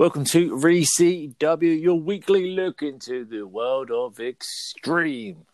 Welcome 0.00 0.24
to 0.24 0.52
ReCW, 0.52 1.78
your 1.78 2.00
weekly 2.00 2.52
look 2.52 2.80
into 2.80 3.26
the 3.26 3.46
world 3.46 3.90
of 3.90 4.18
extreme 4.18 5.44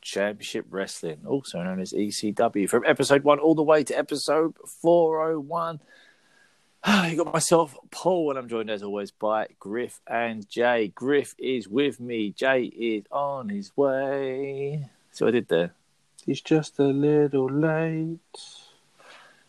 championship 0.00 0.64
wrestling, 0.70 1.18
also 1.26 1.62
known 1.62 1.80
as 1.80 1.92
ECW, 1.92 2.66
from 2.66 2.82
episode 2.86 3.24
one 3.24 3.38
all 3.38 3.54
the 3.54 3.62
way 3.62 3.84
to 3.84 3.92
episode 3.92 4.56
401. 4.80 5.80
You 7.10 7.16
got 7.22 7.34
myself, 7.34 7.76
Paul, 7.90 8.30
and 8.30 8.38
I'm 8.38 8.48
joined 8.48 8.70
as 8.70 8.82
always 8.82 9.10
by 9.10 9.48
Griff 9.58 10.00
and 10.06 10.48
Jay. 10.48 10.88
Griff 10.94 11.34
is 11.38 11.68
with 11.68 12.00
me, 12.00 12.30
Jay 12.30 12.62
is 12.62 13.04
on 13.10 13.50
his 13.50 13.70
way. 13.76 14.88
So 15.12 15.26
I 15.26 15.30
did 15.30 15.48
there. 15.48 15.74
He's 16.24 16.40
just 16.40 16.78
a 16.78 16.84
little 16.84 17.50
late. 17.50 18.18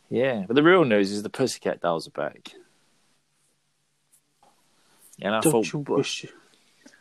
Yeah, 0.09 0.43
but 0.45 0.57
the 0.57 0.63
real 0.63 0.83
news 0.83 1.09
is 1.09 1.23
the 1.23 1.29
Pussycat 1.29 1.79
Dolls 1.79 2.09
are 2.09 2.11
back. 2.11 2.52
And 5.21 5.36
I 5.36 5.39
Don't 5.42 5.52
thought, 5.52 5.74
you 5.74 5.80
wish. 5.80 6.25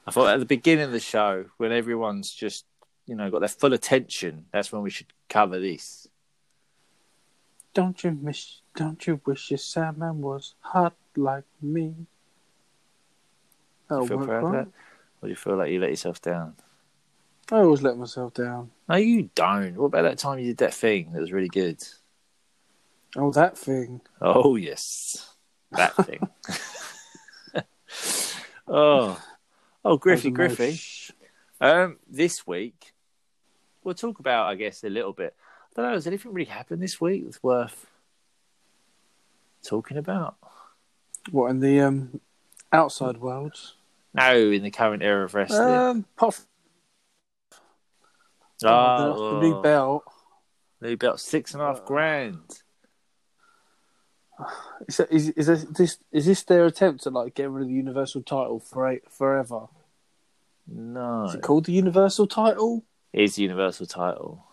I 0.06 0.10
thought 0.10 0.34
at 0.34 0.41
the 0.41 0.47
beginning 0.47 0.84
of 0.84 0.92
the 0.92 1.01
show, 1.01 1.47
when 1.56 1.73
everyone's 1.73 2.33
just, 2.33 2.65
you 3.06 3.15
know, 3.15 3.30
got 3.30 3.41
their 3.41 3.48
full 3.48 3.73
attention, 3.73 4.47
that's 4.52 4.73
when 4.73 4.83
we 4.83 4.91
should 4.91 5.06
cover 5.28 5.59
this. 5.59 6.09
Don't 7.73 8.02
you 8.02 8.11
miss? 8.11 8.61
Don't 8.75 9.06
you 9.06 9.20
wish 9.25 9.51
your 9.51 9.59
Sandman 9.59 10.20
was 10.20 10.55
hot 10.61 10.95
like 11.16 11.45
me? 11.62 11.95
Oh, 13.88 14.02
you 14.02 14.09
feel 14.09 14.19
proud 14.19 14.45
of 14.45 14.52
that? 14.52 14.66
Or 15.23 15.27
do 15.27 15.28
you 15.28 15.37
feel 15.37 15.56
like 15.56 15.70
you 15.70 15.80
let 15.80 15.91
yourself 15.91 16.20
down? 16.20 16.55
I 17.52 17.56
always 17.56 17.83
let 17.83 17.97
myself 17.97 18.34
down. 18.34 18.70
No, 18.89 18.97
you 18.97 19.30
don't. 19.34 19.75
What 19.77 19.87
about 19.87 20.02
that 20.02 20.19
time 20.19 20.39
you 20.39 20.47
did 20.47 20.59
that 20.59 20.75
thing 20.75 21.12
that 21.12 21.20
was 21.20 21.33
really 21.33 21.48
good? 21.48 21.83
Oh, 23.16 23.33
that 23.33 23.59
thing. 23.59 24.00
Oh, 24.20 24.56
yes. 24.56 25.34
That 25.73 25.95
thing. 26.06 26.28
oh. 28.70 29.22
Oh, 29.84 29.97
Griffy, 29.97 30.31
Griffy. 30.31 30.81
Um, 31.61 31.98
this 32.08 32.47
week, 32.47 32.92
we'll 33.83 33.94
talk 33.94 34.19
about, 34.19 34.47
I 34.47 34.55
guess, 34.55 34.84
a 34.84 34.91
little 34.91 35.12
bit. 35.12 35.34
I 35.77 35.81
don't 35.81 35.91
know, 35.91 35.94
has 35.94 36.06
anything 36.06 36.33
really 36.33 36.50
happened 36.50 36.83
this 36.83 37.00
week 37.00 37.25
that's 37.25 37.42
worth 37.42 37.86
talking 39.62 39.97
about? 39.97 40.36
What 41.31 41.50
in 41.50 41.61
the 41.61 41.81
um 41.81 42.20
outside 42.72 43.19
world? 43.19 43.55
No, 44.14 44.34
in 44.50 44.62
the 44.62 44.70
current 44.70 45.03
era 45.03 45.25
of 45.25 45.34
wrestling. 45.34 45.75
Um, 45.75 46.05
oh, 46.20 46.33
the, 48.59 49.41
the 49.41 49.41
new 49.41 49.62
belt. 49.62 50.05
New 50.81 50.97
belt, 50.97 51.20
six 51.20 51.55
and 51.55 51.62
a 51.62 51.66
half 51.66 51.84
grand. 51.84 52.59
Is, 54.88 55.00
is, 55.00 55.28
is 55.30 55.46
this, 55.46 55.64
this 55.64 55.98
is 56.12 56.27
this 56.27 56.42
their 56.44 56.66
attempt 56.66 57.02
to 57.05 57.10
like 57.10 57.34
get 57.34 57.50
rid 57.50 57.62
of 57.62 57.69
the 57.69 57.74
Universal 57.74 58.22
title 58.22 58.60
for 58.60 58.98
forever? 59.10 59.66
No. 60.66 61.24
Is 61.24 61.34
it 61.34 61.42
called 61.42 61.66
the 61.66 61.72
Universal 61.72 62.28
title? 62.28 62.84
It's 63.12 63.36
the 63.36 63.42
Universal 63.42 63.86
title. 63.86 64.44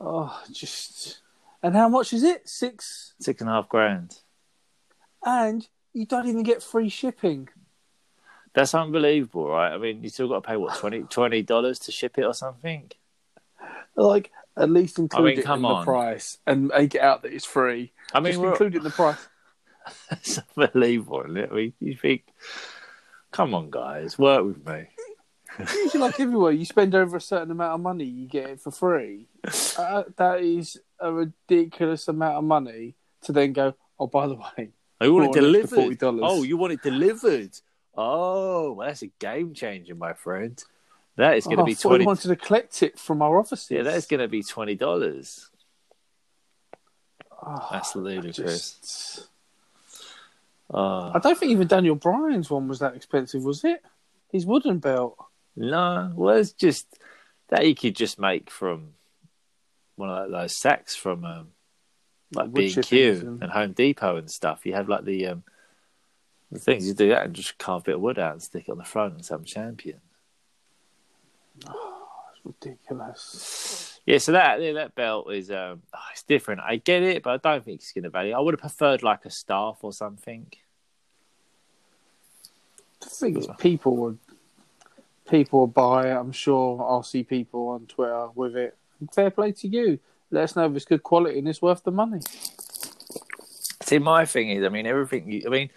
Oh, 0.00 0.42
just. 0.52 1.20
And 1.62 1.74
how 1.74 1.88
much 1.88 2.12
is 2.12 2.22
it? 2.22 2.48
Six. 2.48 3.14
Six 3.18 3.40
and 3.40 3.48
a 3.48 3.54
half 3.54 3.68
grand. 3.68 4.18
And 5.24 5.66
you 5.94 6.04
don't 6.04 6.28
even 6.28 6.42
get 6.42 6.62
free 6.62 6.90
shipping. 6.90 7.48
That's 8.52 8.74
unbelievable, 8.74 9.48
right? 9.48 9.72
I 9.72 9.78
mean, 9.78 10.02
you 10.02 10.10
still 10.10 10.28
got 10.28 10.42
to 10.42 10.48
pay 10.48 10.56
what 10.56 10.76
20 11.10 11.42
dollars 11.42 11.78
to 11.80 11.92
ship 11.92 12.18
it 12.18 12.24
or 12.24 12.34
something. 12.34 12.90
Like, 13.96 14.30
at 14.56 14.70
least 14.70 14.98
include 14.98 15.24
mean, 15.24 15.38
it 15.38 15.44
come 15.44 15.60
in 15.60 15.70
on. 15.70 15.80
the 15.80 15.84
price 15.84 16.38
and 16.46 16.68
make 16.68 16.94
it 16.94 17.00
out 17.00 17.22
that 17.22 17.32
it's 17.32 17.44
free. 17.44 17.92
I 18.12 18.20
mean, 18.20 18.34
include 18.44 18.74
the 18.74 18.90
price. 18.90 19.28
it's 20.10 20.38
unbelievable. 20.56 21.22
Isn't 21.22 21.36
it? 21.36 21.48
I 21.50 21.54
mean, 21.54 21.72
you 21.80 21.96
think, 21.96 22.24
come 23.30 23.54
on, 23.54 23.70
guys, 23.70 24.18
work 24.18 24.44
with 24.44 24.66
me. 24.66 24.86
Usually, 25.58 26.00
like 26.00 26.18
everywhere, 26.18 26.52
you 26.52 26.64
spend 26.64 26.94
over 26.94 27.16
a 27.16 27.20
certain 27.20 27.50
amount 27.52 27.74
of 27.74 27.80
money, 27.80 28.04
you 28.04 28.26
get 28.26 28.50
it 28.50 28.60
for 28.60 28.70
free. 28.70 29.28
Uh, 29.76 30.04
that 30.16 30.40
is 30.40 30.80
a 31.00 31.12
ridiculous 31.12 32.06
amount 32.06 32.36
of 32.36 32.44
money 32.44 32.94
to 33.22 33.32
then 33.32 33.52
go, 33.52 33.74
oh, 33.98 34.06
by 34.06 34.28
the 34.28 34.36
way, 34.36 34.70
Oh, 35.00 35.04
you 35.06 35.12
want 35.14 35.36
it 35.36 35.40
Well, 35.40 35.54
an 35.54 35.56
extra 35.56 35.78
delivered? 35.78 35.98
$40. 35.98 36.20
Oh, 36.22 36.42
you 36.44 36.56
want 36.56 36.72
it 36.74 36.82
delivered? 36.82 37.50
Oh, 37.96 38.72
well, 38.72 38.86
that's 38.86 39.02
a 39.02 39.08
game 39.18 39.52
changer, 39.52 39.94
my 39.94 40.12
friend. 40.12 40.62
That 41.16 41.36
is 41.36 41.44
going 41.44 41.56
to 41.58 41.62
oh, 41.62 41.66
be 41.66 41.72
I 41.72 41.74
twenty. 41.74 42.04
wanted 42.06 42.28
to 42.28 42.36
collect 42.36 42.82
it 42.82 42.98
from 42.98 43.22
our 43.22 43.38
offices. 43.38 43.70
Yeah, 43.70 43.82
that's 43.82 44.06
going 44.06 44.20
to 44.20 44.28
be 44.28 44.42
twenty 44.42 44.74
dollars. 44.74 45.48
Oh, 47.46 47.68
That's 47.72 47.94
I 47.94 47.98
ludicrous. 47.98 48.36
just- 48.80 49.28
Oh. 50.70 51.12
I 51.14 51.18
don't 51.18 51.38
think 51.38 51.52
even 51.52 51.66
Daniel 51.68 51.94
Bryan's 51.94 52.50
one 52.50 52.68
was 52.68 52.78
that 52.78 52.96
expensive, 52.96 53.44
was 53.44 53.62
it? 53.64 53.82
His 54.32 54.46
wooden 54.46 54.78
belt. 54.78 55.16
No, 55.54 56.10
well, 56.16 56.36
it's 56.36 56.52
just 56.52 56.86
that 57.48 57.66
you 57.66 57.74
could 57.74 57.94
just 57.94 58.18
make 58.18 58.50
from 58.50 58.94
one 59.96 60.08
of 60.08 60.30
those 60.30 60.58
sacks 60.58 60.96
from 60.96 61.24
um, 61.24 61.48
like 62.32 62.52
B 62.52 62.72
and 62.74 62.84
Q 62.84 63.10
and- 63.12 63.42
and 63.42 63.52
Home 63.52 63.72
Depot 63.72 64.16
and 64.16 64.28
stuff. 64.30 64.64
You 64.64 64.72
have 64.74 64.88
like 64.88 65.04
the 65.04 65.26
um, 65.28 65.44
the 66.50 66.58
things 66.58 66.88
you 66.88 66.94
do 66.94 67.10
that 67.10 67.26
and 67.26 67.34
just 67.34 67.58
carve 67.58 67.82
a 67.82 67.84
bit 67.84 67.94
of 67.96 68.00
wood 68.00 68.18
out 68.18 68.32
and 68.32 68.42
stick 68.42 68.64
it 68.66 68.72
on 68.72 68.78
the 68.78 68.84
front 68.84 69.14
and 69.14 69.24
some 69.24 69.44
champion. 69.44 70.00
Ridiculous. 72.44 74.00
Yeah, 74.04 74.18
so 74.18 74.32
that 74.32 74.60
yeah, 74.60 74.72
that 74.74 74.94
belt 74.94 75.32
is 75.32 75.50
um, 75.50 75.82
oh, 75.94 75.98
it's 76.12 76.22
different. 76.22 76.60
I 76.60 76.76
get 76.76 77.02
it, 77.02 77.22
but 77.22 77.30
I 77.30 77.36
don't 77.48 77.64
think 77.64 77.80
it's 77.80 77.92
going 77.92 78.04
to 78.04 78.10
value. 78.10 78.34
I 78.34 78.40
would 78.40 78.54
have 78.54 78.60
preferred 78.60 79.02
like 79.02 79.24
a 79.24 79.30
staff 79.30 79.78
or 79.80 79.92
something. 79.92 80.46
The 83.00 83.08
thing 83.08 83.38
is, 83.38 83.48
people 83.58 83.96
would 83.96 84.18
people 85.28 85.62
would 85.62 85.74
buy 85.74 86.10
it. 86.10 86.16
I'm 86.16 86.32
sure 86.32 86.82
I'll 86.82 87.02
see 87.02 87.22
people 87.22 87.68
on 87.68 87.86
Twitter 87.86 88.28
with 88.34 88.56
it. 88.56 88.76
Fair 89.12 89.30
play 89.30 89.52
to 89.52 89.68
you. 89.68 89.98
Let 90.30 90.44
us 90.44 90.56
know 90.56 90.66
if 90.66 90.76
it's 90.76 90.84
good 90.84 91.02
quality 91.02 91.38
and 91.38 91.48
it's 91.48 91.62
worth 91.62 91.82
the 91.82 91.90
money. 91.90 92.20
See, 93.82 93.98
my 93.98 94.24
thing 94.24 94.50
is, 94.50 94.64
I 94.64 94.68
mean, 94.68 94.86
everything. 94.86 95.30
You, 95.30 95.42
I 95.46 95.48
mean, 95.48 95.70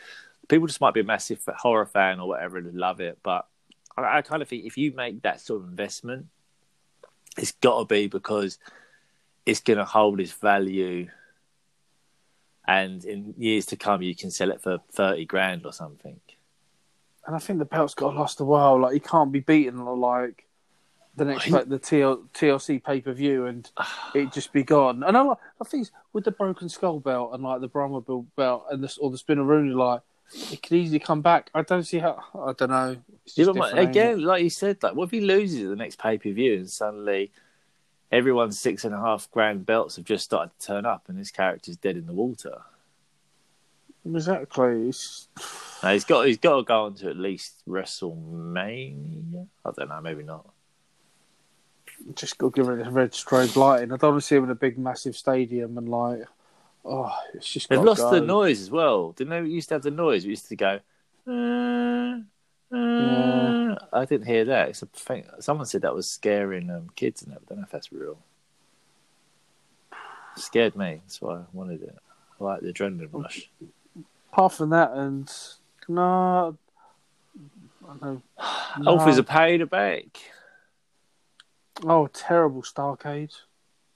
people 0.47 0.67
just 0.67 0.81
might 0.81 0.93
be 0.93 1.01
a 1.01 1.05
massive 1.05 1.41
horror 1.57 1.85
fan 1.85 2.19
or 2.19 2.27
whatever 2.27 2.57
and 2.57 2.73
love 2.73 2.99
it, 2.99 3.19
but 3.23 3.47
I, 3.95 4.17
I 4.17 4.21
kind 4.21 4.41
of 4.41 4.47
think 4.47 4.65
if 4.65 4.77
you 4.77 4.93
make 4.93 5.21
that 5.21 5.41
sort 5.41 5.61
of 5.61 5.69
investment, 5.69 6.27
it's 7.37 7.51
got 7.53 7.79
to 7.79 7.85
be 7.85 8.07
because 8.07 8.57
it's 9.45 9.61
going 9.61 9.77
to 9.77 9.85
hold 9.85 10.19
its 10.19 10.31
value, 10.33 11.07
and 12.67 13.03
in 13.05 13.33
years 13.37 13.65
to 13.67 13.75
come, 13.75 14.01
you 14.01 14.15
can 14.15 14.31
sell 14.31 14.51
it 14.51 14.61
for 14.61 14.79
thirty 14.91 15.25
grand 15.25 15.65
or 15.65 15.73
something. 15.73 16.19
And 17.25 17.35
I 17.35 17.39
think 17.39 17.59
the 17.59 17.65
belt's 17.65 17.93
got 17.93 18.11
to 18.11 18.19
last 18.19 18.39
a 18.39 18.45
while. 18.45 18.79
Like 18.81 18.93
he 18.93 18.99
can't 18.99 19.31
be 19.31 19.39
beaten 19.41 19.83
like 19.85 20.45
the 21.17 21.25
next 21.25 21.49
like 21.49 21.67
the 21.67 21.79
TL, 21.79 22.29
TLC 22.33 22.81
pay 22.83 23.01
per 23.01 23.11
view 23.11 23.47
and 23.47 23.69
it 24.15 24.31
just 24.31 24.53
be 24.53 24.63
gone. 24.63 25.03
And 25.03 25.17
I, 25.17 25.21
like- 25.21 25.37
I 25.61 25.65
think 25.65 25.89
with 26.13 26.23
the 26.25 26.31
broken 26.31 26.69
skull 26.69 26.99
belt 26.99 27.31
and 27.33 27.43
like 27.43 27.59
the 27.61 27.67
Brahma 27.67 28.01
belt 28.01 28.25
belt 28.35 28.65
and 28.71 28.83
this 28.83 28.97
or 28.97 29.09
the 29.11 29.17
Spinaroonie, 29.17 29.75
like 29.75 30.01
it 30.33 30.61
could 30.61 30.73
easily 30.73 30.99
come 30.99 31.21
back. 31.21 31.49
I 31.53 31.61
don't 31.61 31.83
see 31.83 31.99
how. 31.99 32.23
I 32.35 32.53
don't 32.53 32.69
know. 32.69 32.97
Yeah, 33.35 33.45
but 33.53 33.77
again, 33.77 34.21
like 34.21 34.43
you 34.43 34.49
said, 34.49 34.81
like 34.83 34.95
what 34.95 35.05
if 35.05 35.11
he 35.11 35.21
loses 35.21 35.63
at 35.63 35.69
the 35.69 35.75
next 35.75 35.99
pay 35.99 36.17
per 36.17 36.31
view 36.31 36.55
and 36.55 36.69
suddenly 36.69 37.31
everyone's 38.11 38.59
six 38.59 38.85
and 38.85 38.95
a 38.95 38.99
half 38.99 39.29
grand 39.31 39.65
belts 39.65 39.97
have 39.97 40.05
just 40.05 40.23
started 40.23 40.51
to 40.57 40.65
turn 40.65 40.85
up 40.85 41.03
and 41.07 41.17
this 41.17 41.31
character's 41.31 41.77
dead 41.77 41.97
in 41.97 42.05
the 42.05 42.13
water? 42.13 42.61
exactly. 44.05 44.89
It's, 44.89 45.27
No, 45.83 45.93
he's 45.93 46.05
got 46.05 46.25
he's 46.25 46.39
got 46.39 46.55
to 46.57 46.63
go 46.63 46.85
on 46.85 46.95
to 46.95 47.09
at 47.09 47.17
least 47.17 47.61
WrestleMania. 47.67 49.47
I 49.63 49.71
don't 49.77 49.89
know, 49.89 50.01
maybe 50.01 50.23
not. 50.23 50.49
just 52.15 52.39
got 52.39 52.55
to 52.55 52.63
give 52.63 52.69
it 52.69 52.87
a 52.87 52.89
red 52.89 53.11
strobe 53.11 53.55
lighting. 53.55 53.93
I 53.93 53.97
don't 53.97 54.13
want 54.13 54.23
to 54.23 54.27
see 54.27 54.35
him 54.35 54.45
in 54.45 54.49
a 54.49 54.55
big, 54.55 54.79
massive 54.79 55.15
stadium 55.15 55.77
and 55.77 55.87
like, 55.87 56.23
oh, 56.85 57.13
it's 57.33 57.51
just. 57.51 57.69
They've 57.69 57.81
lost 57.81 58.01
go. 58.01 58.11
the 58.11 58.21
noise 58.21 58.61
as 58.61 58.71
well. 58.71 59.11
Didn't 59.11 59.29
they 59.29 59.49
used 59.49 59.69
to 59.69 59.75
have 59.75 59.83
the 59.83 59.91
noise? 59.91 60.23
We 60.23 60.31
used 60.31 60.47
to 60.49 60.55
go. 60.55 60.79
"Uh, 61.27 62.21
uh." 62.75 63.75
I 63.93 64.05
didn't 64.05 64.27
hear 64.27 64.45
that. 64.45 64.69
It's 64.69 64.81
a 64.81 64.87
thing. 64.87 65.25
Someone 65.39 65.65
said 65.65 65.81
that 65.81 65.95
was 65.95 66.09
scaring 66.09 66.69
um, 66.69 66.89
kids, 66.95 67.23
and. 67.23 67.33
I 67.33 67.37
don't 67.47 67.59
know 67.59 67.63
if 67.63 67.71
that's 67.71 67.91
real. 67.91 68.17
It 69.91 70.41
scared 70.41 70.75
me. 70.75 71.01
That's 71.03 71.21
why 71.21 71.37
I 71.37 71.43
wanted 71.53 71.83
it. 71.83 71.95
I 72.39 72.43
like 72.43 72.61
the 72.61 72.73
adrenaline 72.73 73.09
rush. 73.11 73.49
Apart 74.31 74.53
from 74.53 74.69
that, 74.69 74.91
and 74.91 75.31
no, 75.87 76.57
I 77.87 78.05
know. 78.05 78.21
Offers 78.85 79.17
are 79.19 79.23
paid 79.23 79.67
back. 79.69 80.05
Oh, 81.83 82.07
terrible 82.07 82.61
Starcade. 82.61 83.33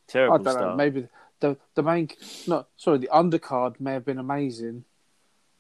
Terrible 0.08 0.36
I 0.36 0.44
don't 0.52 0.62
know. 0.62 0.76
Maybe 0.76 1.08
the 1.42 1.58
the 1.76 1.84
main, 1.84 2.10
no, 2.48 2.66
sorry, 2.78 3.00
the 3.00 3.10
undercard 3.14 3.80
may 3.80 3.94
have 3.94 4.06
been 4.06 4.18
amazing. 4.18 4.86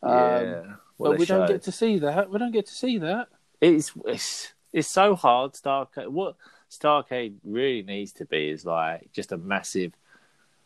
Um, 0.01 0.13
yeah, 0.13 0.61
but 0.97 1.17
we 1.17 1.25
don't 1.25 1.47
get 1.47 1.63
to 1.63 1.71
see 1.71 1.99
that. 1.99 2.29
We 2.29 2.39
don't 2.39 2.51
get 2.51 2.67
to 2.67 2.73
see 2.73 2.97
that. 2.99 3.27
it's 3.59 3.91
it's 4.05 4.53
it's 4.71 4.87
so 4.87 5.15
hard. 5.15 5.53
Starcade. 5.53 6.07
What 6.07 6.35
Starcade 6.69 7.35
really 7.43 7.83
needs 7.83 8.13
to 8.13 8.25
be 8.25 8.49
is 8.49 8.65
like 8.65 9.11
just 9.11 9.31
a 9.31 9.37
massive 9.37 9.93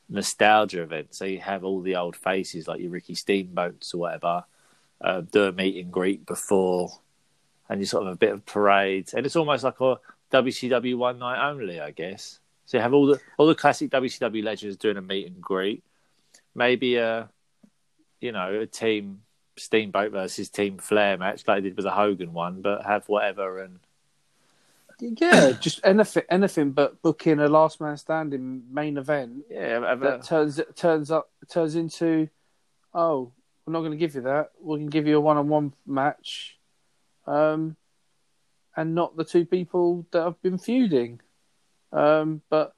nostalgia 0.08 0.84
event. 0.84 1.16
So 1.16 1.26
you 1.26 1.40
have 1.40 1.64
all 1.64 1.82
the 1.82 1.96
old 1.96 2.16
faces 2.16 2.68
like 2.68 2.80
your 2.80 2.92
Ricky 2.92 3.16
Steamboats 3.16 3.94
or 3.94 3.98
whatever, 3.98 4.46
uh, 5.02 5.22
do 5.22 5.46
a 5.46 5.52
meet 5.52 5.84
and 5.84 5.92
greet 5.92 6.26
before, 6.26 6.92
and 7.68 7.80
you 7.80 7.86
sort 7.86 8.04
of 8.04 8.08
have 8.08 8.16
a 8.16 8.20
bit 8.20 8.34
of 8.34 8.46
parade, 8.46 9.10
and 9.14 9.26
it's 9.26 9.36
almost 9.36 9.64
like 9.64 9.80
a 9.82 9.98
WCW 10.32 10.98
one 10.98 11.20
night 11.20 11.50
only, 11.50 11.80
I 11.80 11.92
guess. 11.92 12.40
So 12.66 12.78
you 12.78 12.82
have 12.82 12.94
all 12.94 13.06
the 13.08 13.20
all 13.38 13.48
the 13.48 13.56
classic 13.56 13.92
WCW 13.92 14.44
legends 14.44 14.78
doing 14.78 14.98
a 14.98 15.02
meet 15.02 15.28
and 15.28 15.42
greet, 15.42 15.84
maybe 16.54 16.96
a 16.98 17.30
you 18.20 18.32
know 18.32 18.62
a 18.62 18.66
team 18.66 19.22
Steamboat 19.58 20.12
versus 20.12 20.50
Team 20.50 20.78
Flair 20.78 21.18
match 21.18 21.44
like 21.48 21.58
they 21.58 21.70
did 21.70 21.78
with 21.78 21.86
the 21.86 21.92
Hogan 21.92 22.34
one, 22.34 22.62
but 22.62 22.86
have 22.86 23.08
whatever 23.08 23.60
and 23.60 23.80
Yeah, 25.00 25.52
just 25.60 25.80
anything, 25.84 26.24
anything 26.30 26.72
but 26.72 27.02
booking 27.02 27.40
a 27.40 27.48
last 27.48 27.80
man 27.80 27.98
standing 27.98 28.64
main 28.72 28.98
event 28.98 29.46
yeah, 29.50 29.78
a, 29.78 29.96
that 29.98 30.24
turns 30.24 30.60
turns 30.76 31.12
up 31.12 31.30
turns 31.50 31.76
into, 31.76 32.30
oh, 32.94 33.32
we're 33.66 33.74
not 33.74 33.80
going 33.80 33.92
to 33.92 33.98
give 33.98 34.16
you 34.16 34.22
that. 34.22 34.52
We 34.62 34.78
can 34.80 34.88
give 34.88 35.08
you 35.08 35.18
a 35.18 35.22
one 35.22 35.38
on 35.38 35.48
one 35.48 35.74
match, 35.86 36.58
um, 37.28 37.76
and 38.76 38.96
not 38.96 39.16
the 39.16 39.26
two 39.26 39.46
people 39.46 40.06
that 40.12 40.24
have 40.24 40.42
been 40.42 40.58
feuding. 40.58 41.22
Um, 41.96 42.42
but 42.50 42.76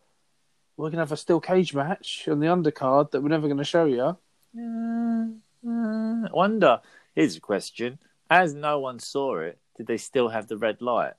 we're 0.77 0.89
going 0.89 0.97
to 0.97 0.99
have 0.99 1.11
a 1.11 1.17
steel 1.17 1.41
cage 1.41 1.73
match 1.73 2.27
on 2.27 2.39
the 2.39 2.47
undercard 2.47 3.11
that 3.11 3.21
we're 3.21 3.29
never 3.29 3.47
going 3.47 3.57
to 3.57 3.63
show 3.63 3.85
you. 3.85 4.15
Uh, 4.55 5.25
I 5.67 6.29
wonder. 6.31 6.81
Here's 7.15 7.35
a 7.35 7.41
question: 7.41 7.97
As 8.29 8.53
no 8.53 8.79
one 8.79 8.99
saw 8.99 9.39
it, 9.39 9.57
did 9.75 9.87
they 9.87 9.97
still 9.97 10.29
have 10.29 10.47
the 10.47 10.57
red 10.57 10.81
light? 10.81 11.13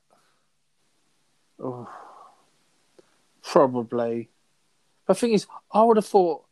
Oh, 1.61 1.89
probably. 3.43 4.31
The 5.07 5.15
thing 5.15 5.33
is, 5.33 5.49
I 5.73 5.83
would 5.83 5.97
have 5.97 6.07
thought 6.07 6.45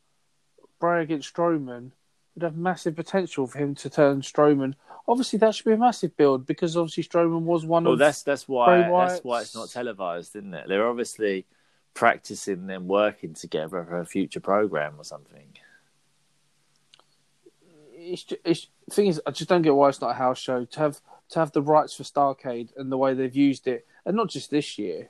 Bray 0.81 1.03
against 1.03 1.33
Strowman 1.33 1.93
would 2.37 2.43
have 2.43 2.57
massive 2.57 2.95
potential 2.95 3.47
for 3.47 3.59
him 3.59 3.75
to 3.75 3.89
turn 3.91 4.21
Strowman. 4.21 4.75
Obviously, 5.09 5.39
that 5.39 5.55
should 5.55 5.65
be 5.65 5.73
a 5.73 5.77
massive 5.79 6.17
build 6.17 6.47
because 6.47 6.77
obviously 6.77 7.03
Strowman 7.05 7.43
was 7.43 7.65
one 7.65 7.85
Well, 7.85 7.95
of 7.95 7.99
that's 7.99 8.23
that's 8.23 8.47
why 8.47 8.83
that's 8.83 9.25
why 9.25 9.41
it's 9.41 9.55
not 9.55 9.71
televised, 9.71 10.37
isn't 10.37 10.53
it? 10.53 10.69
They're 10.69 10.87
obviously 10.87 11.47
practicing 11.95 12.67
them 12.67 12.87
working 12.89 13.33
together 13.33 13.83
for 13.89 14.01
a 14.01 14.05
future 14.05 14.41
program 14.41 14.95
or 14.99 15.05
something. 15.05 15.49
it's, 17.95 18.25
ju- 18.25 18.37
it's 18.45 18.67
the 18.87 18.95
thing 18.95 19.07
is, 19.07 19.21
I 19.27 19.31
just 19.31 19.49
don't 19.49 19.63
get 19.63 19.75
why 19.75 19.89
it's 19.89 20.01
not 20.03 20.11
a 20.11 20.15
house 20.15 20.39
show 20.39 20.65
to 20.67 20.79
have 20.81 21.01
to 21.31 21.39
have 21.39 21.53
the 21.53 21.63
rights 21.63 21.95
for 21.95 22.03
Starcade 22.03 22.69
and 22.77 22.93
the 22.93 22.99
way 22.99 23.15
they've 23.15 23.35
used 23.35 23.67
it, 23.67 23.87
and 24.05 24.15
not 24.15 24.29
just 24.29 24.51
this 24.51 24.77
year, 24.79 25.09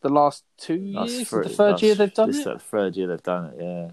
the 0.00 0.08
last 0.08 0.42
two 0.58 0.74
years, 0.74 1.28
three- 1.28 1.44
the 1.44 1.48
third 1.50 1.80
year 1.82 1.94
they've 1.94 2.12
done 2.12 2.30
it. 2.30 2.42
the 2.44 2.58
third 2.58 2.96
year 2.96 3.06
they've 3.06 3.22
done 3.22 3.44
it. 3.54 3.56
Yeah. 3.62 3.90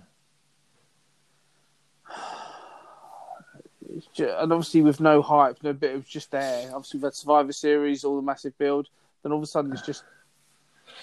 It's 3.79 3.79
ju- 3.79 3.79
and 4.18 4.54
obviously 4.54 4.82
with 4.82 5.00
no 5.00 5.22
hype, 5.22 5.58
no 5.64 5.74
bit 5.74 5.96
of 5.96 6.08
just 6.08 6.32
there. 6.32 6.70
Obviously 6.74 6.98
we've 7.00 7.06
had 7.06 7.14
Survivor 7.16 7.52
Series, 7.52 8.04
all 8.04 8.16
the 8.16 8.22
massive 8.22 8.58
build, 8.58 8.88
then 9.24 9.32
all 9.32 9.38
of 9.40 9.44
a 9.44 9.48
sudden 9.48 9.72
it's 9.74 9.82
just 9.86 10.04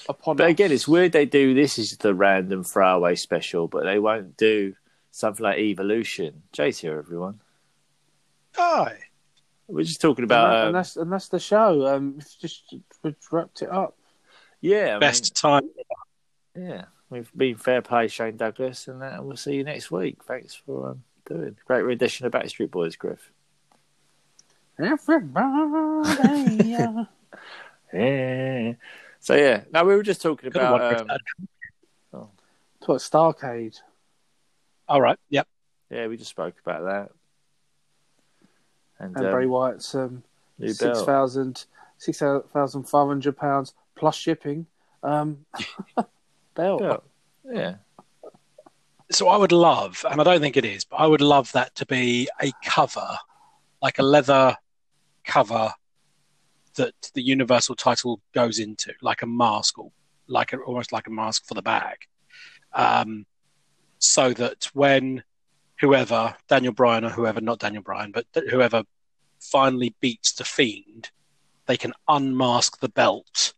upon. 0.09 0.37
But 0.37 0.47
us. 0.47 0.51
again, 0.51 0.73
it's 0.73 0.87
weird 0.89 1.13
they 1.13 1.27
do 1.27 1.55
this 1.55 1.79
is 1.79 1.97
the 1.97 2.15
random 2.15 2.65
throwaway 2.65 3.15
special, 3.17 3.69
but 3.69 3.85
they 3.85 3.99
won't 3.99 4.37
do 4.37 4.75
something 5.11 5.43
like 5.45 5.59
Evolution. 5.59 6.43
Jay's 6.53 6.79
here, 6.79 6.99
everyone. 6.99 7.41
Hi. 8.55 8.99
We're 9.69 9.83
just 9.83 10.01
talking 10.01 10.23
and, 10.25 10.31
that- 10.31 10.39
about 10.39 10.57
and 10.59 10.69
um, 10.69 10.73
that's 10.75 10.97
and 10.97 11.13
that's 11.13 11.29
the 11.29 11.41
show. 11.41 11.87
Um, 11.87 12.17
it's 12.19 12.37
just 12.37 12.75
we've 13.03 13.17
wrapped 13.31 13.63
it 13.63 13.71
up. 13.71 13.97
yeah, 14.61 14.97
I 14.97 14.99
Best 15.01 15.35
time. 15.35 15.69
yeah. 16.55 16.85
We've 17.09 17.31
been 17.37 17.57
fair 17.57 17.83
play, 17.83 18.09
Shane 18.09 18.37
Douglas, 18.37 18.89
and 18.89 19.01
that. 19.01 19.15
And 19.15 19.27
we'll 19.27 19.37
see 19.37 19.55
you 19.55 19.63
next 19.65 19.93
week. 19.93 20.25
Thanks 20.25 20.55
for 20.57 20.91
um, 20.91 21.05
doing 21.27 21.57
great 21.67 21.83
rendition 21.83 22.27
of 22.27 22.33
Backstreet 22.33 22.71
Boys, 22.71 22.97
Griff. 22.97 23.31
Everybody, 24.79 26.65
yeah. 26.65 27.05
Yeah. 27.93 28.73
So 29.21 29.37
yeah, 29.37 29.63
now 29.73 29.85
we 29.85 29.95
were 29.95 30.03
just 30.03 30.21
talking 30.21 30.51
Could 30.51 30.61
about 30.61 30.81
for 30.81 31.01
um, 31.01 31.07
that. 31.07 31.21
It's 32.79 32.89
what 32.89 33.01
Starcade. 33.01 33.81
All 34.89 35.01
right. 35.01 35.19
Yep. 35.31 35.49
yeah, 35.91 36.07
we 36.09 36.17
just 36.17 36.31
spoke 36.31 36.55
about 36.65 36.85
that. 36.85 37.11
And, 38.99 39.17
and 39.17 39.27
um, 39.27 39.33
Bray 39.33 39.47
Wyatt's 39.47 39.95
um, 39.95 40.23
new 40.59 40.69
six 40.69 40.99
belt. 40.99 41.07
thousand 41.07 41.65
six 41.99 42.19
thousand 42.19 42.85
five 42.85 43.09
hundred 43.09 43.37
pounds 43.37 43.75
plus 43.95 44.15
shipping. 44.15 44.67
Um, 45.03 45.47
belt. 46.55 46.81
Belt. 46.81 47.05
Yeah. 47.45 47.75
So 49.11 49.29
I 49.29 49.37
would 49.37 49.53
love, 49.53 50.05
and 50.11 50.21
I 50.21 50.25
don't 50.25 50.41
think 50.41 50.57
it 50.57 50.65
is, 50.65 50.85
but 50.85 50.97
I 50.97 51.07
would 51.07 51.21
love 51.21 51.53
that 51.53 51.75
to 51.77 51.87
be 51.87 52.29
a 52.43 52.51
cover, 52.65 53.17
like 53.81 53.99
a 53.99 54.03
leather 54.03 54.57
cover 55.25 55.73
that 56.77 56.95
the 57.15 57.23
Universal 57.23 57.77
title 57.77 58.21
goes 58.35 58.59
into, 58.59 58.93
like 59.01 59.23
a 59.23 59.27
mask 59.27 59.79
or 59.79 59.93
like 60.27 60.53
a, 60.53 60.59
almost 60.59 60.93
like 60.93 61.07
a 61.07 61.11
mask 61.11 61.47
for 61.47 61.55
the 61.55 61.63
bag. 61.63 61.97
Um, 62.73 63.27
so 63.99 64.33
that 64.33 64.69
when 64.75 65.23
whoever, 65.81 66.35
Daniel 66.49 66.73
Bryan 66.73 67.05
or 67.05 67.11
whoever, 67.11 67.41
not 67.41 67.61
Daniel 67.61 67.83
Bryan, 67.83 68.13
but 68.13 68.27
whoever 68.51 68.83
finally 69.41 69.95
beats 70.01 70.33
the 70.33 70.45
Fiend, 70.45 71.11
they 71.67 71.77
can 71.77 71.93
unmask 72.09 72.81
the 72.81 72.89
belt 72.89 73.55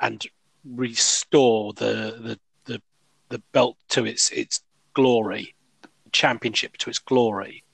and 0.00 0.26
restore 0.64 1.72
the, 1.72 2.16
the, 2.20 2.40
the, 2.64 2.82
the 3.28 3.42
belt 3.52 3.76
to 3.90 4.04
its, 4.04 4.30
its 4.30 4.62
glory, 5.00 5.54
championship 6.12 6.76
to 6.76 6.90
its 6.90 6.98
glory, 6.98 7.64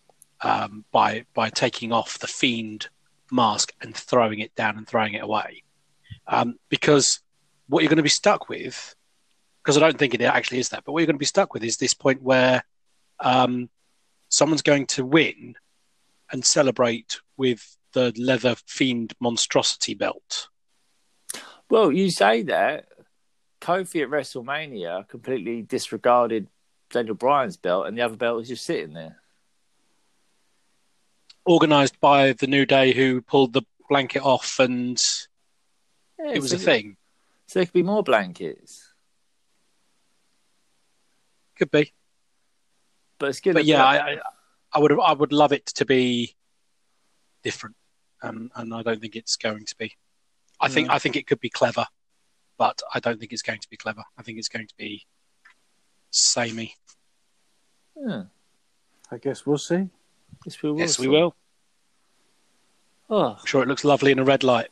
um, 0.42 0.84
by, 0.92 1.24
by 1.34 1.50
taking 1.50 1.92
off 1.92 2.20
the 2.20 2.28
Fiend 2.28 2.88
mask 3.32 3.72
and 3.80 3.96
throwing 3.96 4.38
it 4.38 4.54
down 4.54 4.78
and 4.78 4.86
throwing 4.86 5.14
it 5.14 5.24
away. 5.24 5.64
Um, 6.28 6.58
because 6.68 7.20
what 7.68 7.82
you're 7.82 7.88
going 7.88 7.96
to 7.96 8.02
be 8.04 8.08
stuck 8.08 8.48
with, 8.48 8.94
because 9.62 9.76
I 9.76 9.80
don't 9.80 9.98
think 9.98 10.14
it 10.14 10.20
actually 10.22 10.60
is 10.60 10.68
that, 10.68 10.84
but 10.84 10.92
what 10.92 11.00
you're 11.00 11.06
going 11.06 11.16
to 11.16 11.28
be 11.28 11.34
stuck 11.36 11.52
with 11.52 11.64
is 11.64 11.76
this 11.76 11.94
point 11.94 12.22
where 12.22 12.62
um, 13.18 13.68
someone's 14.28 14.62
going 14.62 14.86
to 14.86 15.04
win 15.04 15.56
and 16.30 16.44
celebrate 16.44 17.18
with 17.36 17.76
the 17.92 18.12
leather 18.16 18.54
fiend 18.66 19.14
monstrosity 19.18 19.94
belt. 19.94 20.48
Well, 21.68 21.90
you 21.90 22.10
say 22.10 22.42
that 22.44 22.86
Kofi 23.60 24.02
at 24.02 24.10
WrestleMania 24.10 25.08
completely 25.08 25.62
disregarded 25.62 26.46
Daniel 26.96 27.14
Bryan's 27.14 27.56
belt, 27.58 27.86
and 27.86 27.96
the 27.96 28.02
other 28.02 28.16
belt 28.16 28.42
is 28.42 28.48
just 28.48 28.64
sitting 28.64 28.94
there. 28.94 29.20
Organized 31.44 32.00
by 32.00 32.32
the 32.32 32.46
New 32.46 32.64
Day, 32.64 32.92
who 32.92 33.20
pulled 33.20 33.52
the 33.52 33.62
blanket 33.88 34.22
off, 34.22 34.58
and 34.58 34.98
Yeah, 36.18 36.32
it 36.32 36.40
was 36.40 36.50
so, 36.50 36.56
a 36.56 36.58
thing. 36.58 36.96
So 37.46 37.58
there 37.58 37.66
could 37.66 37.74
be 37.74 37.82
more 37.82 38.02
blankets, 38.02 38.92
Could 41.56 41.70
be, 41.70 41.92
but 43.18 43.28
it's 43.28 43.40
good. 43.40 43.54
but 43.54 43.64
yeah, 43.64 43.84
I, 43.84 44.12
I, 44.12 44.18
I 44.72 44.78
would 44.78 44.92
I 44.98 45.12
would 45.12 45.32
love 45.32 45.52
it 45.52 45.66
to 45.66 45.84
be 45.84 46.34
different, 47.42 47.76
um, 48.22 48.50
and 48.56 48.74
I 48.74 48.82
don't 48.82 49.00
think 49.00 49.16
it's 49.16 49.36
going 49.36 49.64
to 49.66 49.76
be. 49.76 49.92
I 50.60 50.68
think 50.68 50.90
I 50.90 50.98
think 50.98 51.16
it 51.16 51.26
could 51.26 51.40
be 51.40 51.50
clever, 51.50 51.86
but 52.58 52.80
I 52.92 53.00
don't 53.00 53.20
think 53.20 53.32
it's 53.32 53.42
going 53.42 53.60
to 53.60 53.68
be 53.70 53.76
clever. 53.76 54.02
I 54.18 54.22
think 54.22 54.38
it's 54.38 54.48
going 54.48 54.66
to 54.66 54.74
be 54.76 55.06
samey. 56.10 56.74
Yeah, 57.96 58.22
I 59.10 59.18
guess 59.18 59.44
we'll 59.46 59.58
see. 59.58 59.88
yes, 60.44 60.62
we 60.62 60.70
will. 60.70 60.78
Yes, 60.78 60.98
we 60.98 61.08
will. 61.08 61.34
Oh, 63.08 63.36
I'm 63.38 63.46
sure 63.46 63.62
it 63.62 63.68
looks 63.68 63.84
lovely 63.84 64.10
in 64.12 64.18
a 64.18 64.24
red 64.24 64.42
light. 64.42 64.68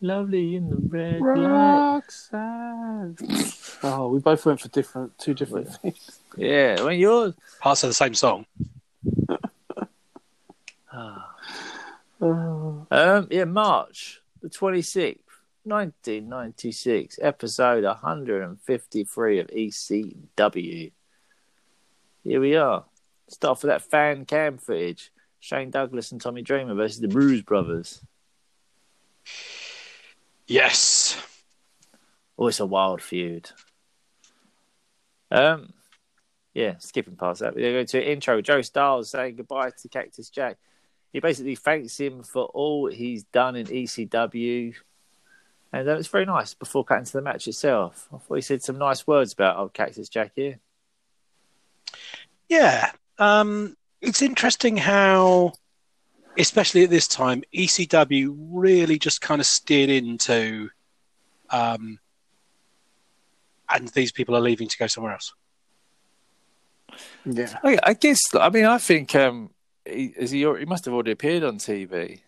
lovely 0.00 0.56
in 0.56 0.70
the 0.70 0.76
red 0.76 1.20
light. 1.20 2.02
Oh, 3.82 4.08
we 4.08 4.18
both 4.20 4.46
went 4.46 4.60
for 4.60 4.68
different, 4.68 5.18
two 5.18 5.34
different 5.34 5.74
things. 5.74 6.18
Yeah, 6.36 6.82
when 6.82 6.98
you're 6.98 7.34
Parts 7.60 7.82
of 7.84 7.90
the 7.90 7.94
same 7.94 8.14
song. 8.14 8.46
Ah. 10.92 11.34
Oh, 12.22 12.86
Um, 12.90 13.28
yeah, 13.30 13.44
March 13.44 14.22
the 14.40 14.48
26th, 14.48 15.18
1996, 15.64 17.18
episode 17.20 17.84
153 17.84 19.38
of 19.40 19.46
ECW. 19.48 20.92
Here 22.26 22.40
we 22.40 22.56
are. 22.56 22.84
Start 23.28 23.60
for 23.60 23.68
that 23.68 23.82
fan 23.82 24.24
cam 24.24 24.58
footage. 24.58 25.12
Shane 25.38 25.70
Douglas 25.70 26.10
and 26.10 26.20
Tommy 26.20 26.42
Dreamer 26.42 26.74
versus 26.74 26.98
the 26.98 27.06
Bruise 27.06 27.42
Brothers. 27.42 28.02
Yes. 30.48 31.22
Oh, 32.36 32.48
it's 32.48 32.58
a 32.58 32.66
wild 32.66 33.00
feud. 33.00 33.48
Um, 35.30 35.72
yeah, 36.52 36.78
skipping 36.78 37.14
past 37.14 37.40
that. 37.40 37.54
We're 37.54 37.72
going 37.72 37.86
to 37.86 37.98
an 37.98 38.08
intro. 38.08 38.42
Joe 38.42 38.62
Styles 38.62 39.10
saying 39.10 39.36
goodbye 39.36 39.70
to 39.70 39.88
Cactus 39.88 40.28
Jack. 40.28 40.56
He 41.12 41.20
basically 41.20 41.54
thanks 41.54 41.96
him 41.96 42.24
for 42.24 42.46
all 42.46 42.90
he's 42.90 43.22
done 43.22 43.54
in 43.54 43.66
ECW. 43.66 44.74
And 45.72 45.88
uh, 45.88 45.96
it's 45.96 46.08
very 46.08 46.26
nice 46.26 46.54
before 46.54 46.84
cutting 46.84 47.04
to 47.04 47.12
the 47.12 47.22
match 47.22 47.46
itself. 47.46 48.08
I 48.12 48.18
thought 48.18 48.34
he 48.34 48.40
said 48.40 48.64
some 48.64 48.78
nice 48.78 49.06
words 49.06 49.32
about 49.32 49.58
old 49.58 49.74
Cactus 49.74 50.08
Jack 50.08 50.32
here. 50.34 50.58
Yeah. 52.48 52.92
Um, 53.18 53.76
it's 54.00 54.22
interesting 54.22 54.76
how, 54.76 55.52
especially 56.38 56.84
at 56.84 56.90
this 56.90 57.08
time, 57.08 57.42
ECW 57.54 58.34
really 58.50 58.98
just 58.98 59.20
kind 59.20 59.40
of 59.40 59.46
steered 59.46 59.90
into, 59.90 60.70
um, 61.50 61.98
and 63.68 63.88
these 63.88 64.12
people 64.12 64.36
are 64.36 64.40
leaving 64.40 64.68
to 64.68 64.78
go 64.78 64.86
somewhere 64.86 65.12
else. 65.12 65.34
Yeah. 67.24 67.58
I, 67.64 67.78
I 67.82 67.94
guess. 67.94 68.20
I 68.34 68.48
mean, 68.50 68.64
I 68.64 68.78
think 68.78 69.14
um, 69.14 69.50
he, 69.84 70.14
is 70.16 70.30
he? 70.30 70.40
He 70.40 70.64
must 70.64 70.84
have 70.84 70.94
already 70.94 71.10
appeared 71.12 71.42
on 71.42 71.58
TV. 71.58 72.20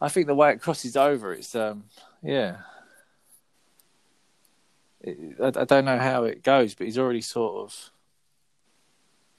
I 0.00 0.08
think 0.08 0.26
the 0.26 0.34
way 0.34 0.52
it 0.52 0.62
crosses 0.62 0.96
over, 0.96 1.32
it's 1.32 1.54
um, 1.54 1.84
yeah. 2.22 2.58
It, 5.00 5.36
I, 5.40 5.60
I 5.60 5.64
don't 5.64 5.84
know 5.84 5.98
how 5.98 6.24
it 6.24 6.42
goes, 6.42 6.74
but 6.74 6.86
he's 6.86 6.98
already 6.98 7.20
sort 7.20 7.64
of, 7.64 7.90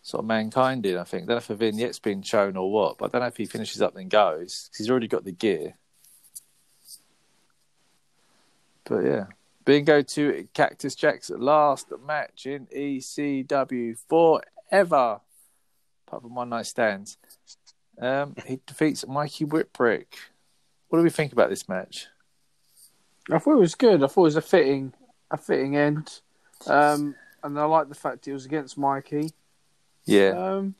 sort 0.02 0.24
of 0.24 0.28
mankind 0.28 0.86
in. 0.86 0.98
I 0.98 1.04
think. 1.04 1.24
I 1.24 1.26
don't 1.28 1.36
know 1.36 1.38
if 1.38 1.50
a 1.50 1.56
vignette's 1.56 2.00
been 2.00 2.22
shown 2.22 2.58
or 2.58 2.72
what, 2.72 2.98
but 2.98 3.06
I 3.06 3.08
don't 3.10 3.22
know 3.22 3.28
if 3.28 3.38
he 3.38 3.46
finishes 3.46 3.82
up 3.82 3.96
and 3.96 4.10
goes 4.10 4.70
he's 4.78 4.90
already 4.90 5.08
got 5.08 5.24
the 5.24 5.32
gear. 5.32 5.76
But 8.86 9.06
yeah. 9.06 9.26
Bingo 9.66 10.02
to 10.02 10.48
Cactus 10.54 10.96
Jack's 10.96 11.30
last 11.30 11.92
match 12.06 12.48
in 12.48 12.66
ECW 12.76 14.00
forever. 14.10 15.20
Apart 16.08 16.24
from 16.24 16.34
one 16.34 16.50
night 16.50 16.66
stands. 16.66 17.18
Um, 18.02 18.36
he 18.48 18.60
defeats 18.66 19.06
Mikey 19.08 19.46
Whipwreck. 19.46 20.08
What 20.88 20.98
do 20.98 21.04
we 21.04 21.12
think 21.12 21.34
about 21.34 21.50
this 21.50 21.70
match? 21.70 22.08
I 23.30 23.38
thought 23.38 23.58
it 23.58 23.60
was 23.60 23.76
good. 23.76 24.04
I 24.04 24.08
thought 24.08 24.22
it 24.22 24.24
was 24.24 24.36
a 24.38 24.42
fitting, 24.42 24.94
a 25.30 25.38
fitting 25.38 25.76
end, 25.76 26.22
um, 26.66 27.14
and 27.44 27.60
I 27.60 27.66
like 27.66 27.90
the 27.90 27.96
fact 27.96 28.28
it 28.28 28.34
was 28.34 28.46
against 28.46 28.78
Mikey. 28.78 29.34
Yeah. 30.10 30.30
Um, 30.30 30.76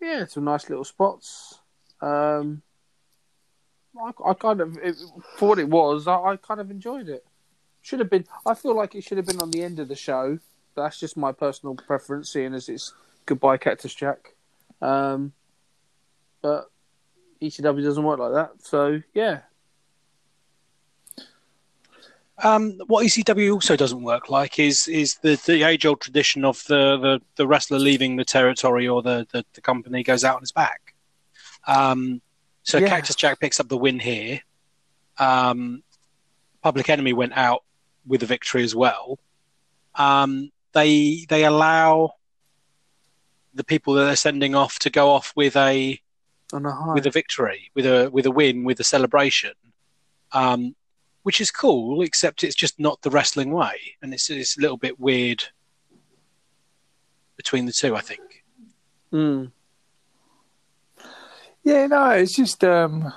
yeah, 0.00 0.26
some 0.26 0.44
nice 0.44 0.68
little 0.68 0.84
spots. 0.84 1.60
Um, 2.00 2.62
I, 4.00 4.12
I 4.24 4.34
kind 4.34 4.60
of, 4.60 4.76
it, 4.78 4.96
for 5.36 5.50
what 5.50 5.58
it 5.58 5.68
was, 5.68 6.08
I, 6.08 6.14
I 6.14 6.36
kind 6.36 6.60
of 6.60 6.70
enjoyed 6.70 7.08
it. 7.08 7.24
Should 7.82 7.98
have 7.98 8.10
been. 8.10 8.24
I 8.46 8.54
feel 8.54 8.76
like 8.76 8.94
it 8.94 9.02
should 9.02 9.18
have 9.18 9.26
been 9.26 9.40
on 9.40 9.50
the 9.50 9.62
end 9.62 9.80
of 9.80 9.88
the 9.88 9.96
show. 9.96 10.38
That's 10.76 10.98
just 11.00 11.16
my 11.16 11.32
personal 11.32 11.74
preference, 11.74 12.30
seeing 12.30 12.54
as 12.54 12.68
it's 12.68 12.94
goodbye 13.26 13.56
Cactus 13.56 13.92
Jack. 13.92 14.34
Um, 14.80 15.32
but 16.42 16.70
ECW 17.40 17.82
doesn't 17.82 18.04
work 18.04 18.20
like 18.20 18.32
that. 18.32 18.50
So 18.62 19.02
yeah, 19.14 19.40
Um, 22.38 22.78
what 22.86 23.04
ECW 23.06 23.52
also 23.52 23.76
doesn't 23.76 24.02
work 24.02 24.30
like 24.30 24.58
is 24.58 24.88
is 24.88 25.16
the, 25.16 25.40
the 25.46 25.62
age 25.64 25.84
old 25.86 26.00
tradition 26.00 26.44
of 26.44 26.62
the, 26.66 26.96
the, 26.96 27.20
the 27.36 27.46
wrestler 27.46 27.78
leaving 27.78 28.16
the 28.16 28.24
territory 28.24 28.88
or 28.88 29.02
the, 29.02 29.26
the, 29.32 29.44
the 29.54 29.60
company 29.60 30.02
goes 30.02 30.24
out 30.24 30.36
on 30.36 30.42
his 30.42 30.52
back. 30.52 30.94
Um, 31.66 32.20
so 32.62 32.78
Yeah. 32.78 32.88
Cactus 32.88 33.16
Jack 33.16 33.38
picks 33.38 33.60
up 33.60 33.68
the 33.68 33.76
win 33.76 33.98
here. 33.98 34.40
Um, 35.18 35.82
Public 36.62 36.88
Enemy 36.88 37.12
went 37.12 37.36
out 37.36 37.64
with 38.06 38.22
a 38.22 38.26
victory 38.26 38.64
as 38.64 38.74
well. 38.74 39.18
Um, 39.94 40.50
they 40.72 41.26
they 41.28 41.44
allow 41.44 42.14
the 43.54 43.64
people 43.64 43.94
that 43.94 44.04
they're 44.04 44.16
sending 44.16 44.54
off 44.54 44.78
to 44.80 44.90
go 44.90 45.10
off 45.10 45.32
with 45.36 45.56
a 45.56 46.00
on 46.52 46.64
a 46.66 46.72
high. 46.72 46.94
with 46.94 47.06
a 47.06 47.10
victory, 47.10 47.70
with 47.74 47.86
a 47.86 48.08
with 48.10 48.26
a 48.26 48.30
win, 48.30 48.64
with 48.64 48.80
a 48.80 48.84
celebration, 48.84 49.52
um, 50.32 50.74
which 51.22 51.40
is 51.40 51.50
cool. 51.50 52.02
Except 52.02 52.44
it's 52.44 52.54
just 52.54 52.78
not 52.78 53.02
the 53.02 53.10
wrestling 53.10 53.52
way, 53.52 53.76
and 54.02 54.12
it's 54.12 54.30
it's 54.30 54.56
a 54.56 54.60
little 54.60 54.76
bit 54.76 55.00
weird 55.00 55.44
between 57.36 57.66
the 57.66 57.72
two. 57.72 57.96
I 57.96 58.00
think. 58.00 58.44
Mm. 59.12 59.52
Yeah, 61.64 61.86
no, 61.86 62.10
it's 62.10 62.34
just 62.34 62.64
um 62.64 63.12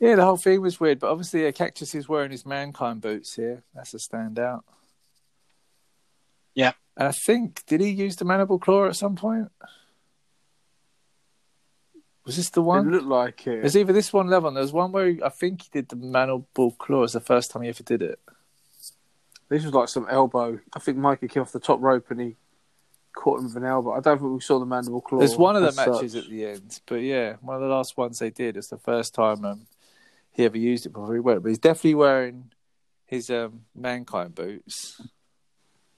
Yeah, 0.00 0.16
the 0.16 0.24
whole 0.24 0.36
thing 0.36 0.60
was 0.60 0.80
weird, 0.80 0.98
but 0.98 1.10
obviously 1.10 1.50
Cactus 1.52 1.94
is 1.94 2.08
wearing 2.08 2.30
his 2.30 2.44
mankind 2.44 3.00
boots 3.00 3.36
here. 3.36 3.62
That's 3.74 3.94
a 3.94 3.98
standout. 3.98 4.62
Yeah. 6.54 6.72
And 6.96 7.08
I 7.08 7.12
think 7.12 7.64
did 7.66 7.80
he 7.80 7.88
use 7.88 8.16
the 8.16 8.24
mandible 8.24 8.58
claw 8.58 8.86
at 8.86 8.96
some 8.96 9.16
point? 9.16 9.50
Was 12.24 12.36
this 12.36 12.50
the 12.50 12.62
one? 12.62 12.88
It 12.88 12.90
looked 12.90 13.06
like 13.06 13.46
it. 13.46 13.60
There's 13.60 13.76
either 13.76 13.92
this 13.92 14.12
one 14.12 14.28
level. 14.28 14.50
There 14.50 14.62
was 14.62 14.72
one 14.72 14.92
where 14.92 15.08
he, 15.08 15.22
I 15.22 15.28
think 15.28 15.62
he 15.62 15.68
did 15.70 15.88
the 15.88 15.96
mandible 15.96 16.72
claw. 16.72 17.04
It's 17.04 17.12
the 17.12 17.20
first 17.20 17.50
time 17.50 17.62
he 17.62 17.68
ever 17.68 17.82
did 17.82 18.02
it. 18.02 18.18
This 19.48 19.64
was 19.64 19.74
like 19.74 19.88
some 19.88 20.06
elbow. 20.10 20.58
I 20.72 20.78
think 20.78 20.96
Mikey 20.96 21.28
came 21.28 21.42
off 21.42 21.52
the 21.52 21.60
top 21.60 21.80
rope 21.82 22.10
and 22.10 22.20
he 22.20 22.36
caught 23.14 23.38
him 23.38 23.44
with 23.44 23.56
an 23.56 23.64
elbow. 23.64 23.92
I 23.92 24.00
don't 24.00 24.18
think 24.18 24.32
we 24.32 24.40
saw 24.40 24.58
the 24.58 24.66
mandible 24.66 25.02
claw. 25.02 25.18
There's 25.18 25.36
one 25.36 25.54
of 25.54 25.62
the 25.62 25.72
matches 25.72 26.12
such. 26.12 26.24
at 26.24 26.30
the 26.30 26.46
end, 26.46 26.80
but 26.86 26.96
yeah, 26.96 27.36
one 27.40 27.56
of 27.56 27.62
the 27.62 27.68
last 27.68 27.96
ones 27.96 28.18
they 28.18 28.30
did. 28.30 28.56
It's 28.56 28.68
the 28.68 28.78
first 28.78 29.14
time 29.14 29.44
um, 29.44 29.66
he 30.30 30.44
ever 30.44 30.58
used 30.58 30.86
it 30.86 30.94
before 30.94 31.14
he 31.14 31.20
went. 31.20 31.42
But 31.42 31.50
he's 31.50 31.58
definitely 31.58 31.96
wearing 31.96 32.52
his 33.04 33.28
um, 33.28 33.66
mankind 33.74 34.34
boots 34.34 35.00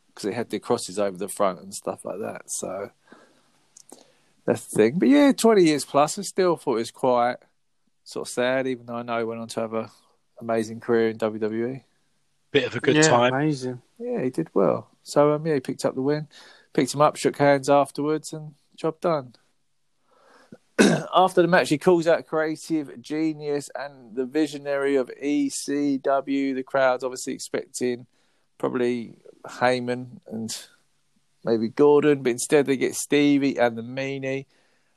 because 0.08 0.24
it 0.28 0.34
had 0.34 0.50
the 0.50 0.58
crosses 0.58 0.98
over 0.98 1.16
the 1.16 1.28
front 1.28 1.60
and 1.60 1.74
stuff 1.74 2.04
like 2.04 2.18
that. 2.18 2.50
So 2.50 2.90
that's 4.46 4.66
the 4.66 4.76
thing. 4.76 4.98
But 4.98 5.08
yeah, 5.08 5.32
20 5.32 5.64
years 5.64 5.84
plus, 5.84 6.18
I 6.18 6.22
still 6.22 6.56
thought 6.56 6.76
it 6.76 6.78
was 6.78 6.90
quite 6.90 7.36
sort 8.04 8.28
of 8.28 8.32
sad, 8.32 8.66
even 8.66 8.86
though 8.86 8.96
I 8.96 9.02
know 9.02 9.18
he 9.18 9.24
went 9.24 9.40
on 9.40 9.48
to 9.48 9.60
have 9.60 9.74
a 9.74 9.90
amazing 10.40 10.80
career 10.80 11.08
in 11.10 11.18
WWE. 11.18 11.82
Bit 12.52 12.64
of 12.64 12.76
a 12.76 12.80
good 12.80 12.96
yeah, 12.96 13.02
time. 13.02 13.34
Amazing. 13.34 13.82
Yeah, 13.98 14.22
he 14.22 14.30
did 14.30 14.48
well. 14.54 14.88
So 15.02 15.32
um, 15.32 15.46
yeah, 15.46 15.54
he 15.54 15.60
picked 15.60 15.84
up 15.84 15.94
the 15.94 16.02
win, 16.02 16.28
picked 16.72 16.94
him 16.94 17.00
up, 17.00 17.16
shook 17.16 17.36
hands 17.36 17.68
afterwards, 17.68 18.32
and 18.32 18.54
job 18.76 19.00
done. 19.00 19.34
After 21.14 21.42
the 21.42 21.48
match, 21.48 21.70
he 21.70 21.78
calls 21.78 22.06
out 22.06 22.26
creative 22.26 23.00
genius 23.00 23.70
and 23.74 24.14
the 24.14 24.26
visionary 24.26 24.96
of 24.96 25.10
ECW. 25.22 26.54
The 26.54 26.62
crowd's 26.62 27.02
obviously 27.02 27.32
expecting 27.32 28.06
probably 28.58 29.16
Heyman 29.46 30.20
and 30.26 30.66
maybe 31.46 31.68
Gordon, 31.68 32.22
but 32.22 32.30
instead 32.30 32.66
they 32.66 32.76
get 32.76 32.96
Stevie 32.96 33.58
and 33.58 33.78
the 33.78 33.82
meanie. 33.82 34.46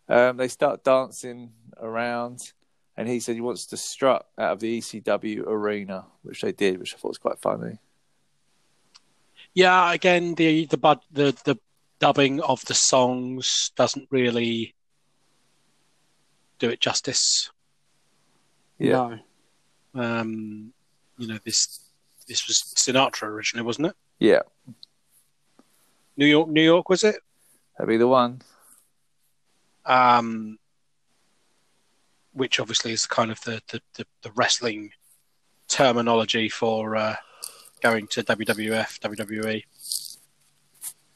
Um, 0.10 0.38
they 0.38 0.48
start 0.48 0.84
dancing 0.84 1.52
around, 1.80 2.52
and 2.98 3.08
he 3.08 3.20
said 3.20 3.36
he 3.36 3.42
wants 3.42 3.68
to 3.68 3.78
strut 3.78 4.26
out 4.38 4.54
of 4.54 4.60
the 4.60 4.80
ECW 4.80 5.46
arena, 5.46 6.08
which 6.24 6.42
they 6.42 6.52
did, 6.52 6.80
which 6.80 6.96
I 6.96 6.98
thought 6.98 7.10
was 7.10 7.18
quite 7.20 7.40
funny. 7.40 7.78
Yeah, 9.54 9.94
again, 9.94 10.34
the 10.36 10.66
the 10.66 10.78
bud 10.78 11.00
the 11.12 11.38
the 11.46 11.58
dubbing 12.00 12.42
of 12.42 12.66
the 12.66 12.74
songs 12.74 13.72
doesn't 13.76 14.08
really 14.10 14.74
do 16.58 16.70
it 16.70 16.80
justice. 16.80 17.52
Yeah. 18.80 19.18
No. 19.94 20.02
Um, 20.02 20.74
you 21.18 21.28
know 21.28 21.40
this 21.44 21.92
this 22.28 22.48
was 22.48 22.74
Sinatra 22.76 23.24
originally, 23.24 23.66
wasn't 23.66 23.88
it? 23.88 23.96
Yeah, 24.20 24.42
New 26.20 26.26
York, 26.26 26.50
New 26.50 26.62
York, 26.62 26.90
was 26.90 27.04
it? 27.06 27.16
that'd 27.78 27.88
be 27.88 27.96
the 27.96 28.06
one. 28.06 28.42
um, 29.86 30.60
which 32.34 32.60
obviously 32.60 32.92
is 32.92 33.06
kind 33.06 33.32
of 33.32 33.40
the, 33.42 33.62
the, 33.70 33.82
the, 33.96 34.06
the 34.24 34.32
wrestling 34.32 34.92
terminology 35.70 36.50
for 36.50 36.98
uh, 36.98 37.16
going 37.82 38.06
to 38.08 38.24
WWF, 38.24 39.00
WWE. 39.00 39.64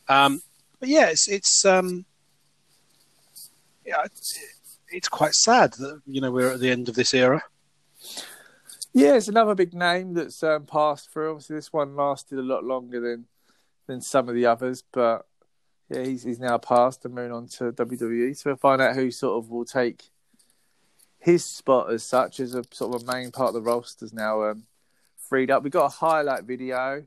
Um, 0.07 0.41
but 0.79 0.87
yeah, 0.87 1.07
it's 1.09 1.27
it's 1.27 1.65
um, 1.65 2.05
yeah, 3.85 4.03
it's, 4.05 4.39
it's 4.89 5.09
quite 5.09 5.33
sad 5.33 5.73
that 5.73 6.01
you 6.07 6.21
know 6.21 6.31
we're 6.31 6.53
at 6.53 6.61
the 6.61 6.71
end 6.71 6.87
of 6.87 6.95
this 6.95 7.13
era. 7.13 7.41
Yeah, 8.93 9.15
it's 9.15 9.27
another 9.27 9.55
big 9.55 9.73
name 9.73 10.13
that's 10.13 10.41
um, 10.43 10.65
passed 10.65 11.11
through. 11.11 11.31
Obviously, 11.31 11.57
this 11.57 11.73
one 11.73 11.95
lasted 11.97 12.39
a 12.39 12.41
lot 12.41 12.63
longer 12.63 13.01
than 13.01 13.25
than 13.87 14.01
some 14.01 14.29
of 14.29 14.35
the 14.35 14.45
others, 14.45 14.83
but 14.91 15.25
yeah, 15.89 16.03
he's 16.03 16.23
he's 16.23 16.39
now 16.39 16.57
passed 16.57 17.05
and 17.05 17.13
moving 17.13 17.31
on 17.31 17.47
to 17.47 17.71
WWE. 17.71 18.35
So 18.35 18.49
we'll 18.49 18.57
find 18.57 18.81
out 18.81 18.95
who 18.95 19.11
sort 19.11 19.43
of 19.43 19.49
will 19.49 19.65
take 19.65 20.09
his 21.19 21.45
spot 21.45 21.91
as 21.91 22.03
such 22.03 22.39
as 22.39 22.55
a 22.55 22.63
sort 22.71 22.95
of 22.95 23.07
a 23.07 23.11
main 23.11 23.31
part 23.31 23.49
of 23.49 23.53
the 23.53 23.61
roster's 23.61 24.13
now 24.13 24.43
um, 24.43 24.63
freed 25.17 25.51
up. 25.51 25.63
We 25.63 25.69
got 25.69 25.85
a 25.85 25.89
highlight 25.89 26.43
video, 26.43 27.05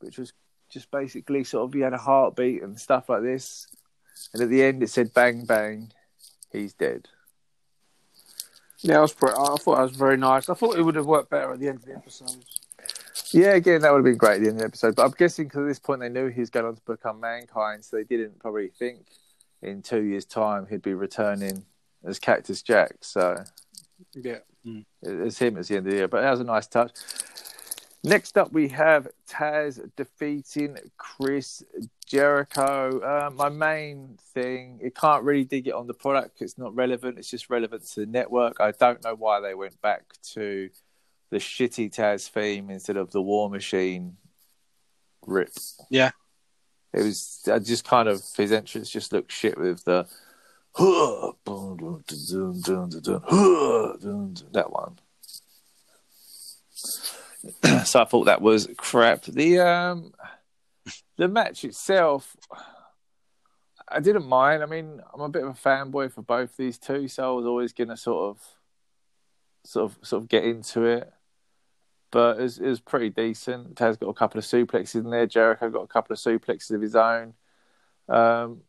which 0.00 0.18
was 0.18 0.32
just 0.70 0.90
basically 0.90 1.44
sort 1.44 1.64
of 1.64 1.74
he 1.74 1.80
had 1.80 1.94
a 1.94 1.98
heartbeat 1.98 2.62
and 2.62 2.78
stuff 2.78 3.08
like 3.08 3.22
this, 3.22 3.66
and 4.32 4.42
at 4.42 4.48
the 4.48 4.62
end 4.62 4.82
it 4.82 4.90
said 4.90 5.14
"bang 5.14 5.44
bang, 5.44 5.92
he's 6.52 6.74
dead." 6.74 7.08
Yeah, 8.80 8.98
I 8.98 9.00
was. 9.00 9.12
Pretty, 9.12 9.34
I 9.34 9.56
thought 9.56 9.76
that 9.76 9.82
was 9.82 9.96
very 9.96 10.16
nice. 10.16 10.48
I 10.48 10.54
thought 10.54 10.78
it 10.78 10.82
would 10.82 10.94
have 10.94 11.06
worked 11.06 11.30
better 11.30 11.52
at 11.52 11.58
the 11.58 11.68
end 11.68 11.78
of 11.78 11.84
the 11.84 11.96
episode. 11.96 12.44
Yeah, 13.32 13.54
again, 13.54 13.80
that 13.82 13.90
would 13.92 13.98
have 13.98 14.04
been 14.04 14.16
great 14.16 14.36
at 14.36 14.40
the 14.42 14.48
end 14.48 14.56
of 14.56 14.58
the 14.60 14.64
episode. 14.66 14.96
But 14.96 15.04
I'm 15.04 15.10
guessing 15.12 15.46
because 15.46 15.62
at 15.62 15.66
this 15.68 15.78
point 15.78 16.00
they 16.00 16.08
knew 16.08 16.28
he 16.28 16.40
was 16.40 16.50
going 16.50 16.66
on 16.66 16.74
to 16.76 16.82
become 16.86 17.20
Mankind, 17.20 17.84
so 17.84 17.96
they 17.96 18.04
didn't 18.04 18.38
probably 18.38 18.68
think 18.68 19.06
in 19.62 19.82
two 19.82 20.02
years' 20.02 20.24
time 20.24 20.66
he'd 20.68 20.82
be 20.82 20.94
returning 20.94 21.64
as 22.04 22.18
Cactus 22.18 22.62
Jack. 22.62 22.96
So 23.00 23.44
Yeah. 24.14 24.38
it 25.02 25.18
was 25.18 25.38
him 25.38 25.56
at 25.56 25.66
the 25.66 25.76
end 25.76 25.86
of 25.86 25.90
the 25.92 25.96
year. 25.98 26.08
But 26.08 26.22
that 26.22 26.30
was 26.30 26.40
a 26.40 26.44
nice 26.44 26.66
touch. 26.66 26.92
Next 28.04 28.38
up, 28.38 28.52
we 28.52 28.68
have 28.68 29.08
Taz 29.28 29.80
defeating 29.96 30.78
Chris 30.96 31.64
Jericho. 32.06 33.00
Uh, 33.00 33.30
my 33.30 33.48
main 33.48 34.16
thing, 34.32 34.78
it 34.80 34.94
can't 34.94 35.24
really 35.24 35.44
dig 35.44 35.66
it 35.66 35.74
on 35.74 35.88
the 35.88 35.94
product. 35.94 36.40
It's 36.40 36.56
not 36.56 36.74
relevant. 36.76 37.18
It's 37.18 37.28
just 37.28 37.50
relevant 37.50 37.84
to 37.88 38.00
the 38.00 38.06
network. 38.06 38.60
I 38.60 38.70
don't 38.70 39.02
know 39.02 39.16
why 39.16 39.40
they 39.40 39.54
went 39.54 39.80
back 39.82 40.04
to 40.34 40.70
the 41.30 41.38
shitty 41.38 41.94
Taz 41.94 42.28
theme 42.28 42.70
instead 42.70 42.96
of 42.96 43.10
the 43.10 43.22
War 43.22 43.50
Machine 43.50 44.16
rip. 45.26 45.50
Yeah. 45.90 46.10
It 46.92 47.02
was 47.02 47.40
I 47.50 47.58
just 47.58 47.84
kind 47.84 48.08
of 48.08 48.22
his 48.36 48.52
entrance 48.52 48.90
just 48.90 49.12
looked 49.12 49.30
shit 49.32 49.58
with 49.58 49.84
the 49.84 50.06
that 54.52 54.70
one. 54.70 54.98
so 57.84 58.00
I 58.00 58.04
thought 58.04 58.24
that 58.24 58.40
was 58.40 58.68
crap. 58.76 59.22
The 59.24 59.60
um 59.60 60.12
the 61.16 61.28
match 61.28 61.64
itself 61.64 62.36
I 63.90 64.00
didn't 64.00 64.26
mind. 64.26 64.62
I 64.62 64.66
mean, 64.66 65.00
I'm 65.14 65.20
a 65.20 65.28
bit 65.28 65.44
of 65.44 65.48
a 65.48 65.52
fanboy 65.52 66.12
for 66.12 66.22
both 66.22 66.56
these 66.56 66.78
two, 66.78 67.08
so 67.08 67.32
I 67.32 67.36
was 67.36 67.46
always 67.46 67.72
gonna 67.72 67.96
sort 67.96 68.36
of 68.36 68.42
sort 69.64 69.90
of 69.90 70.06
sort 70.06 70.22
of 70.22 70.28
get 70.28 70.44
into 70.44 70.84
it. 70.84 71.12
But 72.10 72.38
it 72.38 72.42
was, 72.42 72.58
it 72.58 72.68
was 72.68 72.80
pretty 72.80 73.10
decent. 73.10 73.74
Taz 73.74 73.98
got 73.98 74.08
a 74.08 74.14
couple 74.14 74.38
of 74.38 74.44
suplexes 74.44 74.94
in 74.94 75.10
there. 75.10 75.26
Jericho 75.26 75.68
got 75.68 75.82
a 75.82 75.88
couple 75.88 76.14
of 76.14 76.18
suplexes 76.18 76.70
of 76.70 76.80
his 76.80 76.96
own. 76.96 77.34
Um, 78.08 78.62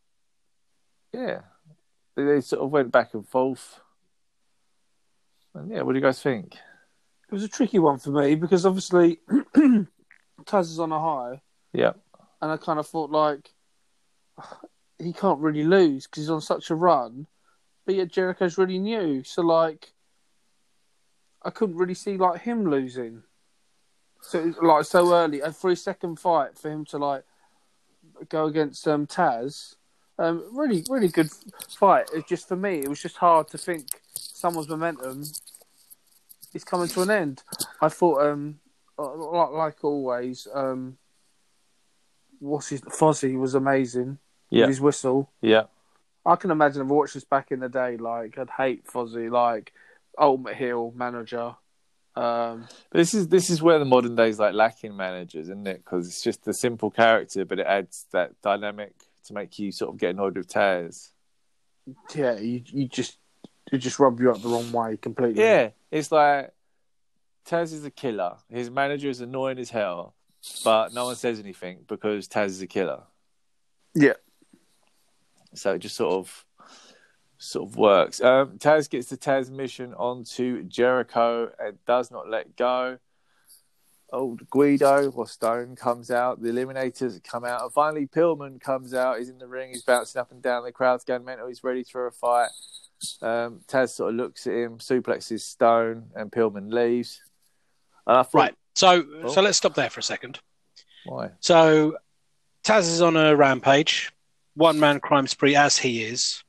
yeah, 1.12 1.40
they, 2.16 2.24
they 2.24 2.40
sort 2.40 2.62
of 2.62 2.70
went 2.70 2.92
back 2.92 3.14
and 3.14 3.26
forth. 3.26 3.80
And 5.54 5.70
yeah, 5.70 5.82
what 5.82 5.92
do 5.92 5.98
you 5.98 6.04
guys 6.04 6.22
think? 6.22 6.54
It 6.54 7.34
was 7.34 7.44
a 7.44 7.48
tricky 7.48 7.78
one 7.78 7.98
for 7.98 8.10
me 8.10 8.34
because 8.34 8.66
obviously 8.66 9.20
Taz 10.44 10.62
is 10.62 10.80
on 10.80 10.92
a 10.92 11.00
high, 11.00 11.40
Yeah, 11.72 11.92
and 12.42 12.50
I 12.50 12.56
kind 12.56 12.78
of 12.78 12.86
thought 12.86 13.10
like 13.10 13.50
he 14.98 15.12
can't 15.12 15.40
really 15.40 15.64
lose 15.64 16.06
because 16.06 16.24
he's 16.24 16.30
on 16.30 16.40
such 16.40 16.70
a 16.70 16.74
run, 16.74 17.26
but 17.86 17.94
yet 17.94 18.08
Jericho's 18.08 18.58
really 18.58 18.78
new, 18.78 19.22
so 19.22 19.42
like 19.42 19.92
I 21.42 21.50
couldn't 21.50 21.76
really 21.76 21.94
see 21.94 22.16
like 22.16 22.42
him 22.42 22.68
losing. 22.68 23.22
So 24.22 24.54
like 24.62 24.84
so 24.84 25.12
early, 25.14 25.40
and 25.40 25.54
for 25.54 25.70
his 25.70 25.82
second 25.82 26.18
fight, 26.18 26.58
for 26.58 26.70
him 26.70 26.84
to 26.86 26.98
like 26.98 27.24
go 28.28 28.46
against 28.46 28.86
um, 28.86 29.06
Taz, 29.06 29.76
um, 30.18 30.44
really 30.52 30.84
really 30.88 31.08
good 31.08 31.30
fight. 31.68 32.10
It's 32.14 32.28
just 32.28 32.48
for 32.48 32.56
me, 32.56 32.80
it 32.80 32.88
was 32.88 33.00
just 33.00 33.16
hard 33.16 33.48
to 33.48 33.58
think 33.58 33.86
someone's 34.14 34.68
momentum 34.68 35.24
is 36.54 36.64
coming 36.64 36.88
to 36.88 37.02
an 37.02 37.10
end. 37.10 37.42
I 37.80 37.88
thought, 37.88 38.26
um, 38.26 38.58
like, 38.98 39.50
like 39.50 39.84
always, 39.84 40.48
um, 40.52 40.98
what's 42.38 42.68
his 42.68 42.80
Fonzie 42.82 43.38
was 43.38 43.54
amazing. 43.54 44.18
Yeah. 44.50 44.66
his 44.66 44.80
whistle. 44.80 45.30
yeah, 45.40 45.64
I 46.26 46.34
can 46.34 46.50
imagine 46.50 46.82
if 46.82 46.88
I 46.88 46.92
watched 46.92 47.14
this 47.14 47.24
back 47.24 47.52
in 47.52 47.60
the 47.60 47.68
day. 47.68 47.96
Like 47.96 48.36
I'd 48.36 48.50
hate 48.50 48.84
Fonzie, 48.86 49.30
like 49.30 49.72
Ultimate 50.18 50.56
Heel 50.56 50.92
manager. 50.96 51.54
Um, 52.16 52.66
but 52.90 52.98
this 52.98 53.14
is 53.14 53.28
this 53.28 53.50
is 53.50 53.62
where 53.62 53.78
the 53.78 53.84
modern 53.84 54.16
days 54.16 54.38
like 54.38 54.54
lacking 54.54 54.96
managers, 54.96 55.48
isn't 55.48 55.66
it? 55.66 55.84
Because 55.84 56.08
it's 56.08 56.22
just 56.22 56.46
a 56.48 56.52
simple 56.52 56.90
character, 56.90 57.44
but 57.44 57.58
it 57.60 57.66
adds 57.66 58.06
that 58.12 58.40
dynamic 58.42 58.94
to 59.26 59.34
make 59.34 59.58
you 59.58 59.70
sort 59.70 59.94
of 59.94 60.00
get 60.00 60.10
annoyed 60.10 60.36
with 60.36 60.48
Taz. 60.48 61.10
yeah, 62.14 62.38
you 62.38 62.62
you 62.66 62.88
just 62.88 63.18
you 63.70 63.78
just 63.78 63.98
rub 63.98 64.20
you 64.20 64.30
up 64.30 64.42
the 64.42 64.48
wrong 64.48 64.70
way 64.72 64.96
completely. 64.96 65.42
Yeah, 65.42 65.70
it's 65.90 66.10
like 66.10 66.52
Taz 67.46 67.72
is 67.72 67.84
a 67.84 67.90
killer. 67.90 68.36
His 68.48 68.70
manager 68.70 69.08
is 69.08 69.20
annoying 69.20 69.58
as 69.58 69.70
hell, 69.70 70.14
but 70.64 70.92
no 70.92 71.06
one 71.06 71.16
says 71.16 71.38
anything 71.38 71.84
because 71.86 72.28
Taz 72.28 72.46
is 72.46 72.62
a 72.62 72.66
killer. 72.66 73.02
yeah. 73.94 74.14
So 75.54 75.74
it 75.74 75.78
just 75.80 75.96
sort 75.96 76.12
of 76.14 76.44
sort 77.42 77.70
of 77.70 77.76
works. 77.76 78.20
Um, 78.20 78.58
Taz 78.58 78.88
gets 78.88 79.08
the 79.08 79.16
Tazmission 79.16 79.98
onto 79.98 80.62
Jericho 80.64 81.50
and 81.58 81.78
does 81.86 82.10
not 82.10 82.28
let 82.28 82.54
go. 82.56 82.98
Old 84.12 84.48
Guido 84.50 85.10
or 85.12 85.26
Stone 85.26 85.76
comes 85.76 86.10
out. 86.10 86.42
The 86.42 86.48
Eliminators 86.50 87.22
come 87.22 87.44
out. 87.44 87.62
And 87.62 87.72
finally, 87.72 88.06
Pillman 88.06 88.60
comes 88.60 88.92
out. 88.92 89.18
He's 89.18 89.28
in 89.30 89.38
the 89.38 89.46
ring. 89.46 89.70
He's 89.70 89.82
bouncing 89.82 90.20
up 90.20 90.32
and 90.32 90.42
down. 90.42 90.64
The 90.64 90.72
crowd's 90.72 91.04
going 91.04 91.24
mental. 91.24 91.46
He's 91.46 91.62
ready 91.64 91.84
for 91.84 92.08
a 92.08 92.12
fight. 92.12 92.50
Um, 93.22 93.60
Taz 93.68 93.90
sort 93.90 94.10
of 94.10 94.16
looks 94.16 94.46
at 94.46 94.52
him, 94.52 94.78
suplexes 94.78 95.40
Stone, 95.40 96.10
and 96.16 96.30
Pillman 96.30 96.72
leaves. 96.72 97.22
And 98.06 98.16
I 98.18 98.22
thought, 98.24 98.34
Right. 98.34 98.54
So 98.74 99.04
Oh. 99.24 99.28
so 99.32 99.40
let's 99.42 99.58
stop 99.58 99.74
there 99.74 99.90
for 99.90 100.00
a 100.00 100.02
second. 100.02 100.40
why? 101.06 101.30
So 101.40 101.96
Taz 102.64 102.80
is 102.80 103.00
on 103.00 103.16
a 103.16 103.34
rampage, 103.36 104.12
one 104.54 104.78
man 104.80 105.00
crime 105.00 105.26
spree 105.28 105.54
as 105.56 105.78
he 105.78 106.02
is. 106.02 106.42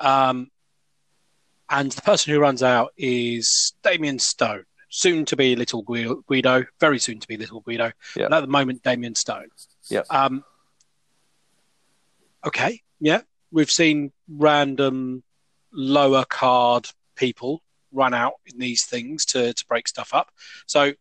Um, 0.00 0.50
and 1.68 1.92
the 1.92 2.02
person 2.02 2.32
who 2.32 2.40
runs 2.40 2.62
out 2.62 2.92
is 2.96 3.74
Damien 3.84 4.18
Stone, 4.18 4.64
soon 4.88 5.24
to 5.26 5.36
be 5.36 5.54
Little 5.54 5.82
Guido, 5.82 6.64
very 6.80 6.98
soon 6.98 7.20
to 7.20 7.28
be 7.28 7.36
Little 7.36 7.60
Guido. 7.60 7.92
Yeah. 8.16 8.26
At 8.30 8.40
the 8.40 8.48
moment, 8.48 8.82
Damien 8.82 9.14
Stone. 9.14 9.48
Yeah. 9.88 10.02
Um, 10.10 10.42
okay, 12.44 12.80
yeah, 12.98 13.20
we've 13.52 13.70
seen 13.70 14.12
random 14.28 15.22
lower 15.72 16.24
card 16.24 16.90
people 17.14 17.62
run 17.92 18.14
out 18.14 18.34
in 18.46 18.58
these 18.58 18.84
things 18.84 19.24
to, 19.26 19.52
to 19.52 19.64
break 19.66 19.86
stuff 19.86 20.14
up. 20.14 20.30
So 20.66 20.92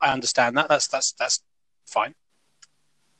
I 0.00 0.12
understand 0.12 0.56
that. 0.56 0.68
That's 0.68 0.88
that's 0.88 1.12
that's 1.12 1.40
fine. 1.86 2.14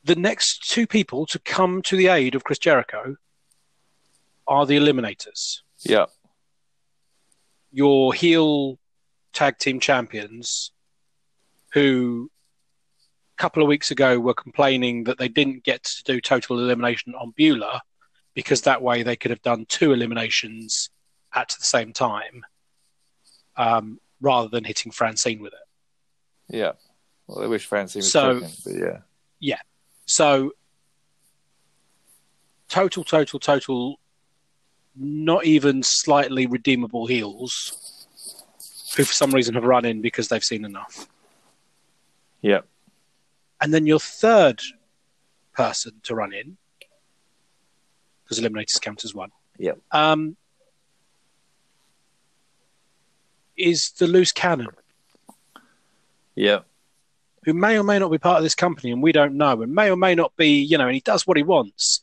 The 0.03 0.15
next 0.15 0.69
two 0.69 0.87
people 0.87 1.25
to 1.27 1.39
come 1.39 1.81
to 1.83 1.95
the 1.95 2.07
aid 2.07 2.35
of 2.35 2.43
Chris 2.43 2.59
Jericho 2.59 3.15
are 4.49 4.65
the 4.65 4.75
Eliminators, 4.75 5.59
Yeah, 5.85 6.07
your 7.71 8.13
heel 8.13 8.77
tag 9.31 9.57
team 9.59 9.79
champions, 9.79 10.71
who 11.73 12.29
a 13.37 13.41
couple 13.41 13.61
of 13.63 13.69
weeks 13.69 13.91
ago 13.91 14.19
were 14.19 14.33
complaining 14.33 15.03
that 15.05 15.17
they 15.19 15.27
didn't 15.29 15.63
get 15.63 15.83
to 15.83 16.03
do 16.03 16.19
total 16.19 16.59
elimination 16.59 17.13
on 17.15 17.31
Beulah 17.37 17.81
because 18.33 18.61
that 18.63 18.81
way 18.81 19.03
they 19.03 19.15
could 19.15 19.31
have 19.31 19.41
done 19.43 19.65
two 19.69 19.93
eliminations 19.93 20.89
at 21.33 21.49
the 21.59 21.63
same 21.63 21.93
time 21.93 22.43
um, 23.55 23.99
rather 24.19 24.49
than 24.49 24.63
hitting 24.63 24.91
Francine 24.91 25.41
with 25.41 25.53
it. 25.53 26.55
yeah. 26.55 26.71
Well, 27.27 27.43
I 27.43 27.47
wish 27.47 27.65
Francine 27.67 27.99
was 27.99 28.11
So- 28.11 28.39
second, 28.39 28.57
but 28.65 28.73
yeah. 29.39 29.57
So, 30.07 30.53
total, 32.67 33.03
total, 33.03 33.39
total, 33.39 33.98
not 34.95 35.45
even 35.45 35.83
slightly 35.83 36.45
redeemable 36.45 37.05
heels 37.07 38.07
who 38.95 39.03
for 39.03 39.13
some 39.13 39.31
reason 39.31 39.53
have 39.55 39.63
run 39.63 39.85
in 39.85 40.01
because 40.01 40.27
they've 40.27 40.43
seen 40.43 40.65
enough. 40.65 41.07
Yeah. 42.41 42.61
And 43.61 43.73
then 43.73 43.85
your 43.85 43.99
third 43.99 44.61
person 45.53 45.93
to 46.03 46.15
run 46.15 46.33
in, 46.33 46.57
because 48.23 48.39
eliminators 48.39 48.81
count 48.81 49.03
as 49.05 49.13
one, 49.13 49.31
Yep. 49.57 49.79
um, 49.91 50.37
is 53.57 53.91
the 53.91 54.07
loose 54.07 54.31
cannon, 54.31 54.67
Yeah. 56.35 56.59
who 57.43 57.53
may 57.53 57.77
or 57.77 57.83
may 57.83 57.99
not 57.99 58.09
be 58.09 58.17
part 58.17 58.37
of 58.37 58.43
this 58.43 58.55
company 58.55 58.91
and 58.91 59.03
we 59.03 59.11
don't 59.11 59.35
know, 59.35 59.61
and 59.61 59.73
may 59.73 59.91
or 59.91 59.97
may 59.97 60.15
not 60.15 60.35
be, 60.37 60.61
you 60.61 60.77
know, 60.77 60.87
and 60.87 60.95
he 60.95 61.01
does 61.01 61.27
what 61.27 61.37
he 61.37 61.43
wants. 61.43 62.01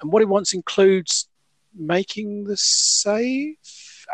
And 0.00 0.12
what 0.12 0.20
he 0.20 0.26
wants 0.26 0.52
includes 0.52 1.28
making 1.78 2.44
the 2.44 2.56
save. 2.56 3.56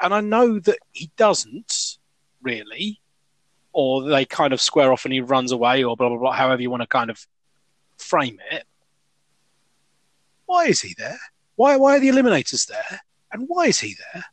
And 0.03 0.13
I 0.13 0.21
know 0.21 0.59
that 0.61 0.79
he 0.93 1.11
doesn't 1.17 1.99
really, 2.43 3.01
or 3.73 4.03
they 4.03 4.25
kind 4.25 4.53
of 4.53 4.61
square 4.61 4.93
off 4.93 5.05
and 5.05 5.15
he 5.15 5.21
runs 5.21 5.53
away, 5.53 5.85
or 5.85 5.97
blah, 5.97 6.09
blah, 6.09 6.19
blah, 6.19 6.33
however 6.33 6.63
you 6.63 6.71
want 6.71 6.83
to 6.83 6.87
kind 6.87 7.11
of 7.11 7.27
frame 7.99 8.39
it. 8.51 8.65
Why 10.47 10.67
is 10.67 10.81
he 10.81 10.95
there? 10.99 11.19
Why, 11.57 11.77
why 11.77 11.97
are 11.97 12.01
the 12.01 12.09
Eliminators 12.09 12.67
there? 12.67 13.01
And 13.33 13.45
why 13.47 13.67
is 13.67 13.81
he 13.81 13.97
there? 14.13 14.25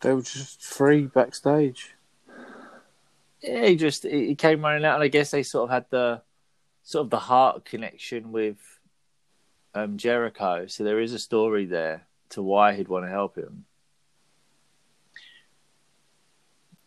They 0.00 0.12
were 0.12 0.22
just 0.22 0.62
free 0.62 1.06
backstage. 1.06 1.94
Yeah, 3.40 3.66
he 3.66 3.76
just 3.76 4.02
he 4.04 4.28
he 4.28 4.34
came 4.34 4.62
running 4.62 4.84
out, 4.84 4.94
and 4.94 5.02
I 5.02 5.08
guess 5.08 5.30
they 5.30 5.42
sort 5.42 5.64
of 5.64 5.70
had 5.70 5.86
the 5.90 6.22
sort 6.82 7.06
of 7.06 7.10
the 7.10 7.18
Hart 7.18 7.64
connection 7.64 8.32
with 8.32 8.56
um, 9.74 9.96
Jericho. 9.96 10.66
So 10.66 10.84
there 10.84 11.00
is 11.00 11.12
a 11.12 11.18
story 11.18 11.66
there 11.66 12.06
to 12.30 12.42
why 12.42 12.74
he'd 12.74 12.88
want 12.88 13.04
to 13.04 13.10
help 13.10 13.36
him. 13.36 13.64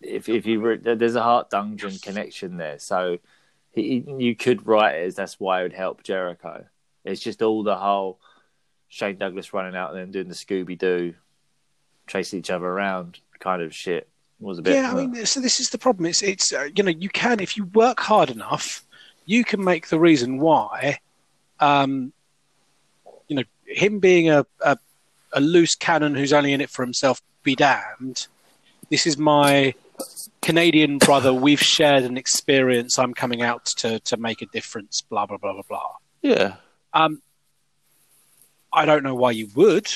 If 0.01 0.29
if 0.29 0.45
you 0.45 0.59
re- 0.59 0.77
there's 0.77 1.15
a 1.15 1.23
Hart 1.23 1.49
Dungeon 1.49 1.97
connection 1.97 2.57
there, 2.57 2.77
so 2.79 3.17
he, 3.71 4.03
you 4.17 4.35
could 4.35 4.67
write 4.67 4.95
it 4.95 5.05
as 5.05 5.15
that's 5.15 5.39
why 5.39 5.59
it 5.59 5.63
would 5.63 5.73
help 5.73 6.03
Jericho. 6.03 6.65
It's 7.03 7.21
just 7.21 7.41
all 7.41 7.63
the 7.63 7.75
whole 7.75 8.19
Shane 8.87 9.17
Douglas 9.17 9.53
running 9.53 9.75
out 9.75 9.91
and 9.91 9.99
then 9.99 10.11
doing 10.11 10.27
the 10.27 10.35
Scooby 10.35 10.77
Doo, 10.77 11.15
chasing 12.07 12.39
each 12.39 12.51
other 12.51 12.65
around 12.65 13.19
kind 13.39 13.61
of 13.61 13.73
shit. 13.73 14.07
was 14.39 14.59
a 14.59 14.61
bit. 14.61 14.75
yeah, 14.75 14.91
I 14.91 15.05
mean, 15.05 15.25
so 15.25 15.39
this 15.39 15.59
is 15.59 15.69
the 15.69 15.77
problem. 15.77 16.05
It's 16.05 16.21
it's 16.21 16.53
uh, 16.53 16.69
you 16.75 16.83
know 16.83 16.91
you 16.91 17.09
can 17.09 17.39
if 17.39 17.57
you 17.57 17.65
work 17.65 17.99
hard 17.99 18.29
enough, 18.29 18.85
you 19.25 19.43
can 19.43 19.63
make 19.63 19.87
the 19.89 19.99
reason 19.99 20.37
why, 20.37 20.99
um, 21.59 22.13
you 23.27 23.35
know, 23.35 23.43
him 23.65 23.99
being 23.99 24.29
a, 24.29 24.45
a 24.61 24.77
a 25.33 25.41
loose 25.41 25.75
cannon 25.75 26.15
who's 26.15 26.33
only 26.33 26.53
in 26.53 26.61
it 26.61 26.69
for 26.69 26.83
himself 26.83 27.21
be 27.43 27.55
damned. 27.55 28.27
This 28.89 29.05
is 29.05 29.17
my 29.17 29.73
Canadian 30.41 30.97
brother. 30.97 31.33
We've 31.33 31.61
shared 31.61 32.03
an 32.03 32.17
experience. 32.17 32.99
I'm 32.99 33.13
coming 33.13 33.41
out 33.41 33.65
to 33.77 33.99
to 33.99 34.17
make 34.17 34.41
a 34.41 34.45
difference. 34.47 35.01
Blah 35.01 35.25
blah 35.25 35.37
blah 35.37 35.53
blah 35.53 35.63
blah. 35.67 35.91
yeah, 36.21 36.55
Um, 36.93 37.21
I 38.71 38.85
don't 38.85 39.03
know 39.03 39.15
why 39.15 39.31
you 39.31 39.49
would, 39.55 39.87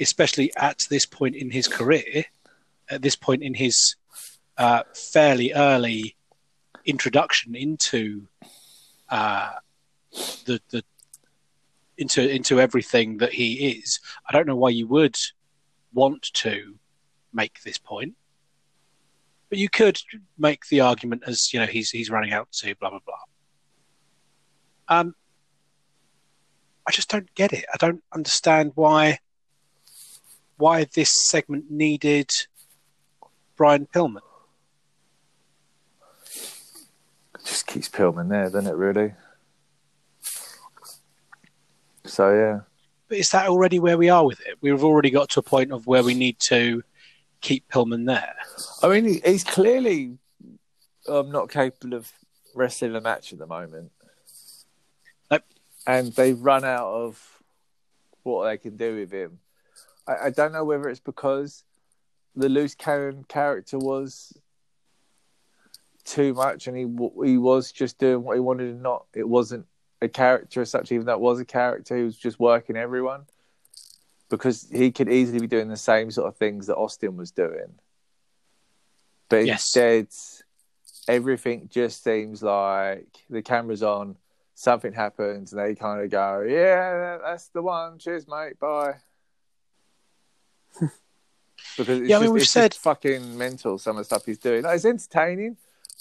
especially 0.00 0.52
at 0.56 0.86
this 0.90 1.06
point 1.06 1.34
in 1.36 1.50
his 1.50 1.68
career, 1.68 2.24
at 2.88 3.02
this 3.02 3.16
point 3.16 3.42
in 3.42 3.54
his 3.54 3.96
uh, 4.58 4.82
fairly 4.94 5.52
early 5.52 6.16
introduction 6.84 7.54
into 7.54 8.26
uh, 9.08 9.52
the 10.44 10.60
the 10.70 10.84
into 11.98 12.28
into 12.28 12.60
everything 12.60 13.18
that 13.18 13.32
he 13.32 13.68
is. 13.78 14.00
I 14.28 14.32
don't 14.32 14.46
know 14.46 14.56
why 14.56 14.70
you 14.70 14.86
would 14.88 15.16
want 15.92 16.22
to 16.34 16.74
make 17.32 17.62
this 17.62 17.78
point, 17.78 18.14
but 19.48 19.58
you 19.58 19.68
could 19.68 19.98
make 20.38 20.66
the 20.66 20.80
argument 20.80 21.22
as 21.26 21.52
you 21.52 21.60
know 21.60 21.66
he's 21.66 21.90
he's 21.90 22.10
running 22.10 22.32
out 22.32 22.50
to 22.52 22.74
blah 22.76 22.90
blah 22.90 23.00
blah. 23.04 23.18
Um, 24.88 25.14
I 26.86 26.90
just 26.90 27.08
don't 27.08 27.32
get 27.34 27.52
it. 27.52 27.64
I 27.72 27.76
don't 27.78 28.02
understand 28.12 28.72
why 28.74 29.18
why 30.56 30.86
this 30.94 31.28
segment 31.28 31.70
needed 31.70 32.30
Brian 33.56 33.86
Pillman. 33.86 34.20
it 37.34 37.44
just 37.44 37.66
keeps 37.66 37.88
Pillman 37.88 38.28
there, 38.28 38.44
doesn't 38.44 38.66
it? 38.66 38.76
Really. 38.76 39.14
So 42.06 42.34
yeah, 42.34 42.60
But 43.08 43.18
is 43.18 43.30
that 43.30 43.48
already 43.48 43.78
where 43.78 43.98
we 43.98 44.08
are 44.10 44.24
with 44.24 44.40
it? 44.40 44.58
We've 44.60 44.84
already 44.84 45.10
got 45.10 45.30
to 45.30 45.40
a 45.40 45.42
point 45.42 45.72
of 45.72 45.86
where 45.86 46.02
we 46.02 46.14
need 46.14 46.38
to 46.40 46.82
keep 47.40 47.68
Pillman 47.70 48.06
there. 48.06 48.34
I 48.82 48.88
mean, 48.88 49.20
he's 49.24 49.44
clearly 49.44 50.18
um, 51.08 51.30
not 51.30 51.50
capable 51.50 51.96
of 51.96 52.10
wrestling 52.54 52.94
a 52.94 53.00
match 53.00 53.32
at 53.32 53.38
the 53.38 53.46
moment. 53.46 53.90
Nope. 55.30 55.44
And 55.86 56.12
they've 56.12 56.40
run 56.40 56.64
out 56.64 56.88
of 56.88 57.42
what 58.22 58.44
they 58.48 58.58
can 58.58 58.76
do 58.76 58.96
with 58.96 59.12
him. 59.12 59.38
I, 60.06 60.26
I 60.26 60.30
don't 60.30 60.52
know 60.52 60.64
whether 60.64 60.88
it's 60.88 61.00
because 61.00 61.64
the 62.36 62.48
loose 62.48 62.74
cannon 62.74 63.24
character 63.28 63.78
was 63.78 64.32
too 66.04 66.34
much, 66.34 66.66
and 66.66 66.76
he 66.76 66.82
he 67.26 67.38
was 67.38 67.72
just 67.72 67.98
doing 67.98 68.22
what 68.24 68.34
he 68.34 68.40
wanted, 68.40 68.68
and 68.68 68.82
not 68.82 69.06
it 69.14 69.28
wasn't 69.28 69.66
a 70.04 70.08
character 70.08 70.60
as 70.62 70.70
such. 70.70 70.92
Even 70.92 71.06
though 71.06 71.14
it 71.14 71.20
was 71.20 71.40
a 71.40 71.44
character, 71.44 71.96
he 71.96 72.02
was 72.04 72.16
just 72.16 72.38
working 72.38 72.76
everyone 72.76 73.24
because 74.30 74.68
he 74.70 74.90
could 74.90 75.08
easily 75.08 75.40
be 75.40 75.46
doing 75.46 75.68
the 75.68 75.76
same 75.76 76.10
sort 76.10 76.28
of 76.28 76.36
things 76.36 76.66
that 76.66 76.76
Austin 76.76 77.16
was 77.16 77.30
doing. 77.30 77.74
But 79.28 79.46
Yes. 79.46 79.62
instead, 79.76 80.08
everything 81.08 81.68
just 81.70 82.02
seems 82.04 82.42
like 82.42 83.06
the 83.30 83.42
camera's 83.42 83.82
on, 83.82 84.16
something 84.54 84.92
happens, 84.92 85.52
and 85.52 85.60
they 85.60 85.74
kind 85.74 86.02
of 86.02 86.10
go, 86.10 86.40
"Yeah, 86.48 87.18
that's 87.18 87.48
the 87.48 87.62
one. 87.62 87.98
Cheers, 87.98 88.26
mate. 88.28 88.58
Bye." 88.58 88.94
because 91.76 92.00
it's 92.00 92.08
Yeah, 92.08 92.16
I 92.16 92.20
mean, 92.20 92.26
just, 92.26 92.32
we've 92.34 92.48
said- 92.48 92.74
fucking 92.74 93.36
mental. 93.36 93.78
Some 93.78 93.96
of 93.96 94.00
the 94.00 94.04
stuff 94.04 94.24
he's 94.26 94.38
doing. 94.38 94.62
Like, 94.64 94.76
it's 94.76 94.84
entertaining, 94.84 95.56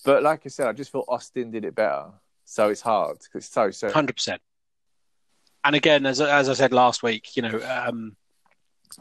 but 0.06 0.24
like 0.24 0.42
I 0.46 0.50
said, 0.50 0.68
I 0.68 0.74
just 0.74 0.92
feel 0.92 1.06
Austin 1.08 1.52
did 1.52 1.66
it 1.66 1.76
better. 1.76 2.12
So 2.54 2.70
it's 2.70 2.82
hard 2.82 3.18
because 3.18 3.46
it's 3.46 3.52
so 3.52 3.72
so. 3.72 3.92
Hundred 3.92 4.16
percent. 4.16 4.40
And 5.64 5.76
again, 5.76 6.06
as 6.06 6.22
as 6.22 6.50
I 6.50 6.54
said 6.54 6.72
last 6.72 7.02
week, 7.02 7.36
you 7.36 7.42
know, 7.42 7.60
um, 7.68 8.16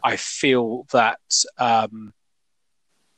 I 0.02 0.16
feel 0.16 0.86
that 0.92 1.20
um, 1.58 2.14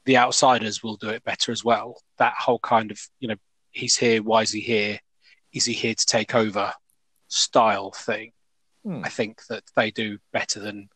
the 0.06 0.16
outsiders 0.16 0.82
will 0.82 0.96
do 0.96 1.10
it 1.10 1.22
better 1.22 1.52
as 1.52 1.64
well. 1.64 2.02
That 2.18 2.34
whole 2.36 2.58
kind 2.58 2.90
of, 2.90 2.98
you 3.20 3.28
know, 3.28 3.36
he's 3.70 3.96
here. 3.96 4.24
Why 4.24 4.42
is 4.42 4.50
he 4.50 4.60
here? 4.60 4.98
Is 5.52 5.66
he 5.66 5.72
here 5.72 5.94
to 5.94 6.06
take 6.06 6.34
over? 6.34 6.72
Style 7.28 7.92
thing. 7.92 8.32
Hmm. 8.82 9.02
I 9.04 9.10
think 9.10 9.46
that 9.46 9.62
they 9.76 9.92
do 9.92 10.18
better 10.32 10.58
than 10.58 10.88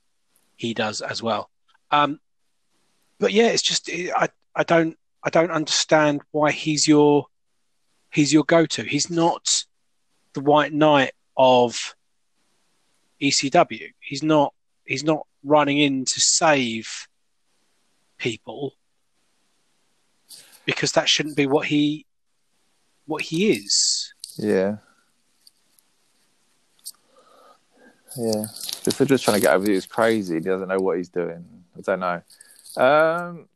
he 0.57 0.75
does 0.75 1.01
as 1.01 1.23
well. 1.23 1.49
Um, 1.93 2.19
but 3.21 3.33
yeah, 3.33 3.47
it's 3.47 3.63
just 3.63 3.89
I 3.89 4.31
I 4.57 4.65
don't 4.65 4.99
I 5.23 5.31
don't 5.31 5.53
understand 5.53 6.23
why 6.33 6.51
he's 6.51 6.89
your 6.89 7.27
he's 8.19 8.33
your 8.33 8.43
go 8.43 8.67
to. 8.67 8.83
He's 8.83 9.11
not 9.11 9.65
the 10.33 10.41
White 10.41 10.73
Knight 10.73 11.13
of 11.37 11.95
ECW. 13.23 13.93
He's 14.01 14.25
not 14.25 14.53
he's 14.85 15.05
not 15.05 15.25
running 15.45 15.79
in 15.79 16.05
to 16.05 16.21
save 16.21 17.07
people 18.19 18.73
because 20.65 20.91
that 20.93 21.09
shouldn't 21.09 21.37
be 21.37 21.47
what 21.47 21.67
he 21.67 22.07
what 23.07 23.23
he 23.23 23.53
is. 23.53 24.13
Yeah. 24.37 24.79
Yeah. 28.17 28.47
They're 28.83 29.07
just 29.07 29.23
trying 29.23 29.37
to 29.37 29.41
get 29.41 29.55
over 29.55 29.71
it's 29.71 29.87
crazy. 29.87 30.35
He 30.35 30.41
doesn't 30.41 30.67
know 30.67 30.81
what 30.81 30.97
he's 30.97 31.09
doing. 31.09 31.45
I 31.77 31.81
don't 31.83 32.01
know. 32.01 32.23
Um, 32.83 33.49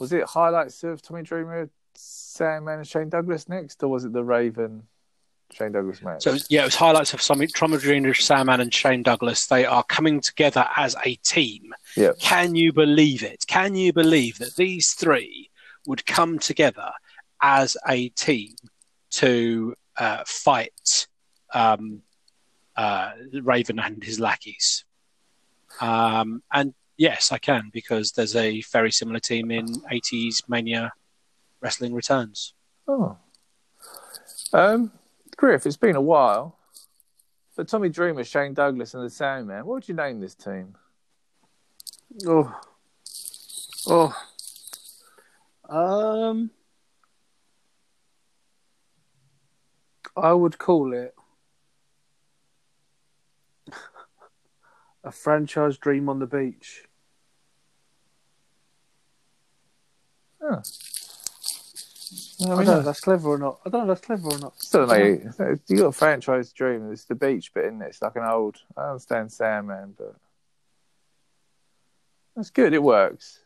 was 0.00 0.12
it 0.12 0.24
highlights 0.24 0.82
of 0.82 1.00
Tommy 1.02 1.22
Dreamer, 1.22 1.70
Sandman, 2.02 2.78
and 2.78 2.88
Shane 2.88 3.08
Douglas 3.08 3.48
next, 3.48 3.82
or 3.82 3.88
was 3.88 4.04
it 4.04 4.12
the 4.12 4.24
Raven, 4.24 4.84
Shane 5.52 5.72
Douglas 5.72 6.02
match? 6.02 6.22
So 6.22 6.36
yeah, 6.48 6.62
it 6.62 6.66
was 6.66 6.74
highlights 6.74 7.14
of 7.14 7.22
some 7.22 7.46
Tommy 7.48 7.76
Dreamer, 7.76 8.14
Sandman, 8.14 8.60
and 8.60 8.72
Shane 8.72 9.02
Douglas. 9.02 9.46
They 9.46 9.64
are 9.66 9.84
coming 9.84 10.20
together 10.20 10.66
as 10.76 10.96
a 11.04 11.16
team. 11.16 11.74
Yeah. 11.96 12.12
Can 12.18 12.54
you 12.54 12.72
believe 12.72 13.22
it? 13.22 13.44
Can 13.46 13.74
you 13.74 13.92
believe 13.92 14.38
that 14.38 14.56
these 14.56 14.92
three 14.92 15.50
would 15.86 16.06
come 16.06 16.38
together 16.38 16.90
as 17.40 17.76
a 17.86 18.08
team 18.10 18.54
to 19.10 19.74
uh, 19.96 20.22
fight 20.26 21.06
um, 21.52 22.02
uh, 22.76 23.10
Raven 23.42 23.78
and 23.78 24.02
his 24.02 24.18
lackeys? 24.18 24.84
Um, 25.80 26.42
and 26.52 26.74
yes, 26.96 27.30
I 27.30 27.38
can 27.38 27.70
because 27.72 28.12
there's 28.12 28.36
a 28.36 28.62
very 28.72 28.90
similar 28.90 29.20
team 29.20 29.50
in 29.50 29.66
80s 29.66 30.48
Mania 30.48 30.92
Wrestling 31.62 31.94
Returns. 31.94 32.54
Oh. 32.88 33.16
Um, 34.52 34.92
Griff, 35.36 35.64
it's 35.64 35.76
been 35.76 35.96
a 35.96 36.00
while. 36.00 36.58
But 37.56 37.68
Tommy 37.68 37.88
Dreamer, 37.88 38.24
Shane 38.24 38.54
Douglas, 38.54 38.94
and 38.94 39.04
the 39.04 39.10
Sandman, 39.10 39.64
what 39.66 39.74
would 39.74 39.88
you 39.88 39.94
name 39.94 40.20
this 40.20 40.34
team? 40.34 40.74
Oh, 42.26 42.60
oh. 43.86 44.14
Um, 45.68 46.50
I 50.16 50.32
would 50.32 50.58
call 50.58 50.92
it 50.92 51.14
a 55.04 55.12
franchise 55.12 55.78
dream 55.78 56.08
on 56.08 56.18
the 56.18 56.26
beach. 56.26 56.84
Huh. 60.42 60.62
I 62.40 62.44
I, 62.44 62.46
don't 62.56 62.66
know 62.66 62.78
if 62.78 62.84
that's 62.84 63.00
clever 63.00 63.28
or 63.30 63.38
not. 63.38 63.60
I 63.64 63.70
don't 63.70 63.86
know 63.86 63.92
if 63.92 63.98
that's 63.98 64.06
clever 64.06 64.28
or 64.28 64.38
not. 64.38 64.60
Still, 64.60 64.86
mate, 64.86 65.22
you 65.68 65.76
got 65.76 65.86
a 65.86 65.92
franchise 65.92 66.52
dream. 66.52 66.90
It's 66.92 67.04
the 67.04 67.14
beach 67.14 67.52
bit, 67.54 67.66
isn't 67.66 67.82
it? 67.82 67.88
It's 67.88 68.02
like 68.02 68.16
an 68.16 68.24
old. 68.24 68.58
I 68.76 68.88
understand 68.88 69.32
Sandman, 69.32 69.94
but 69.96 70.16
that's 72.36 72.50
good. 72.50 72.72
It 72.72 72.82
works. 72.82 73.40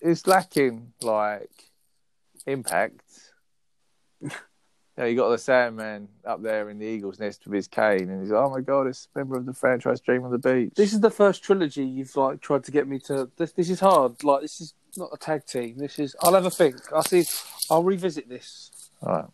It's 0.00 0.26
lacking 0.26 0.92
like 1.00 1.70
impact. 2.46 3.02
Yeah, 4.98 5.06
you 5.06 5.16
got 5.16 5.30
the 5.30 5.38
Sandman 5.38 6.08
up 6.26 6.42
there 6.42 6.68
in 6.68 6.78
the 6.78 6.84
Eagles' 6.84 7.18
nest 7.18 7.46
with 7.46 7.54
his 7.54 7.68
cane, 7.68 8.10
and 8.10 8.20
he's 8.20 8.30
like, 8.30 8.44
"Oh 8.44 8.50
my 8.50 8.60
god, 8.60 8.86
it's 8.86 9.08
a 9.14 9.18
member 9.18 9.36
of 9.36 9.46
the 9.46 9.54
franchise 9.54 9.98
Dream 10.00 10.24
on 10.24 10.30
the 10.30 10.36
beach." 10.36 10.74
This 10.76 10.92
is 10.92 11.00
the 11.00 11.10
first 11.10 11.42
trilogy 11.42 11.86
you've 11.86 12.14
like 12.16 12.42
tried 12.42 12.64
to 12.64 12.70
get 12.70 12.86
me 12.86 12.98
to. 13.06 13.30
This 13.38 13.52
this 13.52 13.70
is 13.70 13.80
hard. 13.80 14.22
Like 14.22 14.42
this 14.42 14.60
is 14.60 14.74
not 14.98 15.10
a 15.12 15.16
tag 15.16 15.46
team. 15.46 15.78
This 15.78 15.98
is. 15.98 16.16
I'll 16.22 16.34
have 16.34 16.46
a 16.46 16.50
think. 16.50 16.76
I'll 16.92 17.02
see. 17.02 17.24
I'll 17.70 17.84
revisit 17.84 18.28
this. 18.28 18.70
All 19.02 19.12
right. 19.12 19.24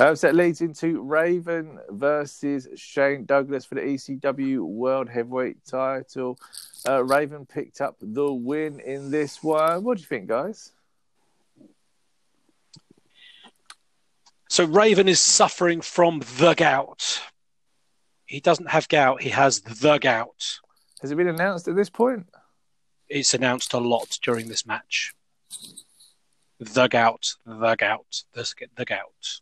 Um, 0.00 0.16
so 0.16 0.26
that 0.26 0.34
leads 0.34 0.62
into 0.62 1.02
Raven 1.02 1.78
versus 1.90 2.66
Shane 2.76 3.26
Douglas 3.26 3.66
for 3.66 3.74
the 3.74 3.82
ECW 3.82 4.60
World 4.60 5.08
Heavyweight 5.08 5.64
title. 5.66 6.38
Uh, 6.88 7.04
Raven 7.04 7.44
picked 7.44 7.80
up 7.80 7.96
the 8.00 8.32
win 8.32 8.80
in 8.80 9.10
this 9.10 9.42
one. 9.42 9.84
What 9.84 9.98
do 9.98 10.00
you 10.00 10.06
think, 10.06 10.28
guys? 10.28 10.72
So 14.48 14.64
Raven 14.64 15.08
is 15.08 15.20
suffering 15.20 15.80
from 15.80 16.20
the 16.38 16.54
gout. 16.54 17.22
He 18.26 18.40
doesn't 18.40 18.70
have 18.70 18.88
gout, 18.88 19.22
he 19.22 19.30
has 19.30 19.60
the 19.60 19.98
gout. 19.98 20.60
Has 21.02 21.10
it 21.10 21.16
been 21.16 21.28
announced 21.28 21.68
at 21.68 21.76
this 21.76 21.90
point? 21.90 22.26
It's 23.12 23.34
announced 23.34 23.74
a 23.74 23.78
lot 23.78 24.18
during 24.22 24.48
this 24.48 24.66
match. 24.66 25.12
The 26.58 26.88
gout, 26.88 27.34
the 27.44 27.76
gout, 27.76 28.22
the, 28.32 28.50
the 28.76 28.84
gout. 28.84 29.40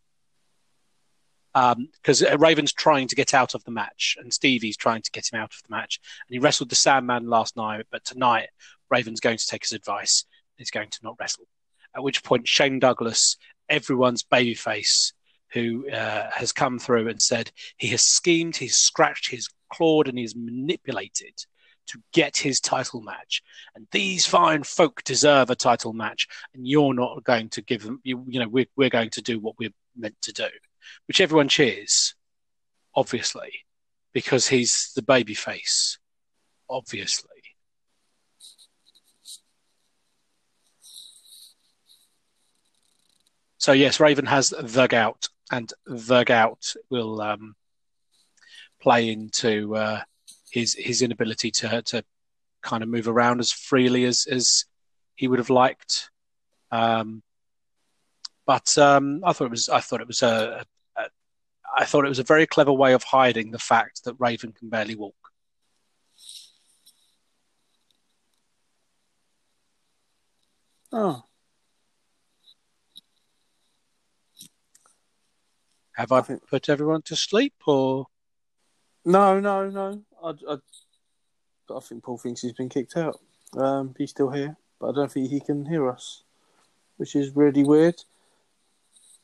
Because 1.52 2.22
um, 2.22 2.40
Raven's 2.40 2.72
trying 2.72 3.08
to 3.08 3.16
get 3.16 3.34
out 3.34 3.54
of 3.54 3.64
the 3.64 3.70
match, 3.70 4.16
and 4.18 4.32
Stevie's 4.32 4.76
trying 4.76 5.02
to 5.02 5.10
get 5.10 5.32
him 5.32 5.40
out 5.40 5.52
of 5.52 5.60
the 5.66 5.74
match. 5.74 6.00
And 6.28 6.34
he 6.34 6.38
wrestled 6.38 6.70
the 6.70 6.76
Sandman 6.76 7.28
last 7.28 7.56
night, 7.56 7.86
but 7.90 8.04
tonight 8.04 8.48
Raven's 8.90 9.20
going 9.20 9.38
to 9.38 9.46
take 9.46 9.64
his 9.64 9.72
advice. 9.72 10.24
He's 10.56 10.70
going 10.70 10.90
to 10.90 10.98
not 11.02 11.16
wrestle. 11.20 11.44
At 11.94 12.02
which 12.02 12.22
point, 12.22 12.46
Shane 12.46 12.78
Douglas, 12.78 13.36
everyone's 13.68 14.22
babyface, 14.22 15.12
who 15.52 15.88
uh, 15.90 16.30
has 16.32 16.52
come 16.52 16.78
through 16.78 17.08
and 17.08 17.20
said 17.20 17.50
he 17.76 17.88
has 17.88 18.02
schemed, 18.02 18.56
he's 18.56 18.76
scratched, 18.76 19.30
he's 19.30 19.48
clawed, 19.72 20.08
and 20.08 20.16
he's 20.16 20.36
manipulated 20.36 21.34
to 21.92 22.02
get 22.12 22.36
his 22.36 22.60
title 22.60 23.00
match. 23.00 23.42
And 23.74 23.86
these 23.92 24.26
fine 24.26 24.62
folk 24.62 25.02
deserve 25.04 25.50
a 25.50 25.56
title 25.56 25.92
match, 25.92 26.26
and 26.54 26.66
you're 26.66 26.94
not 26.94 27.24
going 27.24 27.48
to 27.50 27.62
give 27.62 27.82
them. 27.82 28.00
You, 28.04 28.24
you 28.28 28.40
know, 28.40 28.48
we're 28.48 28.66
we're 28.76 28.90
going 28.90 29.10
to 29.10 29.22
do 29.22 29.38
what 29.38 29.56
we're 29.58 29.74
meant 29.96 30.20
to 30.22 30.32
do, 30.32 30.48
which 31.06 31.20
everyone 31.20 31.48
cheers, 31.48 32.14
obviously, 32.94 33.50
because 34.12 34.48
he's 34.48 34.92
the 34.94 35.02
baby 35.02 35.34
face, 35.34 35.98
obviously. 36.68 37.28
So 43.58 43.72
yes, 43.72 44.00
Raven 44.00 44.24
has 44.24 44.50
the 44.58 44.86
gout, 44.86 45.28
and 45.50 45.70
the 45.84 46.24
gout 46.24 46.74
will 46.88 47.20
um, 47.20 47.54
play 48.80 49.10
into 49.10 49.76
uh, 49.76 50.00
his 50.50 50.74
his 50.74 51.02
inability 51.02 51.50
to 51.50 51.82
to 51.82 52.04
kind 52.62 52.82
of 52.82 52.88
move 52.88 53.08
around 53.08 53.40
as 53.40 53.52
freely 53.52 54.04
as 54.04 54.26
as 54.30 54.64
he 55.14 55.28
would 55.28 55.38
have 55.38 55.50
liked. 55.50 56.10
Um, 56.70 57.22
but 58.46 58.76
um, 58.78 59.20
I 59.24 59.32
thought 59.32 59.46
it 59.46 59.50
was 59.50 59.68
I 59.68 59.80
thought 59.80 60.00
it 60.00 60.06
was 60.06 60.22
a, 60.22 60.64
a 60.96 61.02
I 61.76 61.84
thought 61.84 62.04
it 62.04 62.08
was 62.08 62.18
a 62.18 62.24
very 62.24 62.46
clever 62.46 62.72
way 62.72 62.92
of 62.94 63.04
hiding 63.04 63.50
the 63.50 63.58
fact 63.58 64.04
that 64.04 64.14
Raven 64.18 64.52
can 64.52 64.68
barely 64.68 64.96
walk. 64.96 65.14
Oh, 70.92 71.24
Have 76.00 76.12
I 76.12 76.22
put 76.22 76.70
everyone 76.70 77.02
to 77.02 77.14
sleep 77.14 77.52
or? 77.66 78.06
No, 79.04 79.38
no, 79.38 79.68
no. 79.68 80.02
I, 80.22 80.34
I, 80.48 80.56
I 81.74 81.80
think 81.80 82.02
Paul 82.04 82.18
thinks 82.18 82.42
he's 82.42 82.52
been 82.52 82.68
kicked 82.68 82.96
out. 82.96 83.20
Um, 83.56 83.94
he's 83.98 84.10
still 84.10 84.30
here, 84.30 84.56
but 84.80 84.90
I 84.90 84.92
don't 84.92 85.10
think 85.10 85.30
he 85.30 85.40
can 85.40 85.66
hear 85.66 85.88
us, 85.88 86.22
which 86.96 87.16
is 87.16 87.34
really 87.34 87.64
weird. 87.64 87.96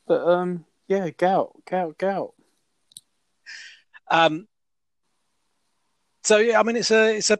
But 0.07 0.27
um, 0.27 0.65
yeah, 0.87 1.09
gout, 1.09 1.53
gout, 1.69 1.97
gout. 1.97 2.33
Um. 4.09 4.47
So 6.23 6.37
yeah, 6.37 6.59
I 6.59 6.63
mean, 6.63 6.75
it's 6.75 6.91
a, 6.91 7.15
it's 7.15 7.29
a, 7.29 7.39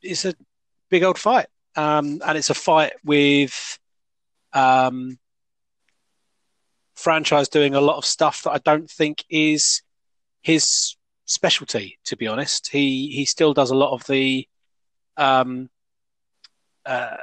it's 0.00 0.24
a 0.24 0.34
big 0.88 1.02
old 1.02 1.18
fight, 1.18 1.48
um, 1.76 2.22
and 2.24 2.38
it's 2.38 2.48
a 2.48 2.54
fight 2.54 2.94
with, 3.04 3.78
um, 4.54 5.18
franchise 6.94 7.48
doing 7.48 7.74
a 7.74 7.80
lot 7.80 7.98
of 7.98 8.06
stuff 8.06 8.42
that 8.44 8.52
I 8.52 8.58
don't 8.58 8.90
think 8.90 9.24
is 9.28 9.82
his 10.40 10.96
specialty. 11.26 11.98
To 12.06 12.16
be 12.16 12.26
honest, 12.26 12.70
he 12.70 13.08
he 13.08 13.24
still 13.24 13.54
does 13.54 13.70
a 13.70 13.76
lot 13.76 13.92
of 13.92 14.06
the 14.06 14.46
um, 15.16 15.70
uh, 16.84 17.16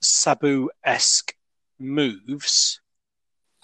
Sabu 0.00 0.70
esque 0.84 1.34
moves. 1.78 2.80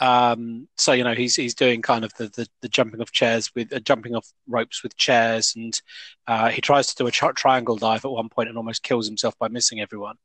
Um, 0.00 0.68
so 0.76 0.92
you 0.92 1.04
know 1.04 1.14
he's 1.14 1.36
he's 1.36 1.54
doing 1.54 1.80
kind 1.80 2.04
of 2.04 2.12
the, 2.14 2.28
the, 2.28 2.48
the 2.62 2.68
jumping 2.68 3.00
off 3.00 3.12
chairs 3.12 3.50
with 3.54 3.72
uh, 3.72 3.78
jumping 3.78 4.14
off 4.14 4.28
ropes 4.48 4.82
with 4.82 4.96
chairs, 4.96 5.54
and 5.56 5.80
uh, 6.26 6.48
he 6.48 6.60
tries 6.60 6.88
to 6.88 6.94
do 6.96 7.06
a 7.06 7.12
tri- 7.12 7.32
triangle 7.32 7.76
dive 7.76 8.04
at 8.04 8.10
one 8.10 8.28
point 8.28 8.48
and 8.48 8.58
almost 8.58 8.82
kills 8.82 9.06
himself 9.06 9.38
by 9.38 9.48
missing 9.48 9.80
everyone. 9.80 10.16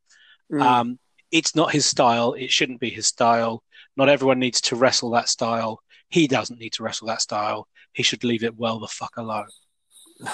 Mm. 0.51 0.61
Um, 0.61 0.99
it's 1.31 1.55
not 1.55 1.71
his 1.71 1.85
style. 1.85 2.33
It 2.33 2.51
shouldn't 2.51 2.79
be 2.79 2.89
his 2.89 3.07
style. 3.07 3.63
Not 3.95 4.09
everyone 4.09 4.39
needs 4.39 4.61
to 4.61 4.75
wrestle 4.75 5.11
that 5.11 5.29
style. 5.29 5.81
He 6.09 6.27
doesn't 6.27 6.59
need 6.59 6.73
to 6.73 6.83
wrestle 6.83 7.07
that 7.07 7.21
style. 7.21 7.67
He 7.93 8.03
should 8.03 8.23
leave 8.23 8.43
it 8.43 8.57
well 8.57 8.79
the 8.79 8.87
fuck 8.87 9.17
alone. 9.17 9.49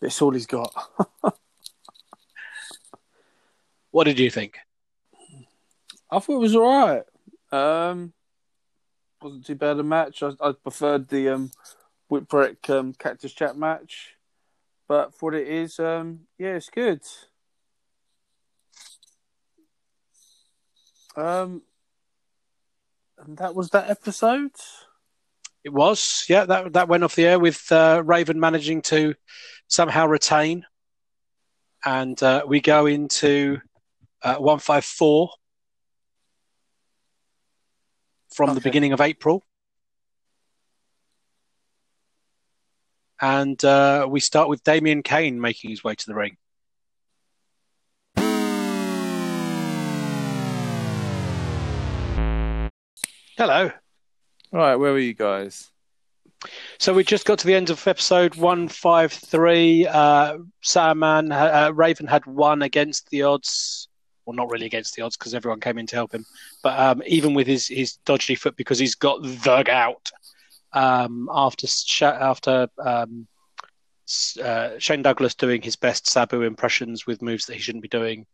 That's 0.00 0.22
all 0.22 0.32
he's 0.32 0.46
got. 0.46 0.72
what 3.90 4.04
did 4.04 4.18
you 4.18 4.30
think? 4.30 4.58
I 6.10 6.18
thought 6.20 6.36
it 6.36 6.38
was 6.38 6.56
all 6.56 6.62
right. 6.62 7.02
Um, 7.50 8.12
wasn't 9.20 9.46
too 9.46 9.54
bad 9.56 9.78
a 9.78 9.82
match. 9.82 10.22
I, 10.22 10.32
I 10.40 10.52
preferred 10.52 11.08
the 11.08 11.30
um, 11.30 11.50
Whipwreck 12.10 12.70
um, 12.70 12.94
Cactus 12.94 13.32
Jack 13.32 13.56
match, 13.56 14.14
but 14.86 15.14
for 15.14 15.30
what 15.30 15.40
it 15.40 15.48
is, 15.48 15.78
um, 15.78 16.20
yeah, 16.38 16.54
it's 16.54 16.70
good. 16.70 17.02
Um, 21.16 21.62
and 23.18 23.36
that 23.38 23.54
was 23.54 23.70
that 23.70 23.90
episode. 23.90 24.52
It 25.68 25.74
was, 25.74 26.24
yeah. 26.30 26.46
That 26.46 26.72
that 26.72 26.88
went 26.88 27.04
off 27.04 27.14
the 27.14 27.26
air 27.26 27.38
with 27.38 27.70
uh, 27.70 28.02
Raven 28.02 28.40
managing 28.40 28.80
to 28.84 29.14
somehow 29.66 30.06
retain, 30.06 30.64
and 31.84 32.22
uh, 32.22 32.44
we 32.48 32.62
go 32.62 32.86
into 32.86 33.58
uh, 34.22 34.36
one 34.36 34.60
five 34.60 34.86
four 34.86 35.28
from 38.34 38.48
okay. 38.48 38.54
the 38.54 38.60
beginning 38.62 38.94
of 38.94 39.02
April, 39.02 39.44
and 43.20 43.62
uh, 43.62 44.06
we 44.08 44.20
start 44.20 44.48
with 44.48 44.64
Damien 44.64 45.02
Kane 45.02 45.38
making 45.38 45.68
his 45.68 45.84
way 45.84 45.94
to 45.94 46.06
the 46.06 46.14
ring. 46.14 46.38
Hello. 53.36 53.70
Right, 54.52 54.76
where 54.76 54.92
were 54.92 54.98
you 54.98 55.14
guys? 55.14 55.70
So 56.78 56.94
we 56.94 57.04
just 57.04 57.26
got 57.26 57.38
to 57.40 57.46
the 57.46 57.54
end 57.54 57.70
of 57.70 57.86
episode 57.86 58.36
153. 58.36 59.86
Uh, 59.86 60.38
Sandman, 60.62 61.32
uh, 61.32 61.72
Raven 61.74 62.06
had 62.06 62.24
won 62.26 62.62
against 62.62 63.10
the 63.10 63.22
odds. 63.22 63.88
Well, 64.24 64.36
not 64.36 64.50
really 64.50 64.66
against 64.66 64.94
the 64.94 65.02
odds 65.02 65.16
because 65.16 65.34
everyone 65.34 65.60
came 65.60 65.78
in 65.78 65.86
to 65.88 65.96
help 65.96 66.12
him. 66.12 66.24
But 66.62 66.78
um, 66.78 67.02
even 67.06 67.34
with 67.34 67.46
his, 67.46 67.66
his 67.66 67.96
dodgy 68.04 68.36
foot 68.36 68.56
because 68.56 68.78
he's 68.78 68.94
got 68.94 69.22
the 69.22 69.64
out 69.70 70.10
um, 70.72 71.28
after 71.32 71.66
after 72.02 72.68
um, 72.78 73.26
uh, 74.42 74.70
Shane 74.78 75.02
Douglas 75.02 75.34
doing 75.34 75.62
his 75.62 75.76
best 75.76 76.06
Sabu 76.06 76.42
impressions 76.42 77.06
with 77.06 77.22
moves 77.22 77.46
that 77.46 77.54
he 77.54 77.60
shouldn't 77.60 77.82
be 77.82 77.88
doing. 77.88 78.26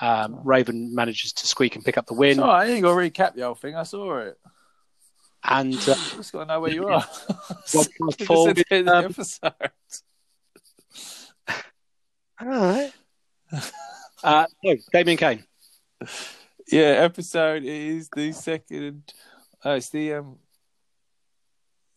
Um, 0.00 0.40
Raven 0.44 0.94
manages 0.94 1.32
to 1.34 1.46
squeak 1.46 1.76
and 1.76 1.84
pick 1.84 1.98
up 1.98 2.06
the 2.06 2.14
win. 2.14 2.40
Oh, 2.40 2.44
I 2.44 2.66
ain't 2.66 2.82
to 2.82 2.88
recap 2.88 3.34
the 3.34 3.42
whole 3.42 3.54
thing. 3.54 3.76
I 3.76 3.82
saw 3.82 4.18
it. 4.18 4.38
And 5.44 5.74
uh, 5.88 5.94
just 5.94 6.32
got 6.32 6.40
to 6.40 6.46
know 6.46 6.60
where 6.60 6.72
you 6.72 6.86
are. 6.88 7.02
Four, 8.26 8.48
um, 8.48 8.54
episode. 8.86 9.52
All 12.40 12.48
right. 12.48 12.92
Uh, 14.22 14.46
no, 14.62 14.76
Damien 14.92 15.18
Kane. 15.18 15.44
Yeah, 16.70 16.82
episode 16.82 17.64
is 17.64 18.08
the 18.14 18.32
second. 18.32 19.12
Uh, 19.64 19.70
it's 19.70 19.90
the 19.90 20.14
um, 20.14 20.36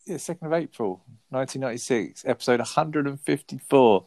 yeah, 0.06 0.18
second 0.18 0.48
of 0.48 0.52
April, 0.52 1.02
nineteen 1.30 1.62
ninety 1.62 1.78
six, 1.78 2.24
episode 2.26 2.60
one 2.60 2.66
hundred 2.66 3.06
and 3.06 3.20
fifty 3.20 3.58
four. 3.58 4.04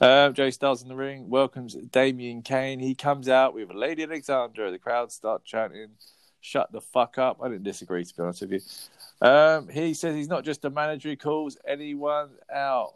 Um, 0.00 0.34
Joey 0.34 0.50
Styles 0.50 0.82
in 0.82 0.88
the 0.88 0.96
ring 0.96 1.28
welcomes 1.28 1.74
Damien 1.74 2.42
Kane. 2.42 2.80
He 2.80 2.94
comes 2.94 3.28
out 3.28 3.54
with 3.54 3.70
a 3.70 3.74
Lady 3.74 4.02
Alexandra. 4.02 4.70
The 4.70 4.78
crowd 4.78 5.12
start 5.12 5.44
chanting, 5.44 5.90
"Shut 6.44 6.70
the 6.70 6.82
fuck 6.82 7.16
up!" 7.16 7.38
I 7.42 7.48
didn't 7.48 7.64
disagree, 7.64 8.04
to 8.04 8.14
be 8.14 8.22
honest 8.22 8.42
with 8.42 8.52
you. 8.52 8.60
Um, 9.26 9.66
he 9.68 9.94
says 9.94 10.14
he's 10.14 10.28
not 10.28 10.44
just 10.44 10.62
a 10.66 10.70
manager; 10.70 11.08
he 11.08 11.16
calls 11.16 11.56
anyone 11.66 12.28
out. 12.52 12.92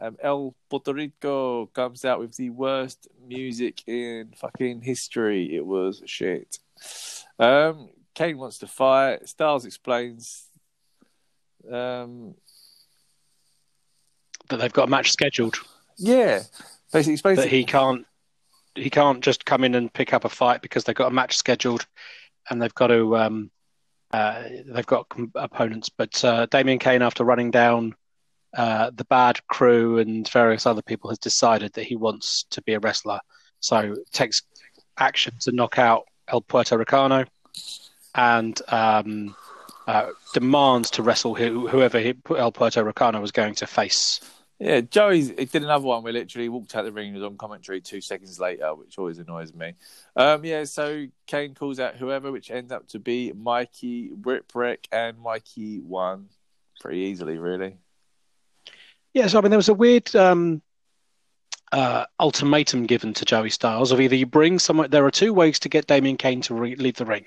Um, 0.00 0.16
El 0.22 0.54
Puerto 0.70 0.94
Ricano 0.94 1.70
comes 1.74 2.06
out 2.06 2.18
with 2.18 2.34
the 2.36 2.48
worst 2.48 3.06
music 3.26 3.86
in 3.86 4.32
fucking 4.34 4.80
history. 4.80 5.54
It 5.54 5.64
was 5.66 6.02
shit. 6.06 6.58
Um, 7.38 7.90
Kane 8.14 8.38
wants 8.38 8.60
to 8.60 8.66
fight. 8.66 9.28
Styles 9.28 9.66
explains 9.66 10.46
um, 11.70 12.34
that 14.48 14.56
they've 14.58 14.72
got 14.72 14.88
a 14.88 14.90
match 14.90 15.12
scheduled. 15.12 15.56
Yeah, 15.98 16.44
basically, 16.92 17.16
basically 17.16 17.34
that 17.36 17.48
he 17.48 17.64
can't 17.64 18.06
he 18.76 18.90
can't 18.90 19.22
just 19.22 19.44
come 19.44 19.64
in 19.64 19.74
and 19.74 19.92
pick 19.92 20.12
up 20.12 20.24
a 20.24 20.28
fight 20.28 20.62
because 20.62 20.84
they've 20.84 20.94
got 20.94 21.10
a 21.10 21.14
match 21.14 21.36
scheduled 21.36 21.86
and 22.50 22.60
they've 22.60 22.74
got 22.74 22.88
to 22.88 23.16
um, 23.16 23.50
uh, 24.12 24.44
they've 24.66 24.86
got 24.86 25.06
opponents. 25.34 25.88
But 25.88 26.24
uh, 26.24 26.46
Damien 26.46 26.78
Kane, 26.78 27.02
after 27.02 27.24
running 27.24 27.50
down 27.50 27.94
uh, 28.56 28.90
the 28.94 29.04
bad 29.04 29.46
crew 29.48 29.98
and 29.98 30.28
various 30.28 30.66
other 30.66 30.82
people 30.82 31.10
has 31.10 31.18
decided 31.18 31.72
that 31.74 31.84
he 31.84 31.96
wants 31.96 32.44
to 32.50 32.62
be 32.62 32.74
a 32.74 32.80
wrestler. 32.80 33.20
So 33.60 33.96
takes 34.12 34.42
action 34.98 35.34
to 35.40 35.52
knock 35.52 35.78
out 35.78 36.04
El 36.28 36.40
Puerto 36.40 36.78
Ricano 36.78 37.26
and 38.14 38.60
um, 38.68 39.36
uh, 39.86 40.10
demands 40.32 40.90
to 40.92 41.02
wrestle 41.02 41.34
who, 41.34 41.68
whoever 41.68 41.98
he, 42.00 42.14
El 42.36 42.52
Puerto 42.52 42.82
Ricano 42.84 43.20
was 43.20 43.32
going 43.32 43.54
to 43.56 43.66
face. 43.66 44.20
Yeah, 44.58 44.80
Joey 44.80 45.22
he 45.22 45.44
did 45.44 45.62
another 45.62 45.84
one 45.84 46.02
where 46.02 46.14
literally 46.14 46.48
walked 46.48 46.74
out 46.74 46.84
the 46.84 46.92
ring 46.92 47.08
and 47.08 47.16
was 47.16 47.24
on 47.24 47.36
commentary 47.36 47.82
two 47.82 48.00
seconds 48.00 48.40
later, 48.40 48.74
which 48.74 48.98
always 48.98 49.18
annoys 49.18 49.52
me. 49.52 49.74
Um, 50.16 50.44
yeah, 50.44 50.64
so 50.64 51.06
Kane 51.26 51.54
calls 51.54 51.78
out 51.78 51.96
whoever, 51.96 52.32
which 52.32 52.50
ends 52.50 52.72
up 52.72 52.88
to 52.88 52.98
be 52.98 53.32
Mikey 53.32 54.10
Whipwreck, 54.10 54.86
and 54.90 55.18
Mikey 55.18 55.80
won 55.80 56.28
pretty 56.80 57.00
easily, 57.00 57.36
really. 57.36 57.76
Yeah, 59.12 59.26
so 59.26 59.38
I 59.38 59.42
mean, 59.42 59.50
there 59.50 59.58
was 59.58 59.68
a 59.68 59.74
weird 59.74 60.14
um, 60.16 60.62
uh, 61.72 62.06
ultimatum 62.18 62.86
given 62.86 63.12
to 63.14 63.24
Joey 63.26 63.50
Styles 63.50 63.92
of 63.92 64.00
either 64.00 64.16
you 64.16 64.26
bring 64.26 64.58
someone. 64.58 64.90
There 64.90 65.04
are 65.04 65.10
two 65.10 65.34
ways 65.34 65.58
to 65.60 65.68
get 65.68 65.86
Damien 65.86 66.16
Kane 66.16 66.40
to 66.42 66.54
re- 66.54 66.76
leave 66.76 66.96
the 66.96 67.04
ring. 67.04 67.26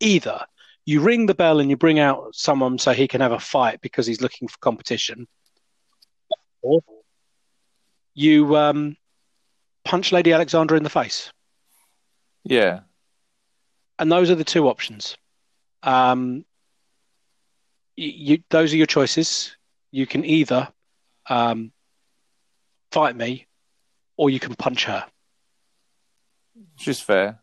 Either 0.00 0.44
you 0.86 1.00
ring 1.00 1.26
the 1.26 1.34
bell 1.34 1.60
and 1.60 1.70
you 1.70 1.76
bring 1.76 1.98
out 1.98 2.34
someone 2.34 2.78
so 2.78 2.92
he 2.92 3.08
can 3.08 3.20
have 3.20 3.32
a 3.32 3.38
fight 3.38 3.80
because 3.80 4.06
he's 4.06 4.20
looking 4.20 4.48
for 4.48 4.58
competition, 4.58 5.26
or 6.64 6.80
you 8.14 8.56
um, 8.56 8.96
punch 9.84 10.12
Lady 10.12 10.32
Alexandra 10.32 10.76
in 10.76 10.82
the 10.82 10.90
face. 10.90 11.30
Yeah, 12.42 12.80
and 13.98 14.10
those 14.10 14.30
are 14.30 14.34
the 14.34 14.44
two 14.44 14.68
options. 14.68 15.16
Um, 15.82 16.44
you, 17.96 18.42
those 18.50 18.72
are 18.72 18.76
your 18.76 18.86
choices. 18.86 19.56
You 19.92 20.06
can 20.06 20.24
either 20.24 20.68
um, 21.28 21.72
fight 22.90 23.14
me, 23.16 23.46
or 24.16 24.30
you 24.30 24.40
can 24.40 24.54
punch 24.54 24.84
her. 24.86 25.06
it's 26.74 26.84
just 26.84 27.04
fair. 27.04 27.40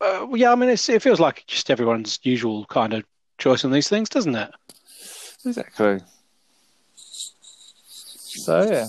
Uh, 0.00 0.26
well, 0.26 0.36
yeah, 0.36 0.52
I 0.52 0.54
mean, 0.54 0.70
it's, 0.70 0.88
it 0.88 1.02
feels 1.02 1.20
like 1.20 1.44
just 1.46 1.70
everyone's 1.70 2.18
usual 2.22 2.64
kind 2.66 2.92
of 2.92 3.04
choice 3.38 3.64
on 3.64 3.70
these 3.70 3.88
things, 3.88 4.08
doesn't 4.08 4.34
it? 4.34 4.50
Exactly. 5.44 6.00
So 8.40 8.62
yeah. 8.70 8.86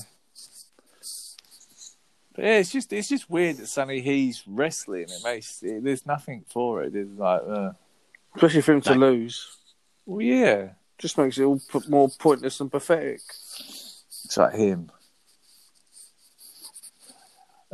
But 2.35 2.45
yeah, 2.45 2.57
it's 2.57 2.71
just 2.71 2.91
it's 2.91 3.09
just 3.09 3.29
weird 3.29 3.57
that 3.57 3.67
suddenly 3.67 4.01
he's 4.01 4.43
wrestling. 4.47 5.03
It 5.03 5.23
makes 5.23 5.61
it, 5.61 5.83
there's 5.83 6.05
nothing 6.05 6.43
for 6.49 6.83
it. 6.83 6.95
It's 6.95 7.17
like, 7.17 7.41
uh, 7.47 7.71
Especially 8.35 8.61
for 8.61 8.73
him 8.73 8.81
to 8.81 8.89
Like- 8.91 8.99
lose. 8.99 9.57
well, 10.07 10.21
yeah, 10.21 10.69
Just 10.97 11.17
makes 11.19 11.37
it 11.37 11.43
all 11.43 11.59
p- 11.71 11.87
more 11.87 12.09
pointless 12.09 12.59
and 12.59 12.71
pathetic. 12.71 13.19
it's 13.27 14.35
like 14.37 14.55
him. 14.55 14.89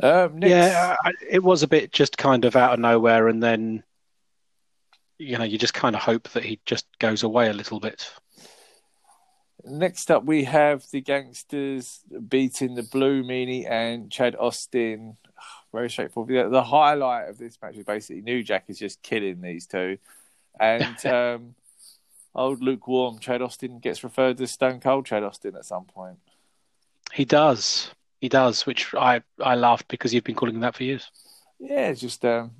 Um, 0.02 0.38
next, 0.38 0.50
Yeah, 0.50 0.96
I, 1.04 1.12
it 1.28 1.42
was 1.42 1.62
a 1.62 1.68
bit 1.68 1.92
just 1.92 2.16
kind 2.18 2.44
of 2.44 2.56
out 2.56 2.72
of 2.74 2.80
nowhere, 2.80 3.28
and 3.28 3.42
then 3.42 3.82
you 5.18 5.36
know 5.38 5.44
you 5.44 5.58
just 5.58 5.74
kind 5.74 5.94
of 5.94 6.02
hope 6.02 6.28
that 6.30 6.44
he 6.44 6.58
just 6.66 6.86
goes 6.98 7.22
away 7.22 7.48
a 7.48 7.52
little 7.54 7.80
bit. 7.80 8.10
Next 9.64 10.10
up, 10.10 10.24
we 10.24 10.44
have 10.44 10.84
the 10.90 11.00
gangsters 11.00 12.00
beating 12.28 12.74
the 12.74 12.82
Blue 12.82 13.22
Meanie 13.22 13.68
and 13.68 14.10
Chad 14.10 14.36
Austin. 14.36 15.16
Very 15.72 15.90
straightforward. 15.90 16.46
The, 16.46 16.48
the 16.48 16.62
highlight 16.62 17.28
of 17.28 17.38
this 17.38 17.58
match 17.62 17.76
is 17.76 17.84
basically 17.84 18.22
New 18.22 18.42
Jack 18.42 18.64
is 18.68 18.78
just 18.78 19.02
killing 19.02 19.40
these 19.40 19.66
two, 19.66 19.98
and 20.58 21.06
um, 21.06 21.54
old 22.34 22.62
lukewarm 22.62 23.18
Chad 23.18 23.42
Austin 23.42 23.78
gets 23.78 24.02
referred 24.02 24.38
to 24.38 24.44
as 24.44 24.50
Stone 24.50 24.80
Cold 24.80 25.06
Chad 25.06 25.22
Austin 25.22 25.56
at 25.56 25.64
some 25.64 25.84
point. 25.84 26.18
He 27.12 27.24
does, 27.24 27.90
he 28.20 28.28
does, 28.28 28.66
which 28.66 28.94
I 28.94 29.22
I 29.42 29.54
laughed 29.54 29.88
because 29.88 30.14
you've 30.14 30.24
been 30.24 30.34
calling 30.34 30.54
him 30.54 30.60
that 30.62 30.76
for 30.76 30.84
years. 30.84 31.10
Yeah, 31.58 31.88
it's 31.88 32.00
just 32.00 32.24
um, 32.24 32.52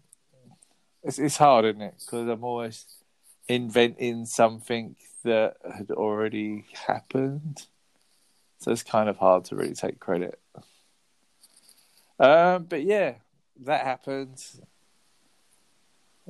it's 1.03 1.19
it's 1.19 1.37
hard, 1.37 1.65
isn't 1.65 1.83
it? 1.83 1.95
Because 1.99 2.29
I'm 2.29 2.45
always 2.45 2.87
inventing 3.49 4.27
something 4.27 4.95
that 5.25 5.57
had 5.77 5.91
already 5.91 6.67
happened, 6.87 7.67
so 8.59 8.73
it's 8.73 8.83
kind 8.83 9.09
of 9.09 9.17
hard 9.17 9.45
to 9.47 9.57
really 9.57 9.75
take 9.75 10.01
credit. 10.01 10.39
Um, 12.19 12.65
but 12.65 12.83
yeah, 12.83 13.15
that 13.65 13.85
happened. 13.85 14.43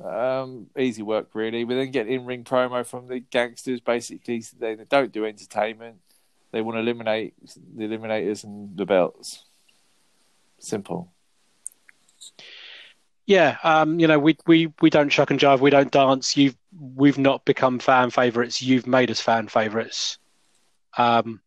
Um, 0.03 0.67
easy 0.77 1.03
work, 1.03 1.29
really. 1.33 1.63
We 1.63 1.75
then 1.75 1.91
get 1.91 2.07
in 2.07 2.25
ring 2.25 2.43
promo 2.43 2.85
from 2.85 3.07
the 3.07 3.19
gangsters. 3.19 3.81
Basically, 3.81 4.43
they, 4.59 4.75
don't 4.89 5.11
do 5.11 5.25
entertainment. 5.25 5.97
They 6.51 6.61
want 6.61 6.77
to 6.77 6.79
eliminate 6.79 7.33
the 7.75 7.87
eliminators 7.87 8.43
and 8.43 8.75
the 8.75 8.85
belts. 8.85 9.43
Simple. 10.59 11.11
Yeah, 13.25 13.57
um, 13.63 13.99
you 13.99 14.07
know, 14.07 14.19
we, 14.19 14.37
we, 14.47 14.73
we 14.81 14.89
don't 14.89 15.09
chuck 15.09 15.31
and 15.31 15.39
jive, 15.39 15.59
we 15.59 15.69
don't 15.69 15.91
dance. 15.91 16.35
You've 16.35 16.57
we've 16.95 17.17
not 17.17 17.45
become 17.45 17.79
fan 17.79 18.09
favorites. 18.09 18.61
You've 18.61 18.87
made 18.87 19.11
us 19.11 19.21
fan 19.21 19.47
favorites, 19.47 20.17
um, 20.97 21.39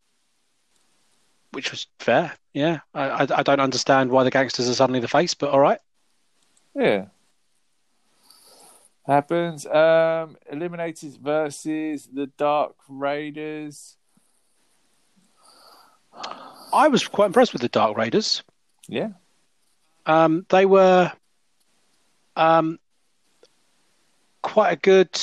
which 1.51 1.71
was 1.71 1.87
fair. 1.99 2.33
Yeah, 2.53 2.81
I, 2.95 3.05
I 3.05 3.27
I 3.39 3.43
don't 3.43 3.61
understand 3.61 4.11
why 4.11 4.25
the 4.25 4.31
gangsters 4.31 4.69
are 4.69 4.75
suddenly 4.75 5.01
the 5.01 5.09
face, 5.09 5.35
but 5.35 5.51
all 5.51 5.61
right. 5.61 5.81
Yeah. 6.75 7.07
Happens. 9.07 9.67
Um, 9.67 10.37
Eliminators 10.51 11.19
versus 11.19 12.09
the 12.13 12.27
Dark 12.27 12.75
Raiders. 12.89 13.97
I 16.73 16.89
was 16.89 17.07
quite 17.07 17.27
impressed 17.27 17.53
with 17.53 17.63
the 17.63 17.69
Dark 17.69 17.97
Raiders. 17.97 18.43
Yeah. 18.89 19.11
Um, 20.07 20.47
they 20.49 20.65
were 20.65 21.13
um, 22.37 22.79
quite 24.42 24.73
a 24.73 24.77
good 24.77 25.20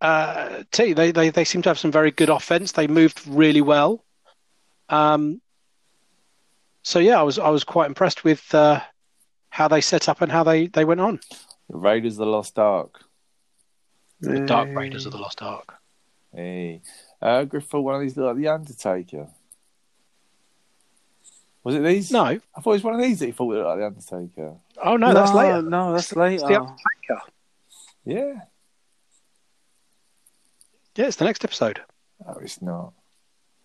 uh, 0.00 0.62
team. 0.70 0.94
They, 0.94 1.12
they 1.12 1.30
they 1.30 1.44
seem 1.44 1.62
to 1.62 1.70
have 1.70 1.78
some 1.78 1.92
very 1.92 2.10
good 2.10 2.28
offense. 2.28 2.72
They 2.72 2.86
moved 2.86 3.20
really 3.26 3.60
well. 3.60 4.04
Um, 4.88 5.40
so 6.82 6.98
yeah, 6.98 7.18
I 7.18 7.22
was 7.22 7.38
I 7.38 7.48
was 7.48 7.64
quite 7.64 7.86
impressed 7.86 8.24
with 8.24 8.54
uh, 8.54 8.80
how 9.52 9.68
they 9.68 9.82
set 9.82 10.08
up 10.08 10.22
and 10.22 10.32
how 10.32 10.42
they, 10.42 10.66
they 10.66 10.84
went 10.84 11.00
on. 11.00 11.20
The 11.68 11.76
Raiders, 11.76 12.14
of 12.14 12.20
the 12.20 12.26
Lost 12.26 12.58
Ark. 12.58 13.04
The 14.20 14.40
Dark 14.40 14.70
Raiders 14.74 15.04
of 15.04 15.12
the 15.12 15.18
Lost 15.18 15.42
Ark. 15.42 15.74
Hey. 16.34 16.80
Uh, 17.20 17.44
Griff 17.44 17.66
thought 17.66 17.82
one 17.82 17.94
of 17.94 18.00
these 18.00 18.16
looked 18.16 18.28
like 18.28 18.42
The 18.42 18.48
Undertaker. 18.48 19.28
Was 21.64 21.74
it 21.74 21.82
these? 21.82 22.10
No, 22.10 22.24
I 22.24 22.38
thought 22.60 22.70
it 22.70 22.80
was 22.80 22.82
one 22.82 22.94
of 22.94 23.00
these 23.02 23.18
that 23.20 23.26
he 23.26 23.32
thought 23.32 23.52
looked 23.52 23.66
like 23.66 23.78
The 23.78 23.86
Undertaker. 23.86 24.54
Oh 24.84 24.96
no, 24.96 25.12
that's 25.14 25.32
later. 25.32 25.62
No, 25.62 25.92
that's 25.92 26.06
It's 26.12 26.16
later. 26.16 26.38
the 26.46 26.60
Undertaker. 26.60 27.22
Yeah. 28.04 28.34
Yeah, 30.94 31.06
it's 31.06 31.16
the 31.16 31.24
next 31.24 31.44
episode. 31.44 31.80
Oh, 32.26 32.34
it's 32.40 32.60
not. 32.60 32.92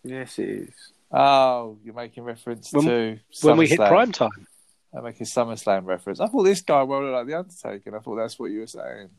Yes, 0.04 0.40
it 0.40 0.50
is. 0.50 0.74
Oh, 1.12 1.78
you're 1.84 1.94
making 1.94 2.24
reference 2.24 2.72
When- 2.72 2.86
to 2.86 3.20
When 3.42 3.58
we 3.58 3.68
hit 3.68 3.80
SummerSlam. 3.80 3.88
prime 3.90 4.12
time. 4.12 4.48
I'm 4.94 5.04
making 5.04 5.28
SummerSlam 5.28 5.86
reference. 5.86 6.20
I 6.20 6.28
thought 6.28 6.44
this 6.44 6.62
guy 6.62 6.84
well 6.84 7.02
looked 7.04 7.14
like 7.14 7.28
The 7.28 7.38
Undertaker, 7.40 7.98
I 7.98 8.00
thought 8.00 8.16
that's 8.16 8.40
what 8.40 8.52
you 8.52 8.62
were 8.62 8.68
saying. 8.68 9.10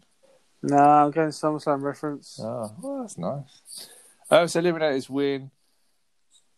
No, 0.63 0.77
I'm 0.77 1.11
going 1.11 1.29
SummerSlam 1.29 1.83
reference. 1.83 2.41
Oh, 2.43 2.75
well, 2.81 3.01
that's 3.03 3.19
nice. 3.19 3.91
Um, 4.31 4.49
so 4.49 4.61
Eliminators 4.61 5.09
win. 5.09 5.51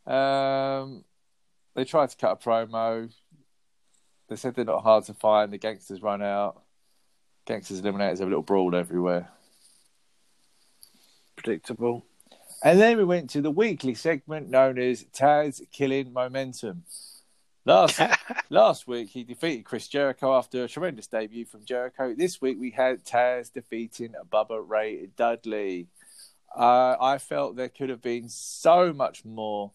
Um, 0.07 1.05
they 1.75 1.85
tried 1.85 2.11
to 2.11 2.17
cut 2.17 2.33
a 2.33 2.37
promo. 2.37 3.13
They 4.31 4.37
said 4.37 4.55
they're 4.55 4.65
not 4.65 4.85
hard 4.85 5.05
to 5.07 5.15
find. 5.15 5.53
The 5.53 5.59
gangsters 5.59 6.01
run 6.01 6.23
out. 6.23 6.63
Gangsters 7.47 7.83
Eliminators 7.83 8.21
have 8.21 8.29
a 8.29 8.31
little 8.31 8.43
brawl 8.43 8.77
everywhere. 8.77 9.29
Predictable. 11.35 12.07
And 12.63 12.81
then 12.81 12.97
we 12.97 13.03
went 13.03 13.31
to 13.31 13.43
the 13.43 13.51
weekly 13.51 13.95
segment 13.95 14.49
known 14.49 14.79
as 14.79 15.03
Taz 15.13 15.61
Killing 15.73 16.13
Momentum. 16.13 16.85
Last 17.65 18.01
last 18.51 18.87
week 18.87 19.09
he 19.09 19.25
defeated 19.25 19.65
Chris 19.65 19.89
Jericho 19.89 20.37
after 20.37 20.63
a 20.63 20.69
tremendous 20.69 21.09
debut 21.09 21.45
from 21.45 21.65
Jericho. 21.65 22.15
This 22.15 22.41
week 22.41 22.57
we 22.61 22.71
had 22.71 23.05
Taz 23.05 23.53
defeating 23.53 24.15
Bubba 24.33 24.63
Ray 24.65 25.09
Dudley. 25.17 25.89
Uh, 26.57 26.95
I 27.01 27.19
felt 27.19 27.57
there 27.57 27.69
could 27.69 27.91
have 27.91 28.03
been 28.03 28.29
so 28.29 28.93
much 28.93 29.25
more 29.25 29.73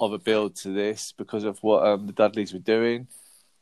of 0.00 0.12
a 0.12 0.18
build 0.18 0.56
to 0.56 0.70
this 0.70 1.12
because 1.16 1.44
of 1.44 1.62
what 1.62 1.86
um, 1.86 2.08
the 2.08 2.12
Dudleys 2.12 2.52
were 2.52 2.58
doing. 2.58 3.06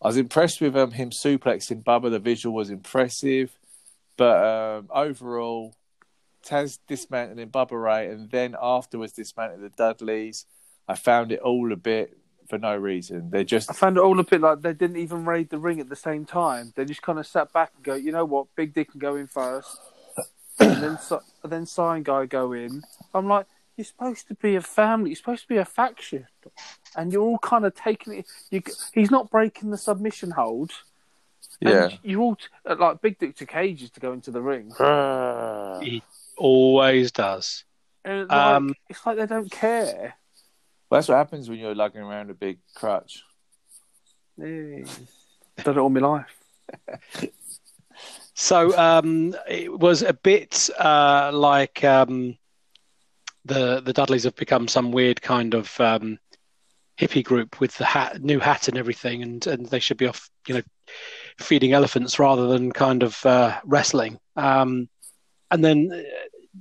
I 0.03 0.09
was 0.09 0.17
impressed 0.17 0.61
with 0.61 0.77
um, 0.77 0.91
him 0.91 1.11
suplexing 1.11 1.83
Bubba. 1.83 2.11
The 2.11 2.19
visual 2.19 2.55
was 2.55 2.71
impressive, 2.71 3.57
but 4.17 4.45
um, 4.45 4.89
overall, 4.93 5.75
Taz 6.45 6.79
dismantling 6.87 7.49
Bubba 7.49 7.83
Ray 7.83 8.11
and 8.11 8.31
then 8.31 8.55
afterwards 8.61 9.13
dismantling 9.13 9.63
the 9.63 9.71
Dudleys. 9.71 10.47
I 10.87 10.95
found 10.95 11.33
it 11.33 11.41
all 11.41 11.73
a 11.73 11.77
bit 11.77 12.19
for 12.49 12.59
no 12.59 12.77
reason. 12.77 13.31
They're 13.31 13.45
just 13.45 13.71
I 13.71 13.75
found 13.75 13.97
it 13.97 14.01
all 14.01 14.21
a 14.21 14.25
bit 14.25 14.41
like 14.41 14.61
they 14.61 14.75
didn't 14.75 14.99
even 14.99 15.25
raid 15.25 15.51
the 15.51 15.59
ring 15.59 15.81
at 15.81 15.89
the 15.89 15.97
same 15.97 16.27
time. 16.27 16.73
They 16.77 16.85
just 16.85 17.03
kind 17.03 17.19
of 17.19 17.27
sat 17.27 17.53
back 17.53 17.73
and 17.75 17.85
go, 17.85 17.95
you 17.95 18.13
know 18.13 18.25
what, 18.25 18.55
Big 18.55 18.75
Dick 18.75 18.91
can 18.91 19.01
go 19.01 19.17
in 19.17 19.27
first, 19.27 19.79
and 20.59 20.83
then 20.83 20.99
and 21.43 21.53
then 21.53 21.67
Sign 21.67 22.03
Guy 22.03 22.27
go 22.27 22.53
in. 22.53 22.83
I'm 23.15 23.27
like, 23.27 23.47
you're 23.77 23.85
supposed 23.85 24.29
to 24.29 24.35
be 24.35 24.57
a 24.57 24.61
family. 24.61 25.11
You're 25.11 25.17
supposed 25.17 25.43
to 25.43 25.49
be 25.49 25.57
a 25.57 25.65
faction, 25.65 26.27
and 26.97 27.13
you're 27.13 27.23
all 27.23 27.39
kind 27.39 27.65
of 27.65 27.75
taking 27.75 28.15
it. 28.15 28.27
You, 28.51 28.63
he's 28.93 29.11
not 29.11 29.31
breaking 29.31 29.71
the 29.71 29.79
submission 29.79 30.31
hold. 30.31 30.73
and 31.61 31.71
Yeah. 31.71 31.89
you're 32.03 32.21
all 32.21 32.37
like 32.79 33.01
Big 33.01 33.19
Dick 33.19 33.37
to 33.37 33.47
cages 33.47 33.91
to 33.91 34.01
go 34.01 34.13
into 34.13 34.31
the 34.31 34.43
ring. 34.43 34.71
He 35.83 36.03
always 36.37 37.13
does. 37.13 37.65
And 38.05 38.29
like, 38.29 38.37
Um, 38.39 38.75
it's 38.89 39.05
like 39.07 39.17
they 39.17 39.27
don't 39.27 39.51
care. 39.51 40.15
Well, 40.91 40.99
that's 41.01 41.09
what 41.09 41.17
happens 41.17 41.49
when 41.49 41.59
you're 41.59 41.75
lugging 41.75 42.03
around 42.03 42.31
a 42.31 42.35
big 42.35 42.59
crutch. 42.75 43.23
Yeah. 44.37 44.85
Done 45.63 45.79
it 45.79 45.81
all 45.81 45.89
my 45.91 46.01
life. 46.01 46.41
So 48.35 48.77
um, 48.77 49.35
it 49.49 49.79
was 49.79 50.03
a 50.03 50.13
bit 50.13 50.69
uh, 50.79 51.31
like 51.33 51.85
um, 51.85 52.37
the 53.45 53.81
the 53.81 53.93
Dudleys 53.93 54.25
have 54.25 54.35
become 54.35 54.67
some 54.67 54.91
weird 54.91 55.23
kind 55.23 55.55
of 55.55 55.79
um, 55.81 56.19
hippie 56.99 57.25
group 57.25 57.61
with 57.61 57.77
the 57.77 57.85
hat, 57.85 58.23
new 58.23 58.39
hat, 58.39 58.69
and 58.69 58.77
everything, 58.79 59.23
and 59.23 59.47
and 59.47 59.67
they 59.67 59.81
should 59.81 59.97
be 59.97 60.07
off, 60.07 60.29
you 60.47 60.55
know, 60.55 60.63
feeding 61.39 61.73
elephants 61.73 62.19
rather 62.19 62.47
than 62.49 62.73
kind 62.73 63.03
of 63.03 63.25
uh, 63.27 63.59
wrestling. 63.65 64.19
Um, 64.37 64.89
and 65.51 65.65
then 65.65 65.91
uh, 65.93 66.61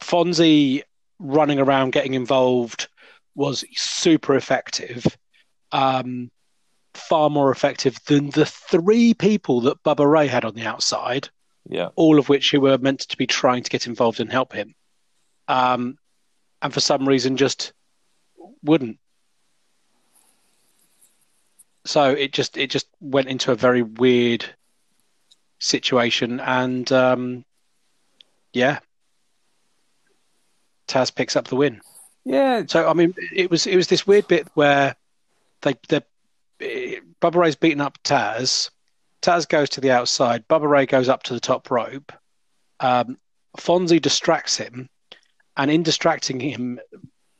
Fonzie 0.00 0.82
running 1.18 1.58
around 1.58 1.92
getting 1.92 2.14
involved 2.14 2.88
was 3.34 3.64
super 3.72 4.34
effective. 4.34 5.04
Um, 5.72 6.30
far 6.94 7.28
more 7.28 7.50
effective 7.50 7.98
than 8.06 8.30
the 8.30 8.46
three 8.46 9.12
people 9.12 9.60
that 9.62 9.82
Bubba 9.82 10.10
Ray 10.10 10.26
had 10.26 10.44
on 10.46 10.54
the 10.54 10.64
outside, 10.66 11.28
Yeah. 11.68 11.88
all 11.94 12.18
of 12.18 12.28
which 12.28 12.50
who 12.50 12.60
were 12.60 12.78
meant 12.78 13.00
to 13.00 13.16
be 13.18 13.26
trying 13.26 13.62
to 13.62 13.70
get 13.70 13.86
involved 13.86 14.20
and 14.20 14.32
help 14.32 14.52
him. 14.54 14.74
Um, 15.48 15.98
and 16.62 16.72
for 16.72 16.80
some 16.80 17.06
reason 17.06 17.36
just 17.36 17.74
wouldn't. 18.62 18.98
So 21.86 22.10
it 22.10 22.32
just 22.32 22.56
it 22.56 22.70
just 22.70 22.88
went 23.00 23.28
into 23.28 23.52
a 23.52 23.56
very 23.56 23.82
weird 23.82 24.44
situation 25.58 26.40
and 26.40 26.90
um, 26.92 27.44
yeah. 28.52 28.80
Taz 30.88 31.14
picks 31.14 31.36
up 31.36 31.48
the 31.48 31.56
win. 31.56 31.80
Yeah. 32.24 32.64
So 32.66 32.88
I 32.88 32.92
mean, 32.92 33.14
it 33.34 33.50
was 33.50 33.66
it 33.66 33.76
was 33.76 33.88
this 33.88 34.06
weird 34.06 34.28
bit 34.28 34.48
where 34.54 34.96
they 35.62 35.74
they 35.88 36.00
Bubba 37.20 37.36
Ray's 37.36 37.56
beating 37.56 37.80
up 37.80 37.98
Taz. 38.02 38.70
Taz 39.22 39.48
goes 39.48 39.68
to 39.70 39.80
the 39.80 39.90
outside. 39.90 40.46
Bubba 40.48 40.68
Ray 40.68 40.86
goes 40.86 41.08
up 41.08 41.22
to 41.24 41.34
the 41.34 41.40
top 41.40 41.70
rope. 41.70 42.12
Um, 42.80 43.16
Fonzie 43.58 44.00
distracts 44.00 44.56
him, 44.56 44.88
and 45.56 45.70
in 45.70 45.82
distracting 45.82 46.38
him, 46.40 46.78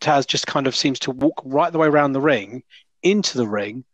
Taz 0.01 0.27
just 0.27 0.47
kind 0.47 0.67
of 0.67 0.75
seems 0.75 0.99
to 1.01 1.11
walk 1.11 1.41
right 1.45 1.73
the 1.73 1.79
way 1.79 1.87
around 1.87 2.13
the 2.13 2.21
ring 2.21 2.63
into 3.03 3.39
the 3.39 3.47
ring, 3.47 3.85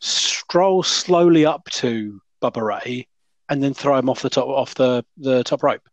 stroll 0.00 0.82
slowly 0.82 1.46
up 1.46 1.64
to 1.70 2.20
Bubba 2.42 2.62
Ray, 2.62 3.06
and 3.48 3.62
then 3.62 3.74
throw 3.74 3.98
him 3.98 4.08
off 4.08 4.22
the 4.22 4.30
top 4.30 4.48
off 4.48 4.74
the, 4.74 5.04
the 5.18 5.44
top 5.44 5.62
rope. 5.62 5.88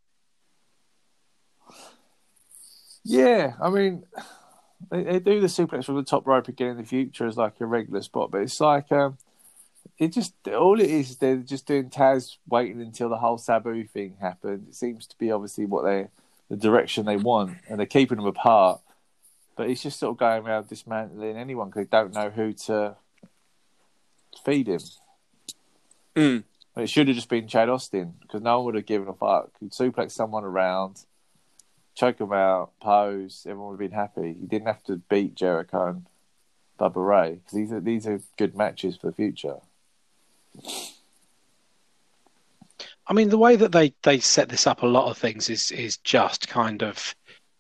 Yeah. 3.04 3.54
I 3.62 3.70
mean, 3.70 4.04
they, 4.90 5.04
they 5.04 5.20
do 5.20 5.42
the 5.42 5.48
suplex 5.48 5.86
from 5.86 5.96
the 5.96 6.04
top 6.04 6.28
rope 6.28 6.48
again 6.48 6.72
in 6.72 6.78
the 6.78 6.84
future 6.84 7.26
as 7.26 7.38
like 7.38 7.60
a 7.60 7.66
regular 7.66 8.02
spot, 8.02 8.32
but 8.32 8.42
it's 8.42 8.60
like 8.60 8.92
um, 8.92 9.18
it 9.98 10.14
just 10.14 10.34
all 10.48 10.80
it 10.80 10.90
is. 10.90 11.18
They're 11.18 11.38
just 11.38 11.66
doing 11.66 11.90
Taz 11.90 12.38
waiting 12.48 12.82
until 12.82 13.10
the 13.10 13.18
whole 13.18 13.38
Sabu 13.38 13.86
thing 13.88 14.18
happens. 14.22 14.68
It 14.68 14.76
seems 14.76 15.08
to 15.08 15.18
be 15.18 15.32
obviously 15.32 15.66
what 15.66 15.84
they 15.84 16.08
the 16.50 16.56
direction 16.56 17.06
they 17.06 17.18
want, 17.18 17.58
and 17.68 17.80
they're 17.80 17.86
keeping 17.86 18.18
them 18.18 18.28
apart. 18.28 18.82
But 19.56 19.70
it's 19.70 19.82
just 19.82 20.00
sort 20.00 20.12
of 20.12 20.18
going 20.18 20.46
around 20.46 20.68
dismantling 20.68 21.36
anyone 21.36 21.70
because 21.70 21.88
they 21.88 21.98
don't 21.98 22.14
know 22.14 22.30
who 22.30 22.54
to 22.54 22.96
feed 24.44 24.68
him. 24.68 24.82
Mm. 26.16 26.44
It 26.78 26.90
should 26.90 27.08
have 27.08 27.16
just 27.16 27.30
been 27.30 27.48
Chad 27.48 27.70
Austin 27.70 28.14
because 28.22 28.42
no 28.42 28.58
one 28.58 28.66
would 28.66 28.76
have 28.76 28.86
given 28.86 29.08
a 29.08 29.14
fuck. 29.14 29.50
He'd 29.60 29.72
suplex 29.72 30.12
someone 30.12 30.44
around, 30.44 31.04
choke 31.96 32.20
him 32.20 32.34
out, 32.34 32.72
pose. 32.82 33.46
Everyone 33.48 33.72
would 33.72 33.82
have 33.82 33.92
been 33.92 34.00
happy. 34.00 34.36
He 34.40 34.46
didn't 34.46 34.68
have 34.68 34.84
to 34.84 34.98
beat 35.10 35.36
Jericho 35.36 35.88
and 35.88 36.06
Bubba 36.80 37.08
Ray 37.08 37.32
because 37.36 37.54
these 37.54 37.72
are 37.72 37.80
these 37.80 38.08
are 38.08 38.22
good 38.38 38.56
matches 38.56 38.96
for 38.96 39.08
the 39.08 39.14
future. 39.14 39.58
I 43.10 43.14
mean, 43.14 43.30
the 43.30 43.38
way 43.38 43.56
that 43.56 43.72
they, 43.72 43.94
they 44.04 44.20
set 44.20 44.50
this 44.50 44.68
up, 44.68 44.84
a 44.84 44.88
lot 44.88 45.10
of 45.10 45.18
things 45.18 45.50
is 45.50 45.72
is 45.72 45.98
just 45.98 46.48
kind 46.48 46.84
of 46.84 47.16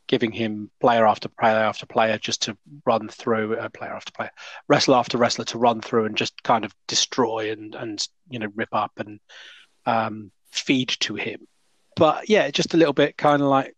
giving 0.07 0.31
him 0.31 0.71
player 0.79 1.05
after 1.05 1.29
player 1.29 1.57
after 1.57 1.85
player 1.85 2.17
just 2.17 2.43
to 2.43 2.57
run 2.85 3.09
through, 3.09 3.57
uh, 3.57 3.69
player 3.69 3.93
after 3.93 4.11
player, 4.11 4.31
wrestler 4.67 4.97
after 4.97 5.17
wrestler 5.17 5.45
to 5.45 5.57
run 5.57 5.81
through 5.81 6.05
and 6.05 6.15
just 6.15 6.41
kind 6.43 6.65
of 6.65 6.73
destroy 6.87 7.51
and 7.51 7.75
and 7.75 8.07
you 8.29 8.39
know 8.39 8.47
rip 8.55 8.69
up 8.73 8.91
and 8.97 9.19
um, 9.85 10.31
feed 10.51 10.89
to 10.89 11.15
him. 11.15 11.47
But 11.95 12.29
yeah, 12.29 12.49
just 12.51 12.73
a 12.73 12.77
little 12.77 12.93
bit 12.93 13.17
kind 13.17 13.41
of 13.41 13.49
like 13.49 13.75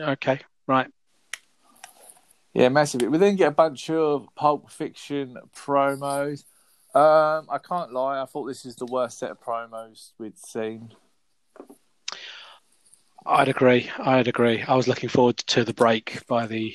okay, 0.00 0.40
right, 0.66 0.90
Yeah, 2.52 2.68
massively. 2.68 3.08
We 3.08 3.18
then 3.18 3.36
get 3.36 3.48
a 3.48 3.52
bunch 3.52 3.90
of 3.90 4.26
Pulp 4.34 4.70
Fiction 4.70 5.36
promos. 5.56 6.44
Um, 6.94 7.46
I 7.48 7.58
can't 7.58 7.92
lie. 7.92 8.20
I 8.20 8.26
thought 8.26 8.46
this 8.46 8.66
is 8.66 8.74
the 8.74 8.86
worst 8.86 9.18
set 9.18 9.30
of 9.30 9.40
promos 9.40 10.12
we'd 10.18 10.38
seen. 10.38 10.92
I'd 13.26 13.48
agree. 13.48 13.90
I'd 13.98 14.28
agree. 14.28 14.62
I 14.62 14.74
was 14.74 14.88
looking 14.88 15.08
forward 15.08 15.36
to 15.38 15.64
the 15.64 15.74
break 15.74 16.26
by 16.26 16.46
the 16.46 16.74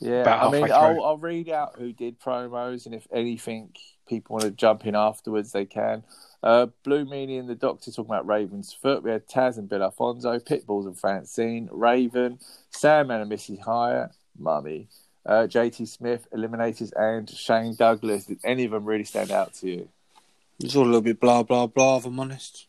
Yeah, 0.00 0.22
I 0.24 0.50
mean. 0.50 0.70
I'll, 0.70 1.02
I'll 1.02 1.18
read 1.18 1.48
out 1.48 1.76
who 1.78 1.92
did 1.92 2.20
promos, 2.20 2.86
and 2.86 2.94
if 2.94 3.06
anything, 3.12 3.74
people 4.08 4.34
want 4.34 4.44
to 4.44 4.50
jump 4.50 4.86
in 4.86 4.94
afterwards, 4.94 5.52
they 5.52 5.64
can. 5.64 6.04
Uh, 6.42 6.66
Blue 6.82 7.04
Meanie 7.04 7.40
and 7.40 7.48
the 7.48 7.54
Doctor 7.54 7.90
talking 7.90 8.10
about 8.10 8.26
Raven's 8.26 8.72
foot. 8.72 9.02
We 9.02 9.10
had 9.10 9.26
Taz 9.26 9.56
and 9.56 9.68
Bill 9.68 9.82
Alfonso, 9.82 10.38
Pitbulls 10.38 10.86
and 10.86 10.98
Francine, 10.98 11.68
Raven, 11.72 12.38
Sandman 12.70 13.20
and 13.20 13.30
Missy 13.30 13.56
Hyatt, 13.56 14.10
Mummy, 14.38 14.88
uh, 15.24 15.46
JT 15.48 15.88
Smith, 15.88 16.28
Eliminators, 16.34 16.92
and 16.96 17.28
Shane 17.30 17.74
Douglas. 17.74 18.26
Did 18.26 18.40
any 18.44 18.66
of 18.66 18.72
them 18.72 18.84
really 18.84 19.04
stand 19.04 19.30
out 19.30 19.54
to 19.54 19.70
you? 19.70 19.88
It's 20.60 20.76
all 20.76 20.84
a 20.84 20.86
little 20.86 21.00
bit 21.00 21.18
blah 21.18 21.42
blah 21.42 21.66
blah. 21.66 21.96
If 21.96 22.06
I'm 22.06 22.20
honest. 22.20 22.66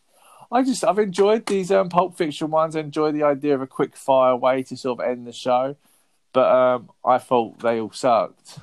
I 0.52 0.62
just 0.62 0.84
I've 0.84 0.98
enjoyed 0.98 1.46
these 1.46 1.70
um, 1.72 1.88
Pulp 1.88 2.16
Fiction 2.16 2.50
ones. 2.50 2.76
I 2.76 2.80
enjoy 2.80 3.12
the 3.12 3.24
idea 3.24 3.54
of 3.54 3.62
a 3.62 3.66
quick 3.66 3.96
fire 3.96 4.36
way 4.36 4.62
to 4.64 4.76
sort 4.76 5.00
of 5.00 5.06
end 5.08 5.26
the 5.26 5.32
show, 5.32 5.76
but 6.32 6.48
um, 6.50 6.90
I 7.04 7.18
thought 7.18 7.58
they 7.60 7.80
all 7.80 7.90
sucked. 7.92 8.58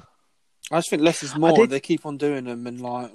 I 0.72 0.78
just 0.78 0.90
think 0.90 1.02
less 1.02 1.24
is 1.24 1.36
more. 1.36 1.56
did- 1.56 1.70
They 1.70 1.80
keep 1.82 2.06
on 2.06 2.18
doing 2.18 2.46
them 2.46 2.66
and 2.68 2.80
like. 2.82 3.12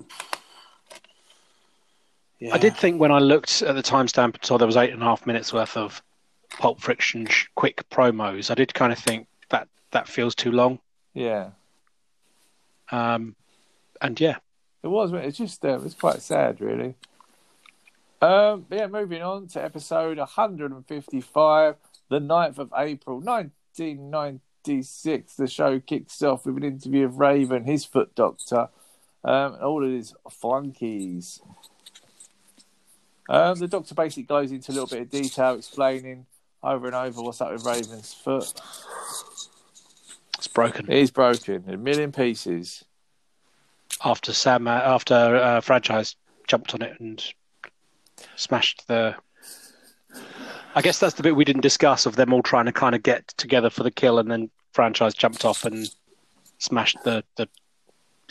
Yeah. 2.38 2.54
I 2.54 2.58
did 2.58 2.76
think 2.76 3.00
when 3.00 3.10
I 3.10 3.18
looked 3.18 3.62
at 3.62 3.74
the 3.74 3.82
timestamp 3.82 4.34
and 4.34 4.44
saw 4.44 4.58
there 4.58 4.66
was 4.66 4.76
eight 4.76 4.92
and 4.92 5.02
a 5.02 5.04
half 5.06 5.26
minutes 5.26 5.52
worth 5.52 5.76
of 5.76 6.00
Pulp 6.50 6.80
Friction 6.80 7.26
sh- 7.26 7.46
quick 7.56 7.88
promos, 7.90 8.48
I 8.50 8.54
did 8.54 8.72
kind 8.74 8.92
of 8.92 8.98
think 8.98 9.26
that 9.48 9.66
that 9.90 10.06
feels 10.06 10.36
too 10.36 10.52
long. 10.52 10.78
Yeah, 11.14 11.50
Um, 12.92 13.34
and 14.00 14.20
yeah, 14.20 14.36
it 14.84 14.86
was. 14.88 15.12
It's 15.14 15.36
just 15.38 15.64
uh, 15.64 15.80
it's 15.84 15.94
quite 15.94 16.22
sad, 16.22 16.60
really. 16.60 16.94
Um, 18.20 18.66
but 18.68 18.78
yeah, 18.78 18.86
moving 18.88 19.22
on 19.22 19.46
to 19.48 19.64
episode 19.64 20.18
155, 20.18 21.76
the 22.08 22.18
9th 22.18 22.58
of 22.58 22.72
April, 22.76 23.20
1996. 23.20 25.36
The 25.36 25.46
show 25.46 25.78
kicks 25.78 26.20
off 26.22 26.44
with 26.44 26.56
an 26.56 26.64
interview 26.64 27.04
of 27.04 27.18
Raven, 27.18 27.64
his 27.64 27.84
foot 27.84 28.14
doctor, 28.16 28.68
um, 29.24 29.54
and 29.54 29.62
all 29.62 29.84
of 29.84 29.90
his 29.90 30.14
flunkies. 30.30 31.40
Um, 33.28 33.58
the 33.58 33.68
doctor 33.68 33.94
basically 33.94 34.24
goes 34.24 34.50
into 34.50 34.72
a 34.72 34.74
little 34.74 34.88
bit 34.88 35.02
of 35.02 35.10
detail, 35.10 35.54
explaining 35.54 36.26
over 36.62 36.86
and 36.86 36.96
over 36.96 37.22
what's 37.22 37.40
up 37.40 37.52
with 37.52 37.64
Raven's 37.64 38.14
foot. 38.14 38.52
it's 40.36 40.48
broken 40.48 40.90
It 40.90 40.98
is 40.98 41.10
broken, 41.12 41.62
in 41.68 41.74
a 41.74 41.78
million 41.78 42.10
pieces. 42.10 42.84
after 44.04 44.32
Sam 44.32 44.66
uh, 44.66 44.70
after 44.70 45.14
uh, 45.14 45.60
franchise 45.60 46.16
jumped 46.48 46.74
on 46.74 46.82
it 46.82 46.98
and 46.98 47.22
smashed 48.36 48.86
the. 48.88 49.14
I 50.74 50.82
guess 50.82 50.98
that's 50.98 51.14
the 51.14 51.22
bit 51.22 51.36
we 51.36 51.44
didn't 51.44 51.62
discuss 51.62 52.06
of 52.06 52.16
them 52.16 52.32
all 52.32 52.42
trying 52.42 52.66
to 52.66 52.72
kind 52.72 52.94
of 52.94 53.02
get 53.02 53.28
together 53.36 53.70
for 53.70 53.82
the 53.82 53.90
kill, 53.90 54.18
and 54.18 54.30
then 54.30 54.50
franchise 54.72 55.14
jumped 55.14 55.44
off 55.44 55.64
and 55.64 55.88
smashed 56.58 56.98
the 57.04 57.24
the, 57.36 57.48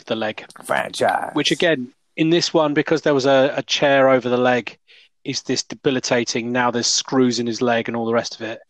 the 0.06 0.16
leg. 0.16 0.44
Franchise. 0.64 1.30
which 1.34 1.50
again 1.50 1.92
in 2.16 2.30
this 2.30 2.52
one 2.52 2.74
because 2.74 3.02
there 3.02 3.14
was 3.14 3.26
a, 3.26 3.52
a 3.56 3.62
chair 3.62 4.08
over 4.08 4.28
the 4.28 4.36
leg 4.36 4.76
is 5.24 5.42
this 5.42 5.62
debilitating 5.62 6.52
now 6.52 6.70
there's 6.70 6.86
screws 6.86 7.38
in 7.38 7.46
his 7.46 7.62
leg 7.62 7.88
and 7.88 7.96
all 7.96 8.06
the 8.06 8.12
rest 8.12 8.34
of 8.34 8.42
it 8.42 8.60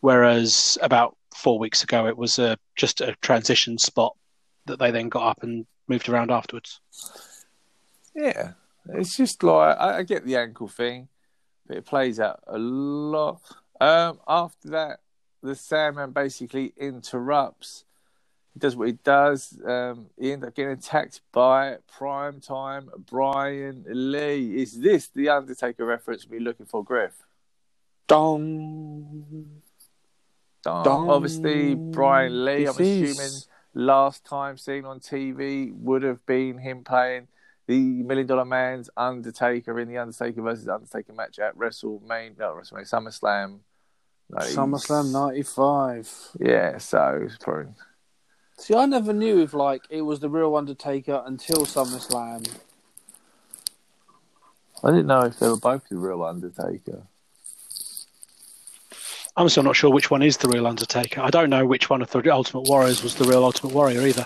whereas 0.00 0.78
about 0.82 1.16
four 1.34 1.58
weeks 1.58 1.82
ago 1.82 2.06
it 2.06 2.16
was 2.16 2.38
a, 2.38 2.56
just 2.74 3.00
a 3.00 3.14
transition 3.20 3.76
spot 3.76 4.16
that 4.64 4.78
they 4.78 4.90
then 4.90 5.08
got 5.08 5.28
up 5.28 5.42
and 5.42 5.66
moved 5.88 6.08
around 6.08 6.30
afterwards 6.30 6.80
Yeah, 8.14 8.52
it's 8.94 9.16
just 9.16 9.42
like 9.42 9.76
I, 9.78 9.98
I 9.98 10.02
get 10.02 10.24
the 10.24 10.36
ankle 10.36 10.68
thing, 10.68 11.08
but 11.66 11.76
it 11.76 11.86
plays 11.86 12.20
out 12.20 12.40
a 12.46 12.58
lot. 12.58 13.40
Um, 13.80 14.20
after 14.26 14.70
that, 14.70 15.00
the 15.42 15.54
Sandman 15.54 16.12
basically 16.12 16.72
interrupts. 16.76 17.84
He 18.54 18.60
does 18.60 18.74
what 18.74 18.88
he 18.88 18.98
does. 19.04 19.58
Um, 19.66 20.06
he 20.18 20.32
ends 20.32 20.46
up 20.46 20.54
getting 20.54 20.72
attacked 20.72 21.20
by 21.30 21.76
Prime 21.86 22.40
Time 22.40 22.88
Brian 23.10 23.84
Lee. 23.86 24.62
Is 24.62 24.80
this 24.80 25.08
the 25.08 25.28
Undertaker 25.28 25.84
reference 25.84 26.26
we're 26.26 26.40
looking 26.40 26.64
for, 26.66 26.82
Griff? 26.82 27.22
Dong. 28.08 29.60
Dong. 30.62 30.84
Dong. 30.84 31.10
Obviously, 31.10 31.74
Brian 31.74 32.44
Lee, 32.44 32.64
This 32.64 32.76
I'm 32.78 32.84
is- 32.84 33.10
assuming 33.18 33.40
last 33.74 34.24
time 34.24 34.56
seen 34.56 34.84
on 34.86 35.00
TV 35.00 35.72
would 35.74 36.02
have 36.02 36.24
been 36.24 36.58
him 36.58 36.82
playing 36.82 37.28
the 37.66 38.02
Million 38.02 38.26
Dollar 38.26 38.44
Man's 38.44 38.90
Undertaker 38.96 39.78
in 39.80 39.88
the 39.88 39.98
Undertaker 39.98 40.42
versus 40.42 40.68
Undertaker 40.68 41.12
match 41.12 41.38
at 41.38 41.56
WrestleMania, 41.56 42.38
not 42.38 42.54
WrestleMania, 42.54 42.90
SummerSlam. 42.90 43.58
90s. 44.32 44.54
SummerSlam 44.54 45.12
'95. 45.12 46.28
Yeah, 46.40 46.78
so 46.78 47.22
it's 47.24 47.36
probably 47.38 47.72
See, 48.58 48.74
I 48.74 48.86
never 48.86 49.12
knew 49.12 49.40
if 49.40 49.52
like 49.52 49.82
it 49.90 50.02
was 50.02 50.20
the 50.20 50.30
real 50.30 50.56
Undertaker 50.56 51.22
until 51.26 51.66
SummerSlam. 51.66 52.48
I 54.82 54.90
didn't 54.90 55.06
know 55.06 55.22
if 55.22 55.38
they 55.38 55.48
were 55.48 55.56
both 55.56 55.88
the 55.88 55.96
real 55.96 56.22
Undertaker. 56.22 57.02
I'm 59.36 59.48
still 59.50 59.62
not 59.62 59.76
sure 59.76 59.90
which 59.90 60.10
one 60.10 60.22
is 60.22 60.38
the 60.38 60.48
real 60.48 60.66
Undertaker. 60.66 61.20
I 61.20 61.28
don't 61.28 61.50
know 61.50 61.66
which 61.66 61.90
one 61.90 62.00
of 62.00 62.10
the 62.10 62.32
Ultimate 62.32 62.68
Warriors 62.68 63.02
was 63.02 63.14
the 63.16 63.24
real 63.24 63.44
Ultimate 63.44 63.74
Warrior 63.74 64.06
either. 64.06 64.24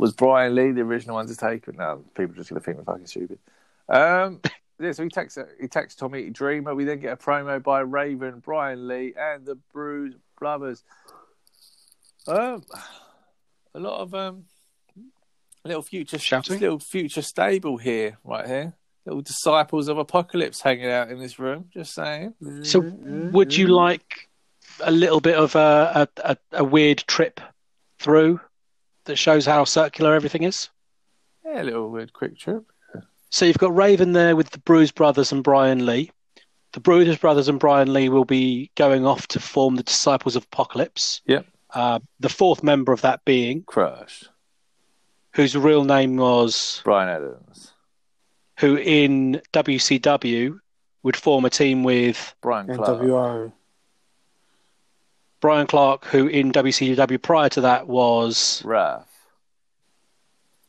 Was 0.00 0.14
Brian 0.14 0.54
Lee 0.54 0.72
the 0.72 0.80
original 0.80 1.18
Undertaker? 1.18 1.72
No, 1.72 2.02
people 2.16 2.32
are 2.32 2.36
just 2.38 2.48
going 2.48 2.58
to 2.58 2.64
think 2.64 2.78
we're 2.78 2.84
fucking 2.84 3.04
stupid. 3.04 3.38
Um, 3.86 4.40
yeah, 4.80 4.92
so 4.92 5.02
he 5.02 5.10
takes 5.10 5.36
he 5.60 5.68
takes 5.68 5.94
Tommy 5.94 6.30
Dreamer. 6.30 6.74
We 6.74 6.84
then 6.84 7.00
get 7.00 7.12
a 7.12 7.16
promo 7.16 7.62
by 7.62 7.80
Raven, 7.80 8.38
Brian 8.38 8.88
Lee, 8.88 9.12
and 9.14 9.44
the 9.44 9.56
Bruise 9.74 10.14
Brothers. 10.38 10.84
Um, 12.26 12.64
a 13.74 13.78
lot 13.78 14.00
of 14.00 14.14
um, 14.14 14.46
little 15.66 15.82
future 15.82 16.18
Shouting? 16.18 16.60
little 16.60 16.80
future 16.80 17.20
stable 17.20 17.76
here, 17.76 18.16
right 18.24 18.46
here. 18.46 18.72
Little 19.04 19.20
disciples 19.20 19.88
of 19.88 19.98
Apocalypse 19.98 20.62
hanging 20.62 20.90
out 20.90 21.10
in 21.10 21.18
this 21.18 21.38
room. 21.38 21.66
Just 21.74 21.92
saying. 21.92 22.32
So, 22.62 22.80
would 22.80 23.54
you 23.54 23.66
like 23.66 24.30
a 24.82 24.90
little 24.90 25.20
bit 25.20 25.36
of 25.36 25.54
a, 25.56 26.08
a, 26.16 26.30
a, 26.30 26.36
a 26.52 26.64
weird 26.64 27.04
trip 27.06 27.38
through 27.98 28.40
that 29.10 29.16
shows 29.16 29.44
how 29.44 29.64
circular 29.64 30.14
everything 30.14 30.42
is? 30.44 30.68
Yeah, 31.44 31.62
a 31.62 31.64
little 31.64 31.90
weird 31.90 32.12
quick 32.12 32.38
trip. 32.38 32.64
So 33.30 33.44
you've 33.44 33.58
got 33.58 33.74
Raven 33.76 34.12
there 34.12 34.34
with 34.34 34.50
the 34.50 34.58
Bruise 34.58 34.90
Brothers 34.90 35.30
and 35.30 35.44
Brian 35.44 35.86
Lee. 35.86 36.10
The 36.72 36.80
Bruise 36.80 37.16
Brothers 37.18 37.48
and 37.48 37.60
Brian 37.60 37.92
Lee 37.92 38.08
will 38.08 38.24
be 38.24 38.70
going 38.76 39.06
off 39.06 39.26
to 39.28 39.40
form 39.40 39.76
the 39.76 39.82
Disciples 39.82 40.34
of 40.36 40.44
Apocalypse. 40.44 41.20
Yep. 41.26 41.46
Uh, 41.72 42.00
the 42.18 42.28
fourth 42.28 42.62
member 42.64 42.92
of 42.92 43.00
that 43.02 43.24
being, 43.24 43.62
Crush. 43.62 44.24
whose 45.34 45.56
real 45.56 45.84
name 45.84 46.16
was, 46.16 46.80
Brian 46.84 47.08
Adams. 47.08 47.72
who 48.58 48.76
in 48.76 49.40
WCW 49.52 50.58
would 51.04 51.16
form 51.16 51.44
a 51.44 51.50
team 51.50 51.84
with 51.84 52.34
Brian 52.40 52.66
Clark. 52.74 53.00
NWO. 53.02 53.52
Brian 55.40 55.66
Clark, 55.66 56.04
who 56.06 56.26
in 56.26 56.52
WCW 56.52 57.20
prior 57.20 57.48
to 57.50 57.62
that 57.62 57.86
was, 57.88 58.62
Wrath. 58.64 59.08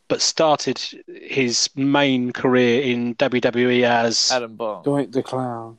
but 0.07 0.21
started 0.21 0.79
his 1.07 1.69
main 1.75 2.31
career 2.31 2.81
in 2.83 3.15
WWE 3.15 3.83
as, 3.83 4.31
Adam 4.31 4.55
Bomb. 4.55 4.83
Doink 4.83 5.11
the 5.11 5.23
Clown. 5.23 5.77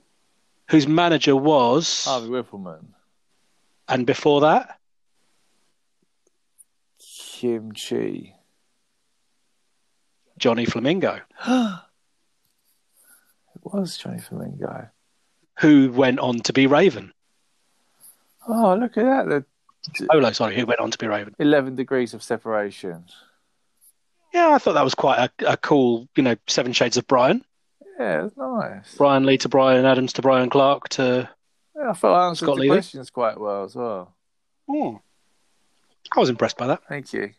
whose 0.71 0.87
manager 0.87 1.35
was, 1.35 2.05
Harvey 2.05 2.29
Wippleman. 2.29 2.85
and 3.89 4.07
before 4.07 4.43
that, 4.43 4.79
Kimchee. 6.99 8.35
Johnny 10.39 10.65
Flamingo, 10.65 11.21
It 13.55 13.63
was 13.63 13.97
Johnny 13.97 14.19
Flamingo. 14.19 14.89
who 15.61 15.93
went 15.93 16.19
on 16.19 16.41
to 16.41 16.53
be 16.53 16.67
Raven. 16.67 17.13
Oh, 18.49 18.75
look 18.75 18.97
at 18.97 19.05
that. 19.05 19.29
The 19.29 19.45
Polo, 20.11 20.33
sorry, 20.33 20.57
who 20.57 20.67
went 20.67 20.81
on 20.81 20.91
to 20.91 20.99
be 20.99 21.07
Raven. 21.07 21.35
11 21.39 21.75
degrees 21.75 22.15
of 22.15 22.23
separation. 22.23 23.05
Yeah, 24.33 24.51
I 24.51 24.59
thought 24.59 24.75
that 24.75 24.85
was 24.85 24.95
quite 24.95 25.31
a, 25.41 25.53
a 25.53 25.57
cool, 25.57 26.09
you 26.17 26.23
know, 26.23 26.37
Seven 26.47 26.73
Shades 26.73 26.97
of 26.97 27.07
Brian. 27.07 27.45
Yeah, 27.99 28.25
it's 28.27 28.37
nice. 28.37 28.95
Brian 28.97 29.27
Lee 29.27 29.39
to 29.39 29.49
Brian 29.49 29.85
Adams 29.85 30.15
to 30.15 30.23
Brian 30.23 30.51
Clark 30.51 30.89
to. 30.91 31.29
Yeah, 31.77 31.91
I 31.91 31.95
felt 31.95 32.17
I 32.17 32.29
answered 32.29 32.47
Scott 32.47 32.57
the 32.57 32.63
Lee. 32.63 32.69
questions 32.69 33.11
quite 33.11 33.39
well 33.39 33.65
as 33.65 33.75
well. 33.75 34.15
Oh. 34.69 35.01
I 36.17 36.21
was 36.21 36.29
impressed 36.29 36.57
by 36.57 36.69
that. 36.69 36.83
Thank 36.89 37.13
you. 37.13 37.33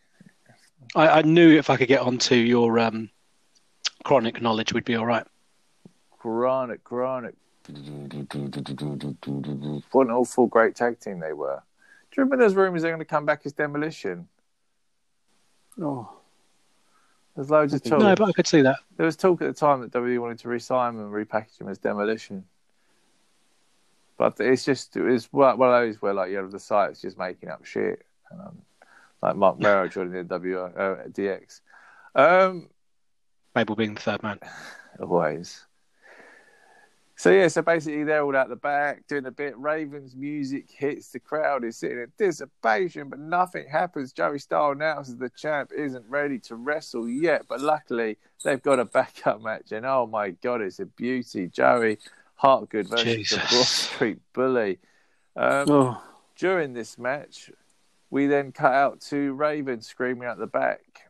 I, 0.95 1.08
I 1.08 1.22
knew 1.22 1.58
if 1.58 1.70
I 1.70 1.78
could 1.78 1.88
get 1.88 2.01
onto 2.01 2.36
your 2.36 2.78
um, 2.80 3.10
chronic 4.04 4.41
knowledge, 4.41 4.74
we'd 4.74 4.86
be 4.86 4.95
all 4.95 5.06
right. 5.06 5.26
Chronic, 6.20 6.84
chronic. 6.84 7.36
What 9.91 10.07
an 10.07 10.11
awful 10.11 10.47
great 10.47 10.76
tag 10.76 10.99
team 10.99 11.20
they 11.20 11.34
were. 11.34 11.61
Do 12.11 12.22
you 12.22 12.24
remember 12.26 12.43
those 12.43 12.55
rumours 12.55 12.82
they're 12.82 12.91
going 12.91 12.99
to 12.99 13.05
come 13.05 13.26
back 13.26 13.41
as 13.45 13.53
Demolition? 13.53 14.28
Oh, 15.82 16.11
There's 17.36 17.49
loads 17.49 17.74
of 17.74 17.82
talk. 17.82 17.99
No, 17.99 18.16
but 18.16 18.30
I 18.30 18.32
could 18.34 18.47
see 18.47 18.61
that. 18.61 18.78
There 18.97 19.05
was 19.05 19.16
talk 19.16 19.41
at 19.41 19.47
the 19.47 19.53
time 19.53 19.82
that 19.82 19.91
WWE 19.91 20.20
wanted 20.20 20.39
to 20.39 20.49
re-sign 20.49 20.95
them 20.95 21.05
and 21.05 21.14
repackage 21.14 21.57
them 21.57 21.70
as 21.70 21.78
Demolition. 21.80 22.43
But 24.18 24.39
it's 24.39 24.64
just 24.64 24.95
it's 24.95 25.32
one 25.34 25.57
one 25.57 25.70
of 25.70 25.82
those 25.82 26.01
where 26.01 26.14
like 26.14 26.30
you 26.30 26.38
know 26.38 26.47
the 26.47 26.59
site's 26.59 27.01
just 27.01 27.18
making 27.18 27.49
up 27.49 27.66
shit, 27.66 28.05
and, 28.30 28.41
um, 28.41 28.61
like 29.24 29.36
Marc 29.36 29.57
Mero 29.57 29.88
joining 29.88 30.14
the 30.14 30.24
W 30.24 30.59
uh, 30.59 31.07
DX. 31.07 31.61
Um, 32.14 32.70
Mabel 33.55 33.76
being 33.76 33.95
the 33.95 34.01
third 34.01 34.22
man. 34.22 34.39
always. 34.99 35.66
So 37.24 37.32
yeah, 37.32 37.47
so 37.47 37.61
basically 37.61 38.03
they're 38.03 38.21
all 38.21 38.36
out 38.36 38.49
the 38.49 38.57
back 38.57 39.07
doing 39.07 39.28
a 39.28 39.32
bit. 39.32 39.57
Ravens 39.57 40.13
music 40.13 40.69
hits, 40.69 41.07
the 41.07 41.21
crowd 41.21 41.63
is 41.63 41.78
sitting 41.78 41.99
in 41.99 42.11
dissipation, 42.17 43.07
but 43.07 43.17
nothing 43.17 43.65
happens. 43.65 44.11
Joey 44.11 44.39
Styles 44.39 44.76
announces 44.76 45.15
the 45.15 45.30
champ 45.30 45.71
isn't 45.74 46.03
ready 46.09 46.38
to 46.39 46.57
wrestle 46.57 47.07
yet, 47.07 47.43
but 47.47 47.61
luckily 47.61 48.17
they've 48.43 48.61
got 48.61 48.78
a 48.78 48.84
backup 48.84 49.41
match, 49.41 49.71
and 49.71 49.86
oh 49.86 50.05
my 50.05 50.32
god, 50.32 50.59
it's 50.59 50.82
a 50.82 50.86
beauty. 50.86 51.47
Joel 51.47 51.95
Hartgood 52.43 52.89
versus 52.89 53.30
the. 53.30 53.38
Broad 53.38 53.67
Street 53.67 54.19
Bully. 54.34 54.80
Um, 55.38 55.71
oh. 55.71 56.03
during 56.36 56.74
this 56.74 56.97
match, 56.97 57.49
we 58.09 58.28
then 58.28 58.51
cut 58.51 58.74
out 58.74 58.99
to 58.99 59.32
Raven 59.32 59.82
screaming 59.82 60.28
at 60.28 60.39
the 60.39 60.47
back. 60.47 61.09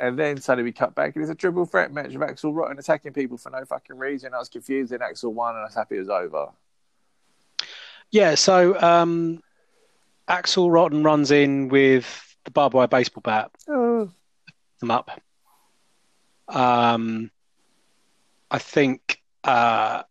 And 0.00 0.18
then 0.18 0.40
suddenly 0.40 0.64
we 0.68 0.72
cut 0.72 0.94
back, 0.94 1.14
and 1.14 1.22
it's 1.22 1.30
a 1.30 1.34
triple 1.34 1.66
threat 1.66 1.92
match 1.92 2.14
of 2.14 2.22
Axel 2.22 2.52
Rotten 2.52 2.78
attacking 2.78 3.12
people 3.12 3.36
for 3.36 3.50
no 3.50 3.64
fucking 3.64 3.96
reason. 3.96 4.34
I 4.34 4.38
was 4.38 4.48
confused, 4.48 4.92
and 4.92 5.02
Axel 5.02 5.32
won, 5.32 5.54
and 5.54 5.60
I 5.60 5.64
was 5.66 5.74
happy 5.74 5.96
it 5.96 6.00
was 6.00 6.08
over. 6.08 6.48
Yeah, 8.10 8.34
so 8.34 8.80
um, 8.80 9.42
Axel 10.28 10.70
Rotten 10.70 11.02
runs 11.02 11.30
in 11.30 11.68
with 11.68 12.36
the 12.44 12.50
barbed 12.50 12.74
wire 12.74 12.88
baseball 12.88 13.22
bat, 13.22 13.50
Oh, 13.68 14.10
them 14.80 14.90
up. 14.90 15.10
Um, 16.48 17.30
I 18.50 18.58
think 18.58 19.20
uh, 19.42 20.02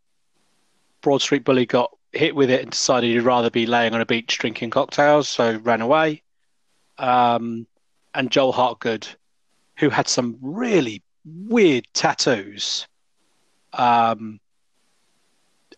Broad 1.01 1.21
Street 1.21 1.43
Bully 1.43 1.65
got 1.65 1.95
hit 2.11 2.35
with 2.35 2.49
it 2.49 2.61
and 2.61 2.71
decided 2.71 3.11
he'd 3.11 3.21
rather 3.21 3.49
be 3.49 3.65
laying 3.65 3.93
on 3.93 4.01
a 4.01 4.05
beach 4.05 4.37
drinking 4.37 4.69
cocktails, 4.69 5.29
so 5.29 5.57
ran 5.57 5.81
away. 5.81 6.23
Um, 6.97 7.67
and 8.13 8.31
Joel 8.31 8.53
Hartgood, 8.53 9.07
who 9.83 9.89
had 9.89 10.07
some 10.07 10.37
really 10.41 11.03
weird 11.25 11.85
tattoos, 11.93 12.87
um, 13.73 14.39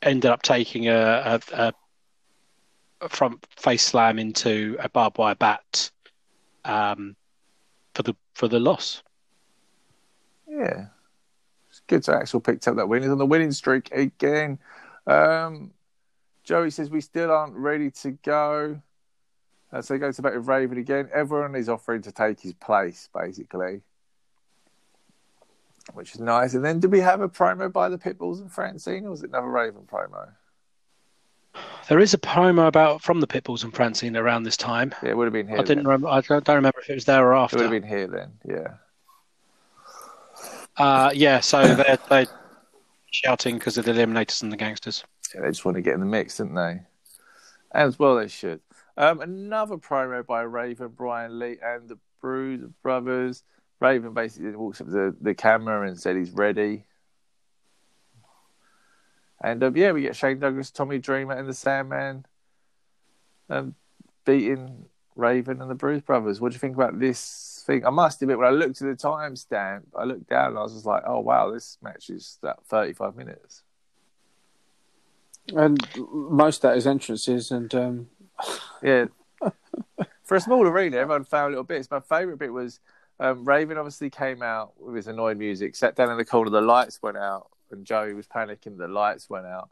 ended 0.04 0.30
up 0.30 0.44
taking 0.44 0.88
a, 0.88 1.42
a, 1.52 1.74
a, 3.02 3.10
front 3.10 3.44
face 3.58 3.82
slam 3.82 4.20
into 4.20 4.78
a 4.80 4.88
barbed 4.90 5.18
wire 5.18 5.34
bat 5.34 5.90
um, 6.66 7.16
for 7.96 8.04
the 8.04 8.16
for 8.36 8.48
the 8.48 8.60
loss. 8.60 9.02
yeah. 10.48 10.88
It's 11.70 11.82
good 11.88 12.04
to 12.04 12.16
Axel 12.16 12.40
picked 12.40 12.68
up 12.68 12.76
that 12.76 12.88
win. 12.88 13.02
He's 13.02 13.12
on 13.12 13.18
the 13.18 13.26
winning 13.26 13.52
streak 13.52 13.92
again. 13.92 14.60
Um, 15.08 15.72
Joey 16.44 16.70
says 16.70 16.92
we 16.92 17.02
still 17.02 17.32
aren't 17.32 17.56
ready 17.56 17.90
to 17.92 18.12
go. 18.12 18.80
Uh, 19.74 19.82
so 19.82 19.96
he 19.96 20.00
goes 20.00 20.20
back 20.20 20.36
with 20.36 20.48
Raven 20.48 20.78
again. 20.78 21.10
Everyone 21.14 21.56
is 21.56 21.68
offering 21.68 22.04
to 22.04 22.12
take 22.12 22.40
his 22.40 22.54
place, 22.54 23.10
basically, 23.14 23.82
which 25.94 26.16
is 26.16 26.20
nice. 26.20 26.54
And 26.54 26.64
then, 26.64 26.80
did 26.80 26.92
we 26.92 27.00
have 27.00 27.22
a 27.22 27.30
promo 27.30 27.72
by 27.72 27.90
the 27.90 27.98
Pitbulls 27.98 28.40
and 28.40 28.52
Francine, 28.52 29.06
or 29.06 29.12
was 29.12 29.24
it 29.24 29.30
another 29.30 29.48
Raven 29.48 29.84
promo? 29.92 30.30
There 31.88 32.00
is 32.00 32.14
a 32.14 32.18
promo 32.18 32.68
about 32.68 33.02
from 33.02 33.22
the 33.22 33.28
Pitbulls 33.28 33.64
and 33.64 33.74
Francine 33.74 34.18
around 34.18 34.44
this 34.44 34.58
time. 34.58 34.94
Yeah, 35.04 35.12
it 35.12 35.18
would 35.18 35.26
have 35.26 35.34
been 35.34 35.48
here. 35.48 35.58
I 35.58 35.62
didn't 35.62 35.84
then. 35.84 35.86
remember. 35.86 36.10
I 36.10 36.22
don't 36.22 36.48
remember 36.48 36.80
if 36.82 36.90
it 36.90 36.96
was 36.96 37.06
there 37.06 37.26
or 37.26 37.34
after. 37.34 37.58
It 37.58 37.62
would 37.62 37.72
have 37.72 37.82
been 37.82 37.90
here 37.90 38.08
then. 38.08 38.32
Yeah. 38.44 38.74
Uh, 40.78 41.12
yeah, 41.14 41.40
so 41.40 41.76
they're, 41.76 41.98
they're 42.10 42.28
shouting 43.12 43.58
because 43.58 43.78
of 43.78 43.86
the 43.86 43.94
Eliminators 43.94 44.44
and 44.44 44.52
the 44.52 44.58
Gangsters. 44.58 45.06
Yeah, 45.34 45.42
they 45.42 45.48
just 45.48 45.64
want 45.64 45.76
to 45.76 45.82
get 45.82 45.94
in 45.94 46.02
the 46.02 46.06
mix, 46.06 46.38
didn't 46.38 46.56
they? 46.56 46.82
As 47.72 47.98
well, 47.98 48.18
they 48.18 48.28
should. 48.28 48.60
Um, 48.98 49.22
another 49.22 49.78
promo 49.78 50.26
by 50.26 50.42
Raven, 50.42 50.90
Brian 50.90 51.40
Lee, 51.40 51.58
and 51.64 51.88
the 51.88 51.98
Bruise 52.22 52.68
Brothers. 52.82 53.44
Raven 53.80 54.14
basically 54.14 54.56
walks 54.56 54.82
up 54.82 54.88
to 54.88 54.94
the, 54.94 55.16
the 55.20 55.34
camera 55.34 55.88
and 55.88 56.00
said 56.00 56.16
he's 56.16 56.32
ready. 56.32 56.86
And 59.42 59.64
um, 59.64 59.76
yeah, 59.76 59.92
we 59.92 60.02
get 60.02 60.16
Shane 60.16 60.40
Douglas, 60.40 60.72
Tommy 60.72 60.98
Dreamer, 60.98 61.34
and 61.34 61.48
the 61.48 61.54
Sandman 61.54 62.26
um, 63.50 63.76
beating 64.26 64.86
Raven 65.16 65.62
and 65.62 65.70
the 65.70 65.76
Bruise 65.76 66.02
Brothers. 66.02 66.42
What 66.42 66.52
do 66.52 66.56
you 66.56 66.60
think 66.60 66.76
about 66.76 67.00
this 67.00 67.64
thing? 67.66 67.86
I 67.86 67.90
must 67.90 68.22
admit, 68.22 68.38
when 68.38 68.48
I 68.48 68.52
looked 68.52 68.82
at 68.82 68.88
the 68.88 69.08
timestamp, 69.08 69.84
I 69.98 70.04
looked 70.04 70.30
down 70.30 70.50
and 70.50 70.58
I 70.58 70.64
was 70.64 70.74
just 70.74 70.86
like, 70.86 71.04
oh 71.06 71.20
wow, 71.20 71.52
this 71.52 71.78
match 71.82 72.10
is 72.10 72.38
that 72.42 72.66
35 72.66 73.16
minutes. 73.16 73.64
And 75.56 75.80
most 76.12 76.64
of 76.64 76.70
that 76.70 76.78
is 76.78 76.88
entrances 76.88 77.52
and 77.52 77.74
um, 77.76 78.08
Yeah. 78.82 79.06
For 80.24 80.36
a 80.36 80.42
small 80.42 80.66
arena, 80.66 80.98
everyone 80.98 81.24
found 81.24 81.52
little 81.52 81.64
bits. 81.64 81.92
My 81.92 82.00
favourite 82.00 82.40
bit 82.40 82.52
was 82.52 82.80
um, 83.20 83.46
Raven 83.46 83.78
obviously 83.78 84.10
came 84.10 84.42
out 84.42 84.74
with 84.80 84.96
his 84.96 85.08
annoyed 85.08 85.38
music, 85.38 85.76
sat 85.76 85.96
down 85.96 86.12
in 86.12 86.18
the 86.18 86.26
corner, 86.26 86.50
the 86.50 86.62
lights 86.62 87.02
went 87.02 87.18
out, 87.18 87.50
and 87.72 87.86
Joey 87.86 88.14
was 88.14 88.28
panicking, 88.28 88.78
the 88.78 88.88
lights 88.88 89.30
went 89.30 89.46
out. 89.46 89.70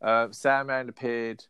Um, 0.00 0.32
Sandman 0.32 0.88
appeared. 0.88 1.44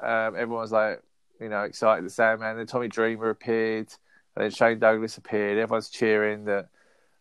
Um, 0.00 0.34
everyone 0.34 0.62
was 0.62 0.72
like, 0.72 1.02
you 1.40 1.48
know, 1.48 1.62
excited 1.62 2.04
that 2.04 2.10
Sandman. 2.10 2.56
Then 2.56 2.66
Tommy 2.66 2.88
Dreamer 2.88 3.30
appeared. 3.30 3.88
And 4.34 4.44
then 4.44 4.50
Shane 4.50 4.78
Douglas 4.78 5.18
appeared. 5.18 5.58
Everyone's 5.58 5.90
cheering 5.90 6.46
that 6.46 6.68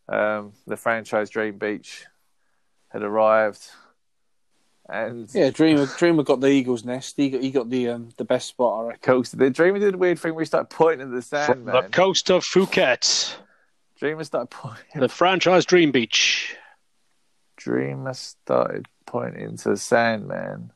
um, 0.08 0.54
the 0.66 0.78
franchise 0.78 1.30
Dream 1.30 1.58
Beach 1.58 2.06
had 2.90 3.04
arrived. 3.04 3.68
And 4.88 5.30
yeah, 5.34 5.52
Dreamer 5.52 5.88
Dreamer 5.98 6.24
got 6.24 6.42
the 6.42 6.48
Eagles 6.48 6.84
nest. 6.84 7.16
He 7.16 7.30
got 7.30 7.42
he 7.42 7.52
got 7.52 7.70
the 7.70 7.90
um, 7.90 8.10
the 8.18 8.26
best 8.26 8.50
spot, 8.50 8.80
I 8.80 8.88
reckon. 8.88 9.02
coast. 9.02 9.38
The 9.38 9.50
Dreamer 9.50 9.80
did 9.80 9.94
a 9.94 9.98
weird 9.98 10.20
thing 10.20 10.36
where 10.36 10.42
he 10.42 10.46
started 10.46 10.70
pointing 10.70 11.08
at 11.08 11.14
the 11.14 11.46
From 11.46 11.64
the 11.64 11.84
coast 11.84 12.30
of 12.30 12.44
Phuket, 12.44 13.36
Dreamer 14.02 14.24
started 14.24 14.50
pointing. 14.50 15.00
the 15.00 15.08
franchise 15.08 15.64
Dream 15.64 15.92
Beach. 15.92 16.56
Dreamer 17.56 18.16
started 18.16 18.88
pointing 19.06 19.58
to 19.58 19.78
Sandman. 19.78 20.72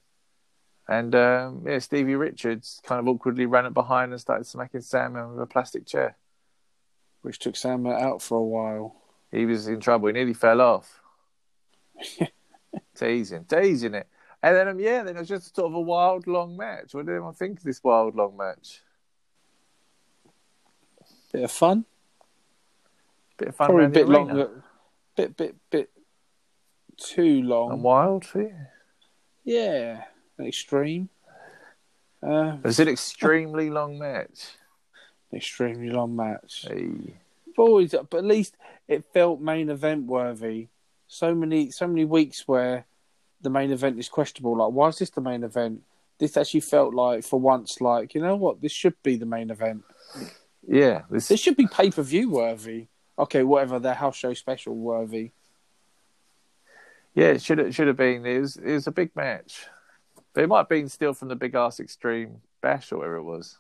And 0.87 1.15
um, 1.15 1.63
yeah, 1.65 1.79
Stevie 1.79 2.13
Richards 2.13 2.79
kind 2.85 2.99
of 2.99 3.07
awkwardly 3.07 3.47
ran 3.47 3.65
up 3.65 3.73
behind 3.73 4.11
and 4.11 4.21
started 4.21 4.45
smacking 4.45 4.81
Sandman 4.81 5.31
with 5.31 5.41
a 5.41 5.47
plastic 5.47 5.87
chair. 5.87 6.15
Which 7.23 7.39
took 7.39 7.55
Sam 7.55 7.87
out 7.87 8.21
for 8.21 8.37
a 8.37 8.43
while. 8.43 8.95
He 9.31 9.47
was 9.47 9.67
in 9.67 9.79
trouble. 9.79 10.05
He 10.05 10.13
nearly 10.13 10.35
fell 10.35 10.61
off. 10.61 11.01
teasing, 12.95 13.45
teasing 13.45 13.95
it. 13.95 14.07
And 14.43 14.55
then, 14.55 14.67
um, 14.67 14.79
yeah, 14.79 15.01
then 15.01 15.15
it 15.15 15.19
was 15.21 15.27
just 15.27 15.55
sort 15.55 15.71
of 15.71 15.73
a 15.73 15.81
wild, 15.81 16.27
long 16.27 16.55
match. 16.55 16.93
What 16.93 17.07
did 17.07 17.13
everyone 17.13 17.33
think 17.33 17.57
of 17.57 17.63
this 17.63 17.83
wild, 17.83 18.15
long 18.15 18.37
match? 18.37 18.83
Bit 21.33 21.45
of 21.45 21.51
fun. 21.51 21.85
Bit 23.37 23.49
of 23.49 23.55
fun 23.55 23.67
Probably 23.67 23.85
a 23.85 23.89
bit 23.89 24.07
arena. 24.07 24.33
long. 24.33 24.63
Bit 25.15 25.37
bit 25.37 25.55
bit 25.69 25.89
too 26.97 27.41
long. 27.43 27.71
And 27.73 27.83
wild 27.83 28.25
for 28.25 28.41
you? 28.41 28.55
Yeah, 29.43 30.03
an 30.37 30.45
extreme. 30.47 31.09
Uh, 32.23 32.57
It 32.57 32.63
was 32.63 32.79
an 32.79 32.87
extremely 32.87 33.69
long 33.69 33.97
match. 33.99 34.55
extremely 35.33 35.89
long 35.89 36.15
match. 36.15 36.65
Hey. 36.67 36.89
But 37.55 37.63
always, 37.63 37.91
but 37.91 38.17
at 38.17 38.25
least 38.25 38.55
it 38.87 39.05
felt 39.13 39.39
main 39.41 39.69
event 39.69 40.05
worthy. 40.07 40.67
So 41.07 41.35
many, 41.35 41.71
so 41.71 41.87
many 41.87 42.05
weeks 42.05 42.47
where 42.47 42.85
the 43.41 43.49
main 43.49 43.71
event 43.71 43.99
is 43.99 44.09
questionable. 44.09 44.57
Like, 44.57 44.71
why 44.73 44.87
is 44.89 44.97
this 44.97 45.09
the 45.09 45.21
main 45.21 45.43
event? 45.43 45.83
This 46.17 46.35
actually 46.37 46.61
felt 46.61 46.93
like, 46.93 47.23
for 47.23 47.39
once, 47.39 47.79
like 47.81 48.15
you 48.15 48.21
know 48.21 48.35
what, 48.37 48.61
this 48.61 48.71
should 48.71 48.95
be 49.03 49.17
the 49.17 49.25
main 49.25 49.49
event. 49.51 49.83
Yeah, 50.67 51.03
this 51.09 51.27
This 51.27 51.41
should 51.41 51.57
be 51.57 51.67
pay 51.67 51.91
per 51.91 52.01
view 52.01 52.31
worthy. 52.31 52.87
Okay, 53.17 53.43
whatever, 53.43 53.79
their 53.79 53.93
house 53.93 54.15
show 54.17 54.33
special 54.33 54.75
worthy. 54.75 55.31
Yeah, 57.13 57.27
it 57.27 57.41
should 57.41 57.59
have 57.59 57.73
should 57.73 57.87
have 57.87 57.95
been. 57.97 58.25
It 58.25 58.39
was 58.39 58.57
it 58.57 58.73
was 58.73 58.87
a 58.87 58.91
big 58.91 59.15
match, 59.15 59.67
but 60.33 60.43
it 60.43 60.47
might 60.47 60.57
have 60.59 60.69
been 60.69 60.89
still 60.89 61.13
from 61.13 61.29
the 61.29 61.35
Big 61.35 61.55
Ass 61.55 61.79
Extreme 61.79 62.41
Bash 62.61 62.91
or 62.91 62.97
whatever 62.97 63.15
it 63.17 63.23
was. 63.23 63.57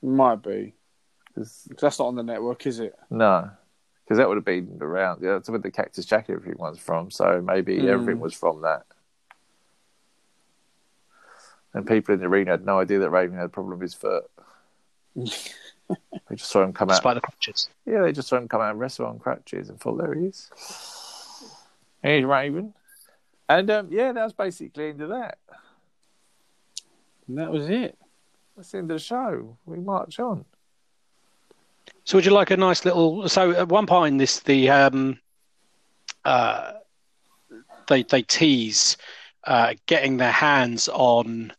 Might 0.00 0.42
be 0.42 0.74
'Cause- 1.34 1.66
'Cause 1.70 1.80
that's 1.80 1.98
not 1.98 2.06
on 2.06 2.14
the 2.14 2.22
network, 2.22 2.64
is 2.66 2.78
it? 2.78 2.94
no, 3.10 3.50
because 4.04 4.18
that 4.18 4.28
would 4.28 4.36
have 4.36 4.44
been 4.44 4.78
around. 4.80 5.22
Yeah, 5.22 5.32
that's 5.32 5.48
where 5.48 5.58
the 5.58 5.72
Cactus 5.72 6.04
Jack 6.06 6.30
everything 6.30 6.56
was 6.58 6.78
from. 6.78 7.10
So 7.10 7.40
maybe 7.40 7.78
Mm. 7.78 7.88
everything 7.88 8.20
was 8.20 8.34
from 8.34 8.60
that. 8.62 8.86
And 11.72 11.84
people 11.88 12.14
in 12.14 12.20
the 12.20 12.26
arena 12.26 12.52
had 12.52 12.64
no 12.64 12.78
idea 12.78 13.00
that 13.00 13.10
Raven 13.10 13.36
had 13.36 13.46
a 13.46 13.48
problem 13.48 13.72
with 13.80 13.82
his 13.82 13.94
foot. 13.94 14.30
They 16.28 16.36
just 16.36 16.50
saw 16.50 16.62
him 16.62 16.72
come 16.72 16.88
out. 16.88 16.94
Despite 16.94 17.16
the 17.16 17.20
crutches. 17.20 17.68
Yeah, 17.84 18.00
they 18.00 18.12
just 18.12 18.28
saw 18.28 18.36
him 18.36 18.48
come 18.48 18.62
out 18.62 18.70
and 18.70 18.80
wrestle 18.80 19.06
on 19.06 19.18
crutches 19.18 19.68
and 19.68 19.78
thought, 19.78 19.98
there 19.98 20.14
he 20.14 20.26
is. 20.26 20.50
Here's 22.02 22.24
Raven. 22.24 22.72
And 23.48 23.70
um, 23.70 23.88
yeah, 23.90 24.12
that 24.12 24.24
was 24.24 24.32
basically 24.32 24.88
into 24.88 25.08
that. 25.08 25.38
And 27.28 27.38
that 27.38 27.50
was 27.50 27.68
it. 27.68 27.98
That's 28.56 28.70
the 28.70 28.78
end 28.78 28.90
of 28.90 28.96
the 28.96 29.04
show. 29.04 29.58
We 29.66 29.78
march 29.78 30.18
on. 30.18 30.46
So 32.04 32.16
would 32.16 32.24
you 32.24 32.32
like 32.32 32.50
a 32.50 32.56
nice 32.56 32.84
little? 32.84 33.28
So 33.28 33.50
at 33.52 33.68
one 33.68 33.86
point 33.86 34.12
in 34.12 34.18
this, 34.18 34.40
the 34.40 34.70
um, 34.70 35.18
uh, 36.24 36.72
they 37.88 38.02
they 38.02 38.22
tease 38.22 38.96
uh, 39.44 39.74
getting 39.86 40.16
their 40.16 40.32
hands 40.32 40.88
on 40.88 41.52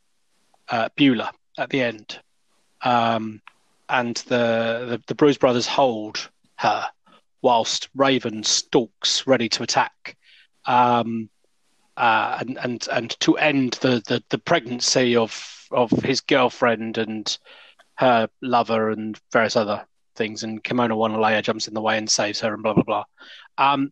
uh, 0.69 0.89
Beulah 0.95 1.31
at 1.57 1.69
the 1.69 1.81
end, 1.81 2.19
um, 2.81 3.41
and 3.89 4.15
the, 4.27 4.85
the 4.89 5.01
the 5.07 5.15
Bruise 5.15 5.37
Brothers 5.37 5.67
hold 5.67 6.29
her 6.57 6.87
whilst 7.41 7.89
Raven 7.95 8.43
stalks 8.43 9.27
ready 9.27 9.47
to 9.49 9.63
attack, 9.63 10.17
um, 10.65 11.29
uh, 11.97 12.37
and 12.39 12.57
and 12.57 12.87
and 12.91 13.19
to 13.21 13.37
end 13.37 13.73
the, 13.81 14.01
the, 14.07 14.23
the 14.29 14.37
pregnancy 14.37 15.15
of 15.15 15.67
of 15.71 15.91
his 15.91 16.21
girlfriend 16.21 16.97
and 16.97 17.37
her 17.95 18.29
lover 18.41 18.89
and 18.89 19.19
various 19.31 19.55
other 19.55 19.85
things, 20.15 20.43
and 20.43 20.63
Kimona 20.63 20.91
Wanalaya 20.91 21.43
jumps 21.43 21.67
in 21.67 21.73
the 21.73 21.81
way 21.81 21.97
and 21.97 22.09
saves 22.09 22.39
her, 22.41 22.53
and 22.53 22.63
blah 22.63 22.73
blah 22.73 22.83
blah. 22.83 23.03
Um, 23.57 23.91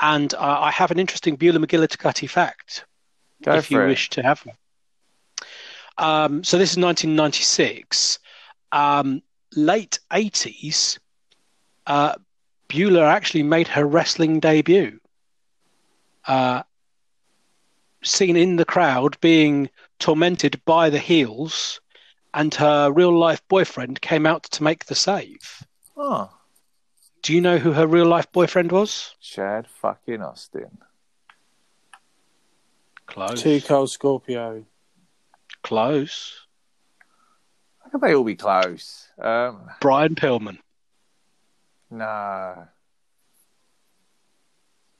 and 0.00 0.32
uh, 0.34 0.58
I 0.60 0.70
have 0.70 0.90
an 0.90 0.98
interesting 0.98 1.36
Beulah 1.36 1.58
McGillicuddy 1.58 2.28
fact, 2.28 2.86
Go 3.42 3.54
if 3.54 3.70
you 3.70 3.80
it. 3.80 3.86
wish 3.88 4.08
to 4.10 4.22
have 4.22 4.40
one. 4.46 4.56
Um, 5.98 6.44
so 6.44 6.56
this 6.56 6.70
is 6.70 6.78
1996, 6.78 8.18
um, 8.72 9.22
late 9.54 9.98
80s. 10.10 10.98
Uh, 11.86 12.14
Beulah 12.68 13.04
actually 13.04 13.42
made 13.42 13.68
her 13.68 13.84
wrestling 13.84 14.40
debut. 14.40 15.00
Uh, 16.26 16.62
seen 18.02 18.36
in 18.36 18.56
the 18.56 18.64
crowd 18.64 19.20
being 19.20 19.68
tormented 19.98 20.60
by 20.64 20.88
the 20.88 20.98
heels, 20.98 21.80
and 22.32 22.54
her 22.54 22.90
real 22.92 23.16
life 23.16 23.42
boyfriend 23.48 24.00
came 24.00 24.24
out 24.26 24.44
to 24.44 24.62
make 24.62 24.86
the 24.86 24.94
save. 24.94 25.66
Oh, 25.96 26.30
Do 27.22 27.34
you 27.34 27.40
know 27.40 27.58
who 27.58 27.72
her 27.72 27.86
real 27.86 28.06
life 28.06 28.30
boyfriend 28.32 28.72
was? 28.72 29.14
Chad 29.20 29.66
fucking 29.66 30.22
Austin. 30.22 30.78
Close. 33.06 33.42
Too 33.42 33.60
Cold 33.60 33.90
Scorpio. 33.90 34.64
Close. 35.62 36.46
How 37.92 37.98
they 37.98 38.14
all 38.14 38.24
be 38.24 38.36
close? 38.36 39.08
Um, 39.20 39.68
Brian 39.80 40.14
Pillman. 40.14 40.58
no. 41.90 42.68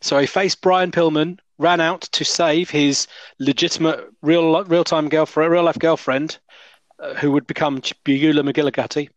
So 0.03 0.19
he 0.19 0.27
faced 0.27 0.63
Brian 0.63 0.91
Pillman, 0.91 1.39
ran 1.59 1.79
out 1.81 2.01
to 2.01 2.25
save 2.25 2.71
his 2.71 3.07
legitimate 3.39 4.01
real 4.23 4.65
real 4.65 4.83
time 4.83 5.11
girlfriend, 5.11 5.53
real 5.53 5.63
life 5.65 5.79
girlfriend, 5.79 6.39
uh, 6.99 7.15
who 7.15 7.31
would 7.33 7.47
become 7.47 7.83
Beulah 8.05 8.43
McGillicuddy, 8.43 9.11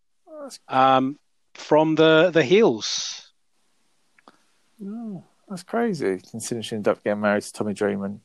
um, 0.68 1.18
from 1.54 1.96
the 1.96 2.32
the 2.32 2.44
heels. 2.44 3.32
no, 4.78 5.24
that's 5.50 5.64
crazy. 5.64 6.20
Considering 6.30 6.64
she 6.64 6.76
ended 6.76 6.92
up 6.92 7.02
getting 7.04 7.22
married 7.22 7.44
to 7.44 7.54
Tommy 7.54 7.74
Dreamer. 7.74 8.18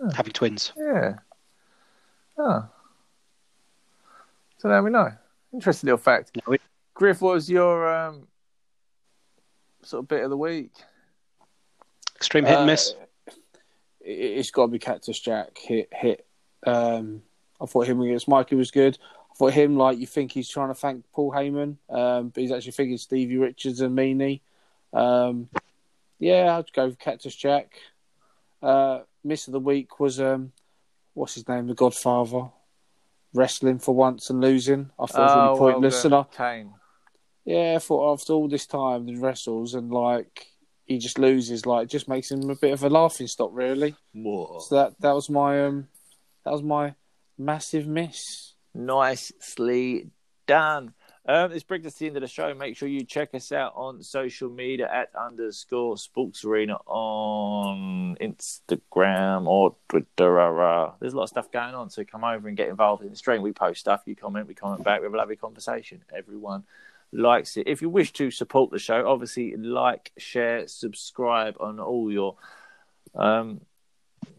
And 0.00 0.12
having 0.14 0.32
twins. 0.32 0.72
Yeah. 0.76 1.18
Oh. 2.38 2.68
So 4.58 4.68
now 4.68 4.82
we 4.82 4.90
know. 4.90 5.12
Interesting 5.52 5.86
little 5.86 5.98
fact. 5.98 6.32
We- 6.46 6.58
Griff, 6.94 7.20
what 7.20 7.34
was 7.34 7.48
your 7.48 7.88
um, 7.94 8.26
sort 9.82 10.02
of 10.02 10.08
bit 10.08 10.24
of 10.24 10.30
the 10.30 10.36
week? 10.36 10.72
Extreme 12.16 12.44
hit 12.44 12.58
and 12.58 12.66
miss. 12.66 12.92
Uh, 12.92 13.32
it, 14.00 14.10
it's 14.10 14.50
got 14.50 14.62
to 14.62 14.72
be 14.72 14.80
Cactus 14.80 15.20
Jack. 15.20 15.56
Hit, 15.58 15.88
hit. 15.92 16.26
Um, 16.66 17.22
I 17.60 17.66
thought 17.66 17.86
him 17.86 18.00
against 18.00 18.26
Mikey 18.26 18.56
was 18.56 18.72
good. 18.72 18.98
I 19.30 19.34
thought 19.36 19.52
him 19.52 19.76
like 19.76 19.98
you 19.98 20.08
think 20.08 20.32
he's 20.32 20.48
trying 20.48 20.68
to 20.68 20.74
thank 20.74 21.04
Paul 21.12 21.30
Heyman, 21.30 21.76
um, 21.88 22.30
but 22.30 22.40
he's 22.40 22.50
actually 22.50 22.72
thinking 22.72 22.98
Stevie 22.98 23.36
Richards 23.36 23.80
and 23.80 23.96
Meanie. 23.96 24.40
Um, 24.92 25.48
yeah, 26.18 26.58
I'd 26.58 26.72
go 26.72 26.86
with 26.86 26.98
Cactus 26.98 27.36
Jack. 27.36 27.78
Uh, 28.60 29.02
miss 29.22 29.46
of 29.46 29.52
the 29.52 29.60
week 29.60 30.00
was 30.00 30.20
um, 30.20 30.50
what's 31.14 31.34
his 31.34 31.46
name, 31.46 31.68
the 31.68 31.74
Godfather. 31.74 32.48
Wrestling 33.34 33.78
for 33.78 33.94
once 33.94 34.30
and 34.30 34.40
losing. 34.40 34.90
I 34.98 35.06
thought 35.06 35.18
it 35.20 35.22
was 35.22 35.32
Oh, 35.34 35.46
really 35.46 35.58
pointless. 35.58 36.04
well, 36.04 36.20
And 36.20 36.26
I, 36.32 36.36
Kane. 36.36 36.74
yeah, 37.44 37.74
I 37.76 37.78
thought 37.78 38.12
after 38.14 38.32
all 38.32 38.48
this 38.48 38.66
time 38.66 39.06
he 39.06 39.16
wrestles 39.16 39.74
and 39.74 39.90
like 39.92 40.46
he 40.84 40.98
just 40.98 41.18
loses, 41.18 41.66
like 41.66 41.84
it 41.84 41.90
just 41.90 42.08
makes 42.08 42.30
him 42.30 42.48
a 42.50 42.54
bit 42.56 42.72
of 42.72 42.82
a 42.82 42.88
laughing 42.88 43.26
stock, 43.26 43.50
really. 43.52 43.94
Whoa. 44.14 44.58
So 44.60 44.74
that 44.76 45.00
that 45.00 45.12
was 45.14 45.28
my 45.30 45.64
um 45.66 45.88
that 46.44 46.52
was 46.52 46.62
my 46.62 46.94
massive 47.36 47.86
miss. 47.86 48.54
Nicely 48.74 50.10
done. 50.46 50.94
Um, 51.28 51.50
this 51.50 51.62
brings 51.62 51.84
us 51.84 51.92
to 51.92 51.98
the 51.98 52.06
end 52.06 52.16
of 52.16 52.22
the 52.22 52.26
show. 52.26 52.54
Make 52.54 52.74
sure 52.74 52.88
you 52.88 53.04
check 53.04 53.34
us 53.34 53.52
out 53.52 53.74
on 53.76 54.02
social 54.02 54.48
media 54.48 54.88
at 54.90 55.10
underscore 55.14 55.98
sports 55.98 56.42
arena 56.42 56.78
on 56.86 58.16
Instagram 58.18 59.46
or 59.46 59.76
Twitter. 59.90 60.94
There's 60.98 61.12
a 61.12 61.16
lot 61.16 61.24
of 61.24 61.28
stuff 61.28 61.52
going 61.52 61.74
on, 61.74 61.90
so 61.90 62.02
come 62.02 62.24
over 62.24 62.48
and 62.48 62.56
get 62.56 62.70
involved 62.70 63.04
in 63.04 63.10
the 63.10 63.16
stream. 63.16 63.42
We 63.42 63.52
post 63.52 63.80
stuff, 63.80 64.04
you 64.06 64.16
comment, 64.16 64.48
we 64.48 64.54
comment 64.54 64.82
back. 64.82 65.00
We 65.00 65.04
have 65.04 65.12
a 65.12 65.18
lovely 65.18 65.36
conversation. 65.36 66.02
Everyone 66.16 66.64
likes 67.12 67.58
it. 67.58 67.68
If 67.68 67.82
you 67.82 67.90
wish 67.90 68.14
to 68.14 68.30
support 68.30 68.70
the 68.70 68.78
show, 68.78 69.06
obviously 69.06 69.54
like, 69.54 70.12
share, 70.16 70.66
subscribe 70.66 71.58
on 71.60 71.78
all 71.78 72.10
your 72.10 72.36
um, 73.14 73.60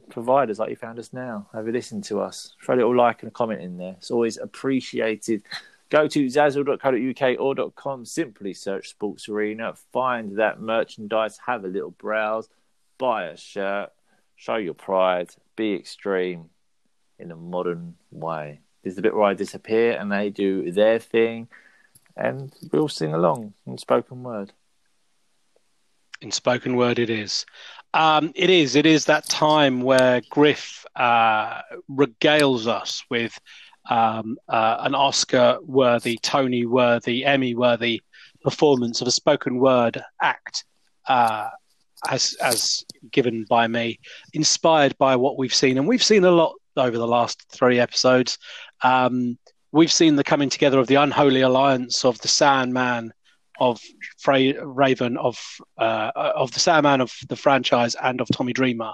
providers 0.10 0.58
like 0.58 0.72
you 0.72 0.76
found 0.76 0.98
us 0.98 1.14
now. 1.14 1.50
Have 1.54 1.68
a 1.68 1.72
listen 1.72 2.02
to 2.04 2.20
us. 2.20 2.56
Throw 2.64 2.74
a 2.74 2.78
little 2.78 2.96
like 2.96 3.22
and 3.22 3.28
a 3.28 3.32
comment 3.32 3.62
in 3.62 3.78
there. 3.78 3.94
It's 4.00 4.10
always 4.10 4.38
appreciated. 4.38 5.44
Go 5.90 6.08
to 6.08 6.26
zazzle.co.uk 6.28 7.40
or 7.40 7.72
.com. 7.72 8.06
Simply 8.06 8.54
search 8.54 8.90
Sports 8.90 9.28
Arena. 9.28 9.74
Find 9.92 10.38
that 10.38 10.62
merchandise. 10.62 11.40
Have 11.46 11.66
a 11.66 11.68
little 11.68 11.92
browse. 11.92 12.48
Buy 12.98 13.26
a 13.26 13.38
shirt. 13.38 13.90
Show 14.36 14.58
your 14.58 14.76
pride. 14.76 15.30
Be 15.56 15.74
extreme 15.74 16.50
in 17.18 17.32
a 17.32 17.36
modern 17.36 17.96
way. 18.12 18.62
There's 18.84 18.96
the 18.96 19.02
bit 19.02 19.16
where 19.16 19.24
I 19.24 19.34
disappear 19.34 19.98
and 19.98 20.12
they 20.12 20.30
do 20.30 20.72
their 20.72 21.00
thing. 21.00 21.48
And 22.16 22.54
we'll 22.72 22.88
sing 22.88 23.14
along 23.14 23.54
in 23.66 23.78
spoken 23.78 24.24
word. 24.24 24.54
in 26.22 26.32
spoken 26.32 26.76
word 26.76 27.00
it 27.00 27.10
is 27.10 27.46
um, 27.94 28.32
it 28.36 28.50
is 28.50 28.76
it 28.76 28.86
is 28.86 29.06
that 29.06 29.26
time 29.26 29.82
where 29.82 30.22
griff 30.30 30.86
uh, 30.96 31.62
regales 31.90 32.68
us 32.68 33.04
with 33.10 33.40
um, 33.90 34.38
uh, 34.48 34.78
an 34.82 34.96
oscar 34.96 35.58
worthy 35.64 36.18
tony 36.22 36.66
worthy 36.66 37.26
emmy 37.26 37.56
worthy 37.56 38.02
performance 38.42 39.02
of 39.02 39.08
a 39.08 39.12
spoken 39.12 39.60
word 39.60 40.02
act 40.22 40.66
uh, 41.08 41.50
as 42.10 42.36
as 42.42 42.86
given 43.12 43.46
by 43.50 43.68
me 43.68 44.00
inspired 44.34 44.98
by 44.98 45.16
what 45.16 45.38
we've 45.38 45.54
seen 45.54 45.78
and 45.78 45.88
we've 45.88 46.04
seen 46.04 46.24
a 46.24 46.32
lot 46.32 46.54
over 46.78 46.98
the 46.98 47.08
last 47.08 47.46
three 47.52 47.80
episodes 47.80 48.38
um, 48.84 49.38
we've 49.72 49.92
seen 49.92 50.16
the 50.16 50.24
coming 50.24 50.50
together 50.50 50.80
of 50.80 50.88
the 50.88 50.96
unholy 50.96 51.42
alliance 51.42 52.06
of 52.06 52.20
the 52.22 52.28
sandman 52.28 53.12
of 53.60 53.82
Frey, 54.18 54.54
Raven 54.54 55.18
of 55.18 55.38
uh, 55.78 56.12
of 56.16 56.52
the 56.52 56.60
Sandman 56.60 57.02
of 57.02 57.14
the 57.28 57.36
franchise 57.36 57.96
and 58.02 58.22
of 58.22 58.28
Tommy 58.32 58.54
Dreamer. 58.54 58.94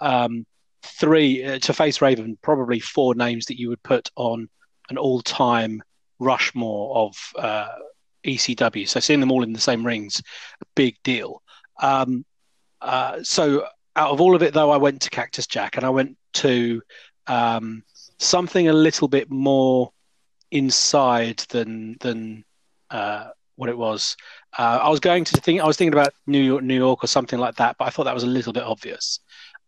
Um, 0.00 0.46
three 0.86 1.44
uh, 1.44 1.58
to 1.60 1.72
face 1.72 2.00
Raven, 2.00 2.38
probably 2.42 2.80
four 2.80 3.14
names 3.14 3.46
that 3.46 3.58
you 3.58 3.68
would 3.68 3.82
put 3.82 4.10
on 4.16 4.48
an 4.90 4.98
all-time 4.98 5.82
Rushmore 6.18 6.96
of 6.96 7.16
uh, 7.36 7.68
ECW. 8.24 8.88
So 8.88 9.00
seeing 9.00 9.20
them 9.20 9.32
all 9.32 9.42
in 9.42 9.52
the 9.52 9.60
same 9.60 9.84
rings, 9.84 10.22
a 10.60 10.66
big 10.74 10.96
deal. 11.02 11.42
Um, 11.80 12.24
uh, 12.80 13.22
so 13.22 13.66
out 13.96 14.10
of 14.10 14.20
all 14.20 14.34
of 14.34 14.42
it, 14.42 14.54
though, 14.54 14.70
I 14.70 14.76
went 14.76 15.02
to 15.02 15.10
Cactus 15.10 15.46
Jack 15.46 15.76
and 15.76 15.84
I 15.84 15.90
went 15.90 16.16
to 16.34 16.82
um, 17.26 17.82
something 18.18 18.68
a 18.68 18.72
little 18.72 19.08
bit 19.08 19.30
more 19.30 19.90
inside 20.50 21.38
than 21.48 21.96
than 22.00 22.44
uh, 22.90 23.28
what 23.56 23.68
it 23.68 23.76
was. 23.76 24.16
Uh, 24.56 24.78
I 24.82 24.88
was 24.88 25.00
going 25.00 25.24
to 25.24 25.40
think 25.40 25.60
I 25.60 25.66
was 25.66 25.76
thinking 25.76 25.94
about 25.94 26.12
New 26.26 26.40
York, 26.40 26.62
New 26.62 26.76
York, 26.76 27.02
or 27.02 27.08
something 27.08 27.38
like 27.38 27.56
that, 27.56 27.76
but 27.78 27.86
I 27.86 27.90
thought 27.90 28.04
that 28.04 28.14
was 28.14 28.22
a 28.22 28.28
little 28.28 28.52
bit 28.52 28.62
obvious. 28.62 29.20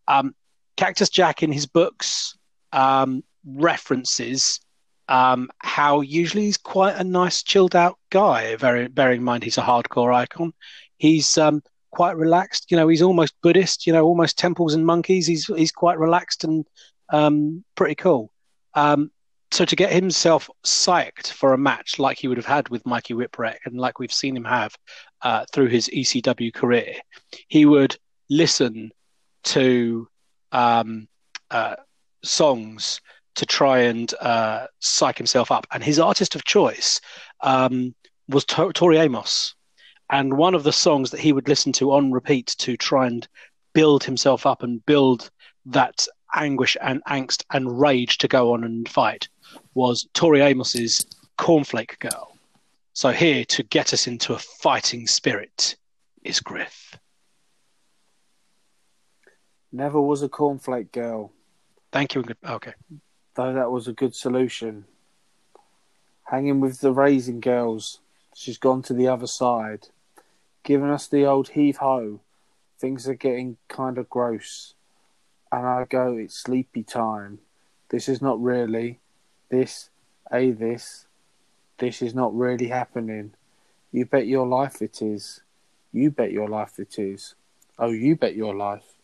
Um, 0.07 0.35
Cactus 0.79 1.11
Jack 1.11 1.43
in 1.43 1.53
his 1.53 1.67
books 1.67 2.39
um, 2.73 3.25
references 3.45 4.61
um, 5.09 5.51
how 5.59 6.03
usually 6.03 6.45
he's 6.45 6.57
quite 6.57 6.97
a 6.97 7.05
nice, 7.05 7.43
chilled 7.43 7.75
out 7.75 7.99
guy. 8.11 8.55
Very, 8.57 8.87
bearing 8.89 9.19
in 9.19 9.25
mind 9.25 9.43
he's 9.43 9.59
a 9.59 9.63
hardcore 9.63 10.15
icon. 10.15 10.53
He's 10.99 11.37
um, 11.37 11.63
quite 11.91 12.17
relaxed. 12.17 12.71
You 12.71 12.77
know, 12.77 12.87
he's 12.87 13.03
almost 13.03 13.35
Buddhist. 13.43 13.87
You 13.87 13.93
know, 13.93 14.05
almost 14.05 14.39
temples 14.39 14.75
and 14.75 14.87
monkeys. 14.87 15.27
He's 15.27 15.47
he's 15.47 15.73
quite 15.73 15.99
relaxed 15.99 16.45
and 16.45 16.65
um, 17.11 17.65
pretty 17.75 17.97
cool. 17.97 18.31
Um, 18.75 19.11
so 19.51 19.65
to 19.65 19.75
get 19.75 19.91
himself 19.91 20.49
psyched 20.65 21.33
for 21.33 21.55
a 21.55 21.59
match 21.59 21.99
like 21.99 22.19
he 22.19 22.29
would 22.29 22.37
have 22.37 22.47
had 22.47 22.69
with 22.69 22.87
Mikey 22.87 23.15
Whipwreck 23.15 23.57
and 23.65 23.81
like 23.81 23.99
we've 23.99 24.13
seen 24.13 24.37
him 24.37 24.45
have 24.45 24.77
uh, 25.23 25.47
through 25.53 25.69
his 25.69 25.89
ECW 25.89 26.53
career, 26.53 26.95
he 27.49 27.65
would 27.65 27.97
listen 28.29 28.93
to 29.45 30.07
um, 30.53 31.09
uh, 31.51 31.77
songs 32.23 33.01
to 33.37 33.47
try 33.47 33.79
and 33.81 34.13
uh, 34.21 34.67
psych 34.81 35.17
himself 35.17 35.51
up. 35.51 35.67
And 35.73 35.83
his 35.83 35.99
artist 35.99 36.35
of 36.35 36.45
choice 36.45 37.01
um, 37.41 37.95
was 38.29 38.45
to- 38.47 38.73
Tori 38.73 38.99
Amos. 38.99 39.55
And 40.11 40.37
one 40.37 40.55
of 40.55 40.65
the 40.65 40.73
songs 40.73 41.11
that 41.11 41.21
he 41.21 41.33
would 41.33 41.49
listen 41.49 41.73
to 41.75 41.93
on 41.93 42.13
repeat 42.13 42.55
to 42.59 42.77
try 42.77 43.07
and 43.07 43.29
build 43.75 44.03
himself 44.03 44.47
up 44.47 44.63
and 44.63 44.85
build 44.87 45.31
that 45.67 46.07
anguish 46.35 46.77
and 46.81 47.03
angst 47.05 47.45
and 47.53 47.81
rage 47.81 48.19
to 48.19 48.29
go 48.29 48.53
on 48.55 48.65
and 48.65 48.89
fight 48.89 49.29
was 49.75 50.09
Tori 50.15 50.41
Amos's 50.41 51.07
Cornflake 51.39 51.99
Girl. 52.01 52.37
So 52.93 53.11
here 53.11 53.45
to 53.45 53.63
get 53.63 53.93
us 53.95 54.07
into 54.07 54.33
a 54.33 54.39
fighting 54.39 55.07
spirit 55.07 55.77
is 56.25 56.41
Griff. 56.41 56.99
Never 59.73 60.01
was 60.01 60.23
a 60.23 60.29
cornflake 60.29 60.93
girl, 60.93 61.33
Thank 61.93 62.15
you. 62.15 62.25
Okay. 62.45 62.75
though 63.35 63.53
that 63.53 63.71
was 63.71 63.89
a 63.89 63.93
good 63.93 64.15
solution. 64.15 64.85
Hanging 66.25 66.61
with 66.61 66.81
the 66.81 66.93
raising 66.93 67.41
girls, 67.41 68.01
she's 68.35 68.59
gone 68.59 68.83
to 68.83 68.93
the 68.95 69.09
other 69.09 69.27
side, 69.27 69.89
giving 70.63 70.91
us 70.91 71.07
the 71.07 71.25
old 71.25 71.51
heave 71.51 71.79
ho. 71.79 72.21
Things 72.79 73.09
are 73.09 73.15
getting 73.15 73.57
kind 73.69 73.99
of 73.99 74.09
gross, 74.11 74.75
and 75.51 75.67
I 75.67 75.85
go, 75.85 76.17
it's 76.17 76.39
sleepy 76.39 76.83
time. 76.83 77.41
This 77.89 78.09
is 78.09 78.21
not 78.21 78.41
really, 78.43 79.01
this, 79.51 79.91
a 80.31 80.51
this, 80.51 81.07
this 81.79 82.03
is 82.03 82.15
not 82.15 82.37
really 82.37 82.69
happening. 82.69 83.33
You 83.91 84.05
bet 84.05 84.27
your 84.27 84.47
life 84.47 84.83
it 84.83 85.01
is. 85.01 85.41
You 85.93 86.11
bet 86.11 86.31
your 86.31 86.49
life 86.49 86.79
it 86.79 86.99
is. 86.99 87.35
Oh, 87.79 87.91
you 87.91 88.15
bet 88.17 88.37
your 88.37 88.55
life. 88.55 88.98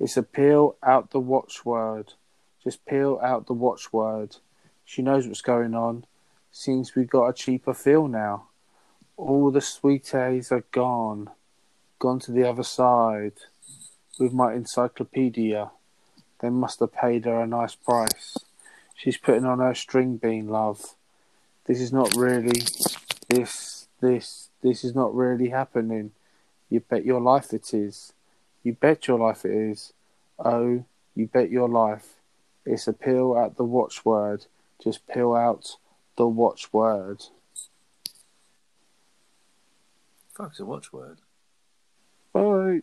It's 0.00 0.16
a 0.16 0.22
peel 0.22 0.76
out 0.82 1.10
the 1.10 1.20
watchword. 1.20 2.14
Just 2.62 2.84
peel 2.86 3.18
out 3.22 3.46
the 3.46 3.52
watchword. 3.52 4.36
She 4.84 5.02
knows 5.02 5.26
what's 5.26 5.42
going 5.42 5.74
on. 5.74 6.04
Seems 6.52 6.94
we 6.94 7.04
got 7.04 7.28
a 7.28 7.32
cheaper 7.32 7.74
feel 7.74 8.06
now. 8.06 8.46
All 9.16 9.50
the 9.50 9.60
sweeties 9.60 10.52
are 10.52 10.64
gone. 10.70 11.30
Gone 11.98 12.20
to 12.20 12.32
the 12.32 12.48
other 12.48 12.62
side. 12.62 13.34
With 14.20 14.32
my 14.32 14.54
encyclopedia. 14.54 15.70
They 16.40 16.50
must 16.50 16.78
have 16.78 16.92
paid 16.92 17.24
her 17.24 17.40
a 17.40 17.46
nice 17.46 17.74
price. 17.74 18.36
She's 18.94 19.16
putting 19.16 19.44
on 19.44 19.58
her 19.58 19.74
string 19.74 20.16
bean, 20.16 20.48
love. 20.48 20.94
This 21.66 21.80
is 21.80 21.92
not 21.92 22.14
really. 22.16 22.62
This, 23.28 23.88
this, 24.00 24.48
this 24.62 24.84
is 24.84 24.94
not 24.94 25.14
really 25.14 25.48
happening. 25.48 26.12
You 26.70 26.80
bet 26.80 27.04
your 27.04 27.20
life 27.20 27.52
it 27.52 27.74
is. 27.74 28.12
You 28.62 28.74
bet 28.74 29.06
your 29.06 29.18
life 29.18 29.44
it 29.44 29.52
is. 29.52 29.92
Oh, 30.38 30.84
you 31.14 31.26
bet 31.26 31.50
your 31.50 31.68
life. 31.68 32.14
It's 32.64 32.86
a 32.86 32.92
peel 32.92 33.36
out 33.36 33.56
the 33.56 33.64
watchword. 33.64 34.46
Just 34.82 35.06
peel 35.06 35.34
out 35.34 35.76
the 36.16 36.26
watchword. 36.26 37.24
Fuck's 40.36 40.60
a 40.60 40.64
watchword. 40.64 41.18
Bye. 42.32 42.80